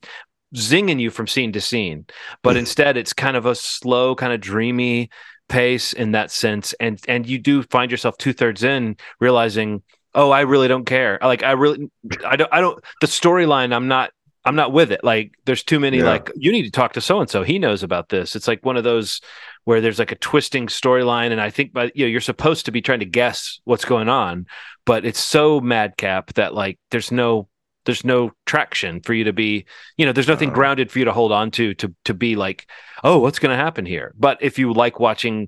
[0.56, 2.08] zinging you from scene to scene,
[2.42, 5.12] but instead it's kind of a slow, kind of dreamy
[5.50, 9.84] pace in that sense, and and you do find yourself two thirds in realizing
[10.18, 11.92] oh i really don't care like i really
[12.26, 14.12] i don't i don't the storyline i'm not
[14.46, 15.04] I'm not with it.
[15.04, 16.06] Like there's too many yeah.
[16.06, 17.44] like you need to talk to so and so.
[17.44, 18.36] He knows about this.
[18.36, 19.20] It's like one of those
[19.64, 22.72] where there's like a twisting storyline and I think but you know you're supposed to
[22.72, 24.46] be trying to guess what's going on,
[24.86, 27.50] but it's so madcap that like there's no
[27.86, 29.66] there's no traction for you to be,
[29.98, 32.36] you know, there's nothing uh, grounded for you to hold on to to to be
[32.36, 32.68] like,
[33.04, 35.48] "Oh, what's going to happen here?" But if you like watching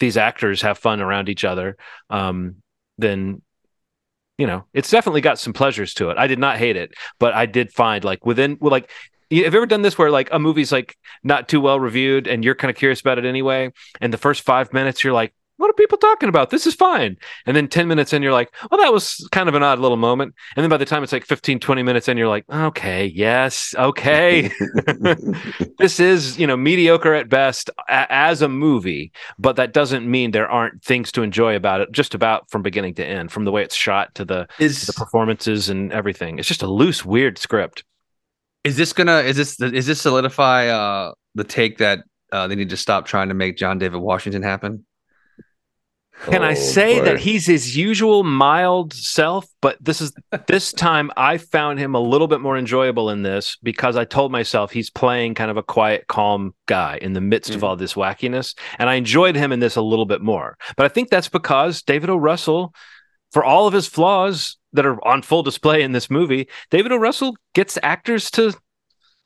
[0.00, 1.76] these actors have fun around each other,
[2.10, 2.56] um
[2.98, 3.42] then
[4.38, 6.18] you know, it's definitely got some pleasures to it.
[6.18, 8.90] I did not hate it, but I did find like within well, like
[9.30, 12.44] have you ever done this where like a movie's like not too well reviewed and
[12.44, 15.34] you're kind of curious about it anyway, and the first five minutes you're like,
[15.64, 16.50] what are people talking about?
[16.50, 17.16] This is fine.
[17.46, 19.96] And then 10 minutes in, you're like, well, that was kind of an odd little
[19.96, 20.34] moment.
[20.54, 23.74] And then by the time it's like 15, 20 minutes in, you're like, okay, yes,
[23.78, 24.50] okay.
[25.78, 30.32] this is, you know, mediocre at best a- as a movie, but that doesn't mean
[30.32, 33.50] there aren't things to enjoy about it, just about from beginning to end, from the
[33.50, 36.38] way it's shot to the, is, to the performances and everything.
[36.38, 37.84] It's just a loose, weird script.
[38.64, 42.00] Is this gonna, is this, is this solidify uh, the take that
[42.32, 44.84] uh, they need to stop trying to make John David Washington happen?
[46.22, 47.04] Can oh, I say boy.
[47.06, 50.12] that he's his usual mild self, but this is
[50.46, 54.32] this time I found him a little bit more enjoyable in this because I told
[54.32, 57.56] myself he's playing kind of a quiet, calm guy in the midst mm.
[57.56, 60.56] of all this wackiness, and I enjoyed him in this a little bit more.
[60.76, 62.16] But I think that's because David O.
[62.16, 62.74] Russell,
[63.32, 66.96] for all of his flaws that are on full display in this movie, David O.
[66.96, 68.54] Russell gets actors to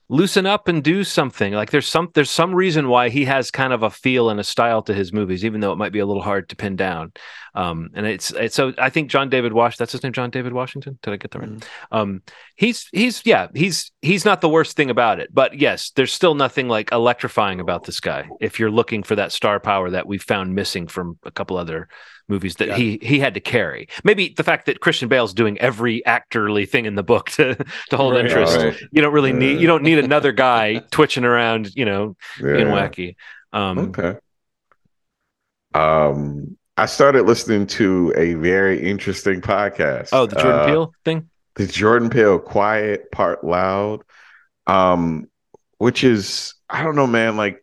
[0.08, 1.52] loosen up and do something.
[1.52, 4.44] Like there's some there's some reason why he has kind of a feel and a
[4.44, 7.12] style to his movies even though it might be a little hard to pin down.
[7.54, 10.52] Um, and it's, it's so i think john david wash that's his name john david
[10.52, 10.98] washington?
[11.02, 11.48] Did i get that right?
[11.48, 11.96] Mm-hmm.
[11.96, 12.22] um,
[12.54, 15.34] he's he's yeah he's he's not the worst thing about it.
[15.34, 19.32] But yes there's still nothing like electrifying about this guy if you're looking for that
[19.32, 21.88] star power that we found missing from a couple other
[22.28, 22.76] movies that yeah.
[22.76, 23.88] he he had to carry.
[24.04, 27.54] Maybe the fact that Christian Bale's doing every actorly thing in the book to
[27.90, 28.56] to hold right, interest.
[28.56, 28.80] Right.
[28.92, 33.16] You don't really need you don't need another guy twitching around, you know, being wacky.
[33.52, 34.16] Um, Okay.
[35.74, 40.10] Um, I started listening to a very interesting podcast.
[40.12, 41.30] Oh, the Jordan Uh, Peele thing.
[41.56, 44.02] the Jordan Peele Quiet Part Loud,
[44.66, 45.26] um,
[45.78, 47.36] which is I don't know, man.
[47.36, 47.62] Like,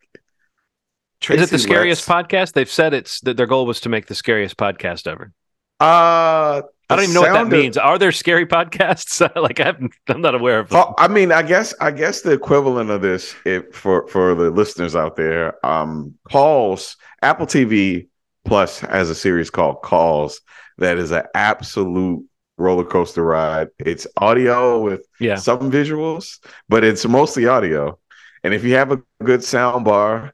[1.29, 2.53] Is it the scariest Letts- podcast?
[2.53, 5.31] They've said it's that their goal was to make the scariest podcast ever.
[5.79, 7.77] Uh, I don't even know what that of- means.
[7.77, 9.19] Are there scary podcasts?
[9.41, 9.73] like I
[10.07, 10.85] I'm not aware of them.
[10.97, 14.95] I mean, I guess I guess the equivalent of this, if for for the listeners
[14.95, 18.07] out there, um, calls Apple TV
[18.45, 20.41] Plus has a series called Calls
[20.77, 22.23] that is an absolute
[22.57, 23.69] roller coaster ride.
[23.79, 25.35] It's audio with Yeah.
[25.35, 26.37] some visuals,
[26.69, 27.97] but it's mostly audio.
[28.43, 30.31] And if you have a good sound bar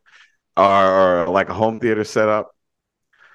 [0.57, 2.55] or, or like a home theater setup,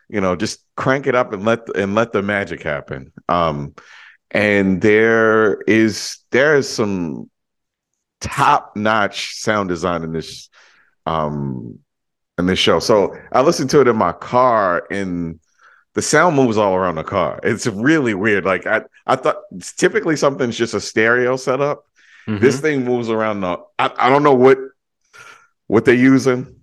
[0.08, 3.12] you know, just crank it up and let and let the magic happen.
[3.28, 3.74] Um,
[4.30, 7.30] and there is there is some
[8.20, 10.48] top notch sound design in this
[11.06, 11.78] um
[12.38, 12.78] in this show.
[12.78, 15.40] So I listened to it in my car and
[15.94, 17.40] the sound moves all around the car.
[17.42, 18.44] It's really weird.
[18.44, 19.36] Like I, I thought
[19.78, 21.84] typically something's just a stereo setup.
[22.28, 22.40] Mhm.
[22.40, 24.58] This thing moves around the I, I don't know what
[25.68, 26.55] what they're using,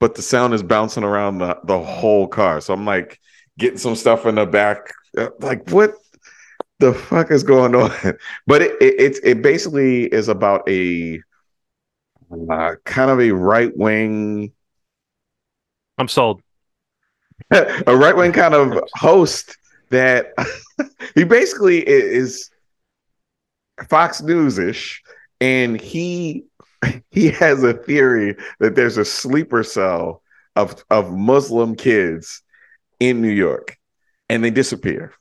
[0.00, 2.60] but the sound is bouncing around the, the whole car.
[2.60, 3.18] So I'm like
[3.58, 4.92] getting some stuff in the back.
[5.16, 5.94] uh, Like what
[6.78, 7.90] the fuck is going on?
[8.46, 11.20] But it it it, it basically is about a
[12.50, 14.52] uh, kind of a right wing
[15.98, 16.42] I'm sold.
[17.50, 19.56] a right wing kind of host
[19.90, 20.32] that
[21.14, 22.50] he basically is
[23.88, 25.02] Fox News ish,
[25.40, 26.44] and he
[27.10, 30.22] he has a theory that there's a sleeper cell
[30.54, 32.42] of of Muslim kids
[33.00, 33.76] in New York,
[34.28, 35.12] and they disappear.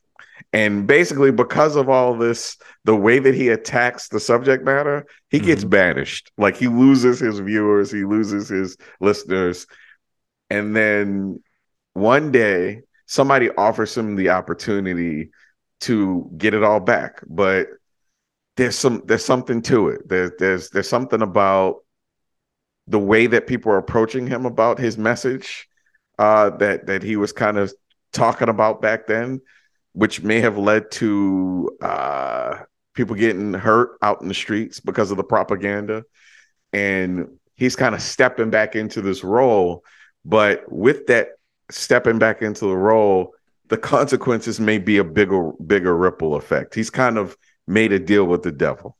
[0.53, 5.39] And basically, because of all this, the way that he attacks the subject matter, he
[5.39, 5.71] gets mm-hmm.
[5.71, 6.31] banished.
[6.37, 9.67] Like he loses his viewers, he loses his listeners,
[10.49, 11.41] and then
[11.93, 15.31] one day somebody offers him the opportunity
[15.81, 17.67] to get it all back but
[18.57, 21.77] there's some there's something to it there's there's there's something about
[22.87, 25.67] the way that people are approaching him about his message
[26.19, 27.73] uh that that he was kind of
[28.13, 29.41] talking about back then
[29.93, 32.57] which may have led to uh
[32.93, 36.03] people getting hurt out in the streets because of the propaganda
[36.71, 39.83] and he's kind of stepping back into this role
[40.23, 41.29] but with that
[41.69, 43.33] stepping back into the role,
[43.67, 46.75] the consequences may be a bigger, bigger ripple effect.
[46.75, 47.35] He's kind of
[47.67, 48.97] made a deal with the devil.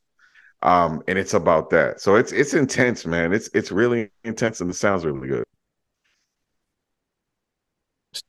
[0.61, 2.01] Um, and it's about that.
[2.01, 3.33] So it's it's intense, man.
[3.33, 5.43] It's it's really intense and it sounds really good.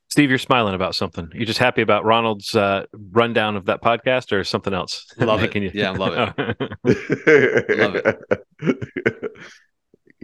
[0.09, 1.29] Steve, you're smiling about something.
[1.35, 5.07] You're just happy about Ronald's uh, rundown of that podcast, or something else?
[5.19, 5.51] Love it.
[5.51, 6.35] Can you- Yeah, I love
[6.85, 8.19] it.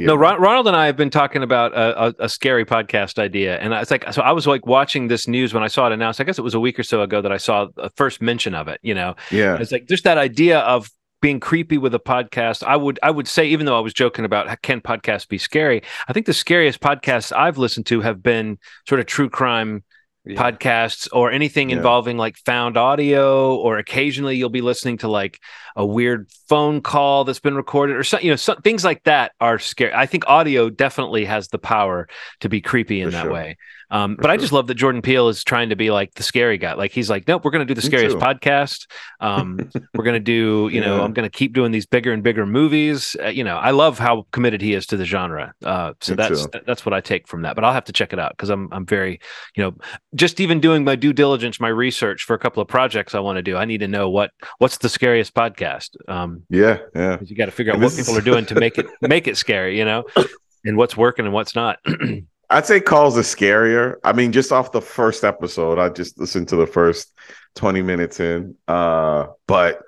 [0.03, 0.09] Yeah.
[0.09, 3.59] No, Ron, Ronald and I have been talking about a, a, a scary podcast idea,
[3.59, 4.21] and it's like so.
[4.21, 6.21] I was like watching this news when I saw it announced.
[6.21, 8.53] I guess it was a week or so ago that I saw the first mention
[8.53, 8.81] of it.
[8.83, 9.59] You know, yeah.
[9.61, 12.65] it's like just that idea of being creepy with a podcast.
[12.65, 15.85] I would I would say, even though I was joking about can podcasts be scary,
[16.09, 18.59] I think the scariest podcasts I've listened to have been
[18.89, 19.85] sort of true crime
[20.25, 20.41] Yeah.
[20.41, 21.79] podcasts or anything Yeah.
[21.79, 25.41] involving like found audio or occasionally you'll be listening to like
[25.75, 29.33] a weird phone call that's been recorded or something you know some, things like that
[29.41, 32.07] are scary i think audio definitely has the power
[32.39, 33.33] to be creepy in For that sure.
[33.33, 33.57] way
[33.93, 36.59] um, but i just love that jordan peele is trying to be like the scary
[36.59, 38.87] guy like he's like nope we're going to do the scariest podcast
[39.21, 42.25] um, we're going to do you know i'm going to keep doing these bigger and
[42.25, 45.93] bigger movies uh, you know i love how committed he is to the genre uh,
[46.01, 46.61] so Me that's too.
[46.67, 48.69] that's what i take from that but i'll have to check it out because i'm
[48.73, 49.21] i'm very
[49.55, 49.75] you know
[50.15, 53.37] just even doing my due diligence, my research for a couple of projects I want
[53.37, 55.91] to do, I need to know what what's the scariest podcast.
[56.09, 56.79] Um, Yeah.
[56.95, 57.19] Yeah.
[57.23, 59.79] you got to figure out what people are doing to make it make it scary,
[59.79, 60.05] you know,
[60.65, 61.79] and what's working and what's not.
[62.53, 63.97] I'd say calls are scarier.
[64.05, 67.13] I mean, just off the first episode, I just listened to the first
[67.55, 68.57] 20 minutes in.
[68.69, 69.83] Uh, but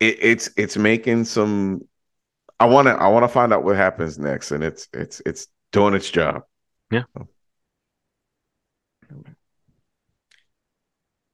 [0.00, 1.86] it, it's it's making some
[2.58, 6.10] I wanna I wanna find out what happens next, and it's it's it's doing its
[6.10, 6.42] job.
[6.90, 7.02] Yeah.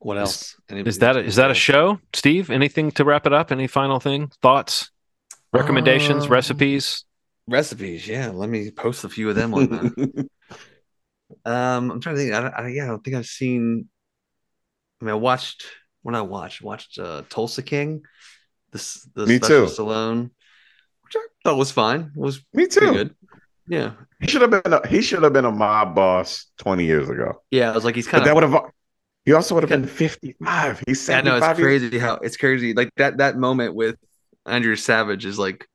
[0.00, 0.56] What else?
[0.70, 2.50] is that a, is that a show, Steve?
[2.50, 3.52] Anything to wrap it up?
[3.52, 4.32] Any final thing?
[4.40, 4.90] Thoughts?
[5.52, 6.24] Recommendations?
[6.24, 7.04] Um, recipes?
[7.50, 8.06] Recipes?
[8.06, 10.28] Yeah, let me post a few of them on that.
[11.44, 12.32] um, I'm trying to think.
[12.34, 13.88] I, I, yeah, I don't think I've seen.
[15.00, 15.64] I mean, I watched
[16.02, 18.02] when I watched watched uh, Tulsa King.
[18.72, 19.72] This the Me special too.
[19.72, 20.30] Stallone,
[21.02, 22.12] which I thought was fine.
[22.14, 22.92] Was Me too.
[22.92, 23.14] good.
[23.66, 27.08] Yeah, He should have been a, he should have been a mob boss 20 years
[27.08, 27.40] ago.
[27.52, 27.70] yeah.
[27.70, 28.64] I was like, he's But kind that would have
[29.24, 30.82] he also would have been 55.
[30.86, 32.74] He's I know 75 it's crazy how it's crazy.
[32.74, 33.96] Like that that moment with
[34.44, 35.66] Andrea Savage is like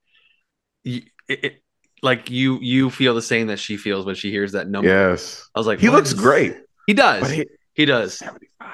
[0.84, 1.62] it, it-
[2.06, 4.88] like you you feel the same that she feels when she hears that number.
[4.88, 5.46] Yes.
[5.56, 6.56] I was like, He looks is- great.
[6.86, 7.30] He does.
[7.32, 8.20] He, he, does.
[8.20, 8.70] 75.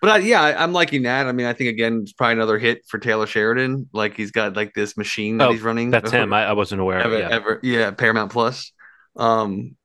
[0.00, 1.28] But I, yeah, I, I'm liking that.
[1.28, 3.88] I mean, I think again, it's probably another hit for Taylor Sheridan.
[3.92, 5.90] Like he's got like this machine that Oh, he's running.
[5.92, 6.32] That's him.
[6.32, 6.98] I, I wasn't aware.
[6.98, 7.28] ever, yeah.
[7.30, 8.72] ever, yeah, Paramount Plus.
[9.14, 9.76] Um,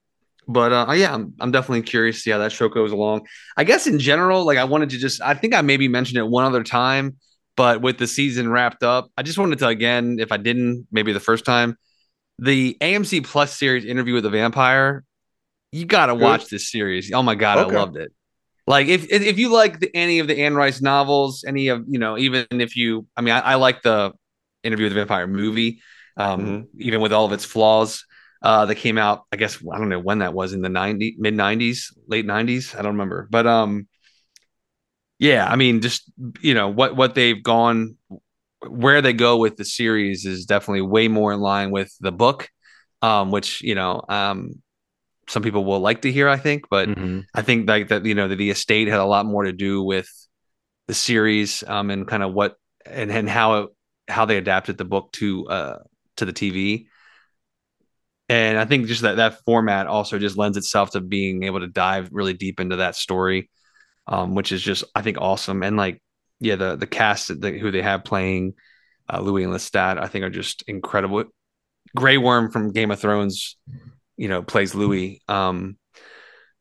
[0.48, 3.28] but uh, yeah, I'm, I'm definitely curious to see how that show goes along.
[3.56, 6.28] I guess in general, like I wanted to just, I think I maybe mentioned it
[6.28, 7.18] one other time,
[7.56, 11.14] but with the season wrapped up, I just wanted to again, if I didn't, maybe
[11.14, 11.78] the first time,
[12.40, 15.04] the AMC Plus series Interview with the Vampire.
[15.72, 16.22] You gotta Good.
[16.22, 17.12] watch this series.
[17.14, 17.76] Oh my god, Okay.
[17.76, 18.12] I loved it.
[18.68, 22.00] Like if if you like the, any of the Anne Rice novels, any of you
[22.00, 24.14] know, even if you, I mean, I, I like the
[24.64, 25.82] Interview with the Vampire movie,
[26.18, 26.68] um, Mhm.
[26.80, 28.06] even with all of its flaws.
[28.44, 31.16] Uh, that came out, I guess I don't know when that was in the 90
[31.18, 32.76] mid 90s, late 90s.
[32.76, 33.88] I don't remember, but um,
[35.20, 36.12] yeah, I mean, just
[36.42, 37.98] you know what what they've gone,
[38.68, 42.50] where they go with the series is definitely way more in line with the book,
[43.02, 44.62] um, which you know um,
[45.30, 47.26] some people will like to hear, I think, but Mhm.
[47.36, 49.84] I think like that, you know, that the estate had a lot more to do
[49.84, 50.10] with
[50.88, 52.56] the series um, and kind of what
[52.86, 53.70] and, and how it,
[54.08, 55.80] how they adapted the book to uh,
[56.18, 56.88] to the TV.
[58.30, 61.68] And I think just that that format also just lends itself to being able to
[61.68, 63.50] dive really deep into that story,
[64.08, 65.64] um, which is just I think awesome.
[65.64, 66.02] And like,
[66.40, 68.54] yeah, the the cast that who they have playing
[69.12, 71.26] uh, Louis and Lestat, I think are just incredible.
[71.96, 73.58] Grey Worm from Game of Thrones,
[74.18, 75.22] you know, plays Louis.
[75.28, 75.78] Um,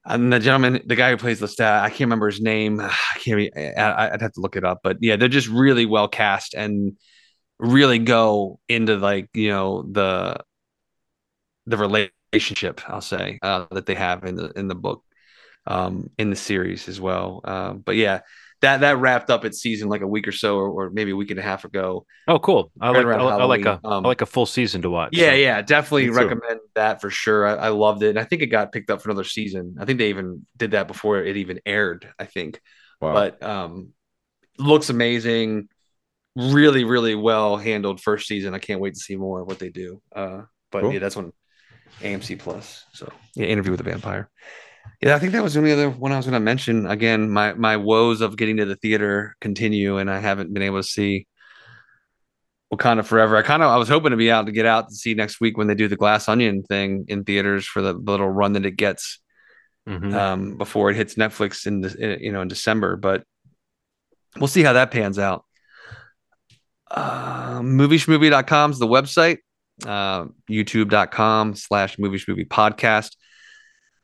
[0.05, 2.81] and the gentleman, the guy who plays Lestat, I can't remember his name.
[2.81, 3.37] I can't.
[3.37, 6.55] Be, I, I'd have to look it up, but yeah, they're just really well cast
[6.55, 6.97] and
[7.59, 10.39] really go into like you know the
[11.67, 12.81] the relationship.
[12.89, 15.03] I'll say uh, that they have in the in the book,
[15.67, 17.41] um, in the series as well.
[17.45, 18.21] Um, but yeah,
[18.63, 21.17] that that wrapped up its season like a week or so, or, or maybe a
[21.17, 22.07] week and a half ago.
[22.27, 22.73] Oh, cool.
[22.81, 23.05] I like.
[23.05, 23.81] around I, I like a.
[23.85, 25.11] Um, I like a full season to watch.
[25.13, 25.35] Yeah, so.
[25.35, 26.17] yeah, definitely Me too.
[26.27, 27.47] recommend that for sure.
[27.47, 29.77] I, I loved it, and I think it got picked up for another season.
[29.79, 32.09] I think they even did that before it even aired.
[32.19, 32.61] I think,
[33.01, 33.13] Wow.
[33.13, 33.91] but um,
[34.59, 35.69] looks amazing.
[36.35, 38.55] Really, really well handled first season.
[38.55, 40.03] I can't wait to see more of what they do.
[40.15, 40.93] Uh, but Cool.
[40.93, 41.33] yeah, that's one
[42.01, 42.85] AMC Plus.
[42.93, 44.29] So yeah, Interview with the Vampire.
[45.03, 46.87] Yeah, I think that was the only other one I was going to mention.
[46.87, 50.79] Again, my my woes of getting to the theater continue, and I haven't been able
[50.79, 51.27] to see
[52.73, 53.37] Wakanda Forever.
[53.37, 55.41] I kind of I was hoping to be out to get out to see next
[55.41, 58.67] week when they do the Glass Onion thing in theaters for the little run that
[58.67, 59.21] it gets
[59.89, 60.15] Mhm.
[60.15, 62.97] um, before it hits Netflix in the, you know in December.
[62.97, 63.23] But
[64.37, 65.45] we'll see how that pans out.
[66.91, 69.39] Uh, movieshmovie.com is the website.
[69.85, 73.11] Uh, YouTube.com slash movie podcast.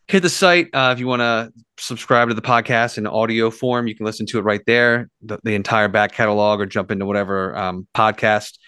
[0.08, 3.86] Hit the site uh, if you want to subscribe to the podcast in audio form.
[3.86, 7.06] You can listen to it right there, the, the entire back catalog, or jump into
[7.06, 8.58] whatever um, podcast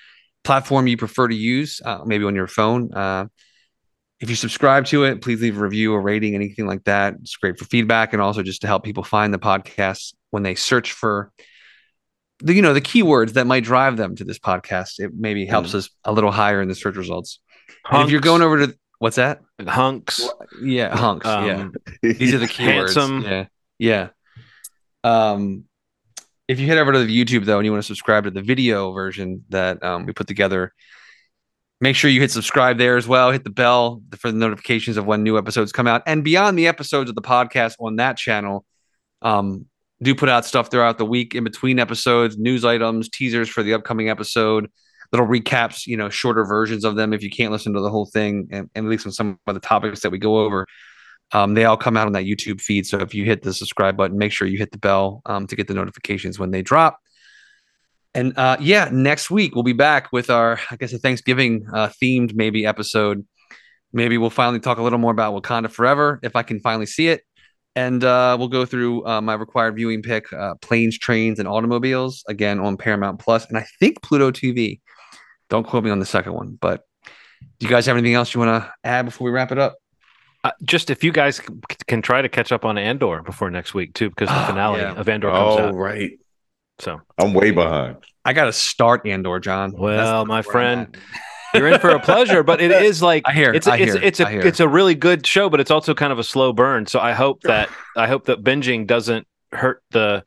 [0.42, 2.92] platform you prefer to use, uh, maybe on your phone.
[2.94, 3.26] Uh,
[4.20, 7.14] if you subscribe to it, please leave a review or rating, anything like that.
[7.20, 10.54] It's great for feedback and also just to help people find the podcast when they
[10.54, 11.32] search for
[12.38, 14.98] the you know the keywords that might drive them to this podcast.
[14.98, 17.40] It maybe helps us a little higher in the search results.
[17.90, 19.42] And if you're going over to what's that?
[19.68, 20.26] hunks,
[20.62, 21.26] Yeah, hunks.
[21.26, 22.94] yeah, um, these are the keywords.
[22.94, 23.20] handsome.
[23.22, 23.44] Yeah,
[23.78, 24.08] yeah.
[25.04, 25.64] Um,
[26.48, 28.40] if you head over to the YouTube though, and you want to subscribe to the
[28.40, 30.72] video version that um, we put together,
[31.82, 33.30] make sure you hit subscribe there as well.
[33.30, 36.66] Hit the bell for the notifications of when new episodes come out, and beyond the
[36.66, 38.64] episodes of the podcast on that channel.
[39.20, 39.66] Um,
[40.02, 43.74] do put out stuff throughout the week in between episodes, news items, teasers for the
[43.74, 44.70] upcoming episode,
[45.14, 48.06] little recaps, you know, shorter versions of them if you can't listen to the whole
[48.06, 50.66] thing, and, and at least on some of the topics that we go over.
[51.32, 52.86] Um, they all come out on that YouTube feed.
[52.86, 55.56] So if you hit the subscribe button, make sure you hit the bell um, to
[55.56, 56.98] get the notifications when they drop.
[58.14, 61.90] And uh, yeah, next week we'll be back with our, I guess, a Thanksgiving uh,
[62.02, 63.24] themed maybe episode.
[63.92, 67.08] Maybe we'll finally talk a little more about Wakanda Forever if I can finally see
[67.08, 67.22] it.
[67.76, 72.22] And uh, we'll go through uh, my required viewing pick uh, Planes, Trains, and Automobiles
[72.28, 74.80] again on Paramount Plus, and I think Pluto TV.
[75.50, 76.84] Don't quote me on the second one, but
[77.58, 79.76] do you guys have anything else you want to add before we wrap it up?
[80.42, 81.44] Uh, just if you guys c-
[81.86, 84.80] can try to catch up on Andor before next week too, because the Oh, finale
[84.80, 84.92] yeah.
[84.94, 85.74] of Andor comes oh, out.
[85.74, 86.18] right.
[86.80, 87.96] So I'm way behind.
[88.24, 89.72] I got to start Andor, John.
[89.72, 90.96] Well, my friend,
[91.54, 93.92] you're in for a pleasure, but it is like I hear, it's a, I it's
[93.94, 94.40] hear, it's I a hear.
[94.46, 96.86] it's a really good show, but it's also kind of a slow burn.
[96.86, 100.24] So I hope that I hope that binging doesn't hurt the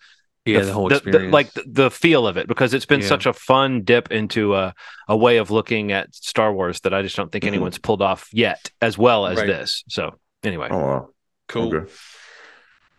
[0.54, 1.34] yeah, the, whole the- experience.
[1.34, 3.08] like the, the feel of it because it's been Yeah.
[3.08, 4.74] such a fun dip into a,
[5.08, 7.48] a way of looking at Star Wars that I just don't think Mhm.
[7.50, 9.48] anyone's pulled off yet as well as Right.
[9.48, 9.84] this.
[9.90, 11.10] So anyway, Oh, wow.
[11.48, 11.76] cool.
[11.76, 11.92] Okay.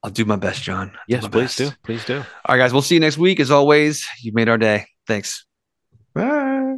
[0.05, 0.93] I'll do my best, John.
[0.95, 1.59] I'll yes, please best.
[1.59, 2.19] do, please do.
[2.19, 2.25] All
[2.57, 2.73] right, guys.
[2.73, 3.41] We'll see you next week.
[3.41, 4.87] As always, you've made our day.
[5.07, 5.45] Thanks.
[6.15, 6.77] Bye.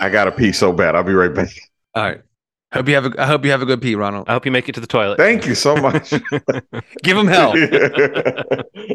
[0.00, 0.94] I gotta pee so bad.
[0.94, 1.48] I'll be right back.
[1.94, 2.20] All right.
[2.72, 3.22] Hope you have a.
[3.22, 4.28] I hope you have a good pee, Ronald.
[4.28, 5.16] I hope you make it to the toilet.
[5.16, 6.10] Thank you so much.
[7.02, 7.54] Give him hell.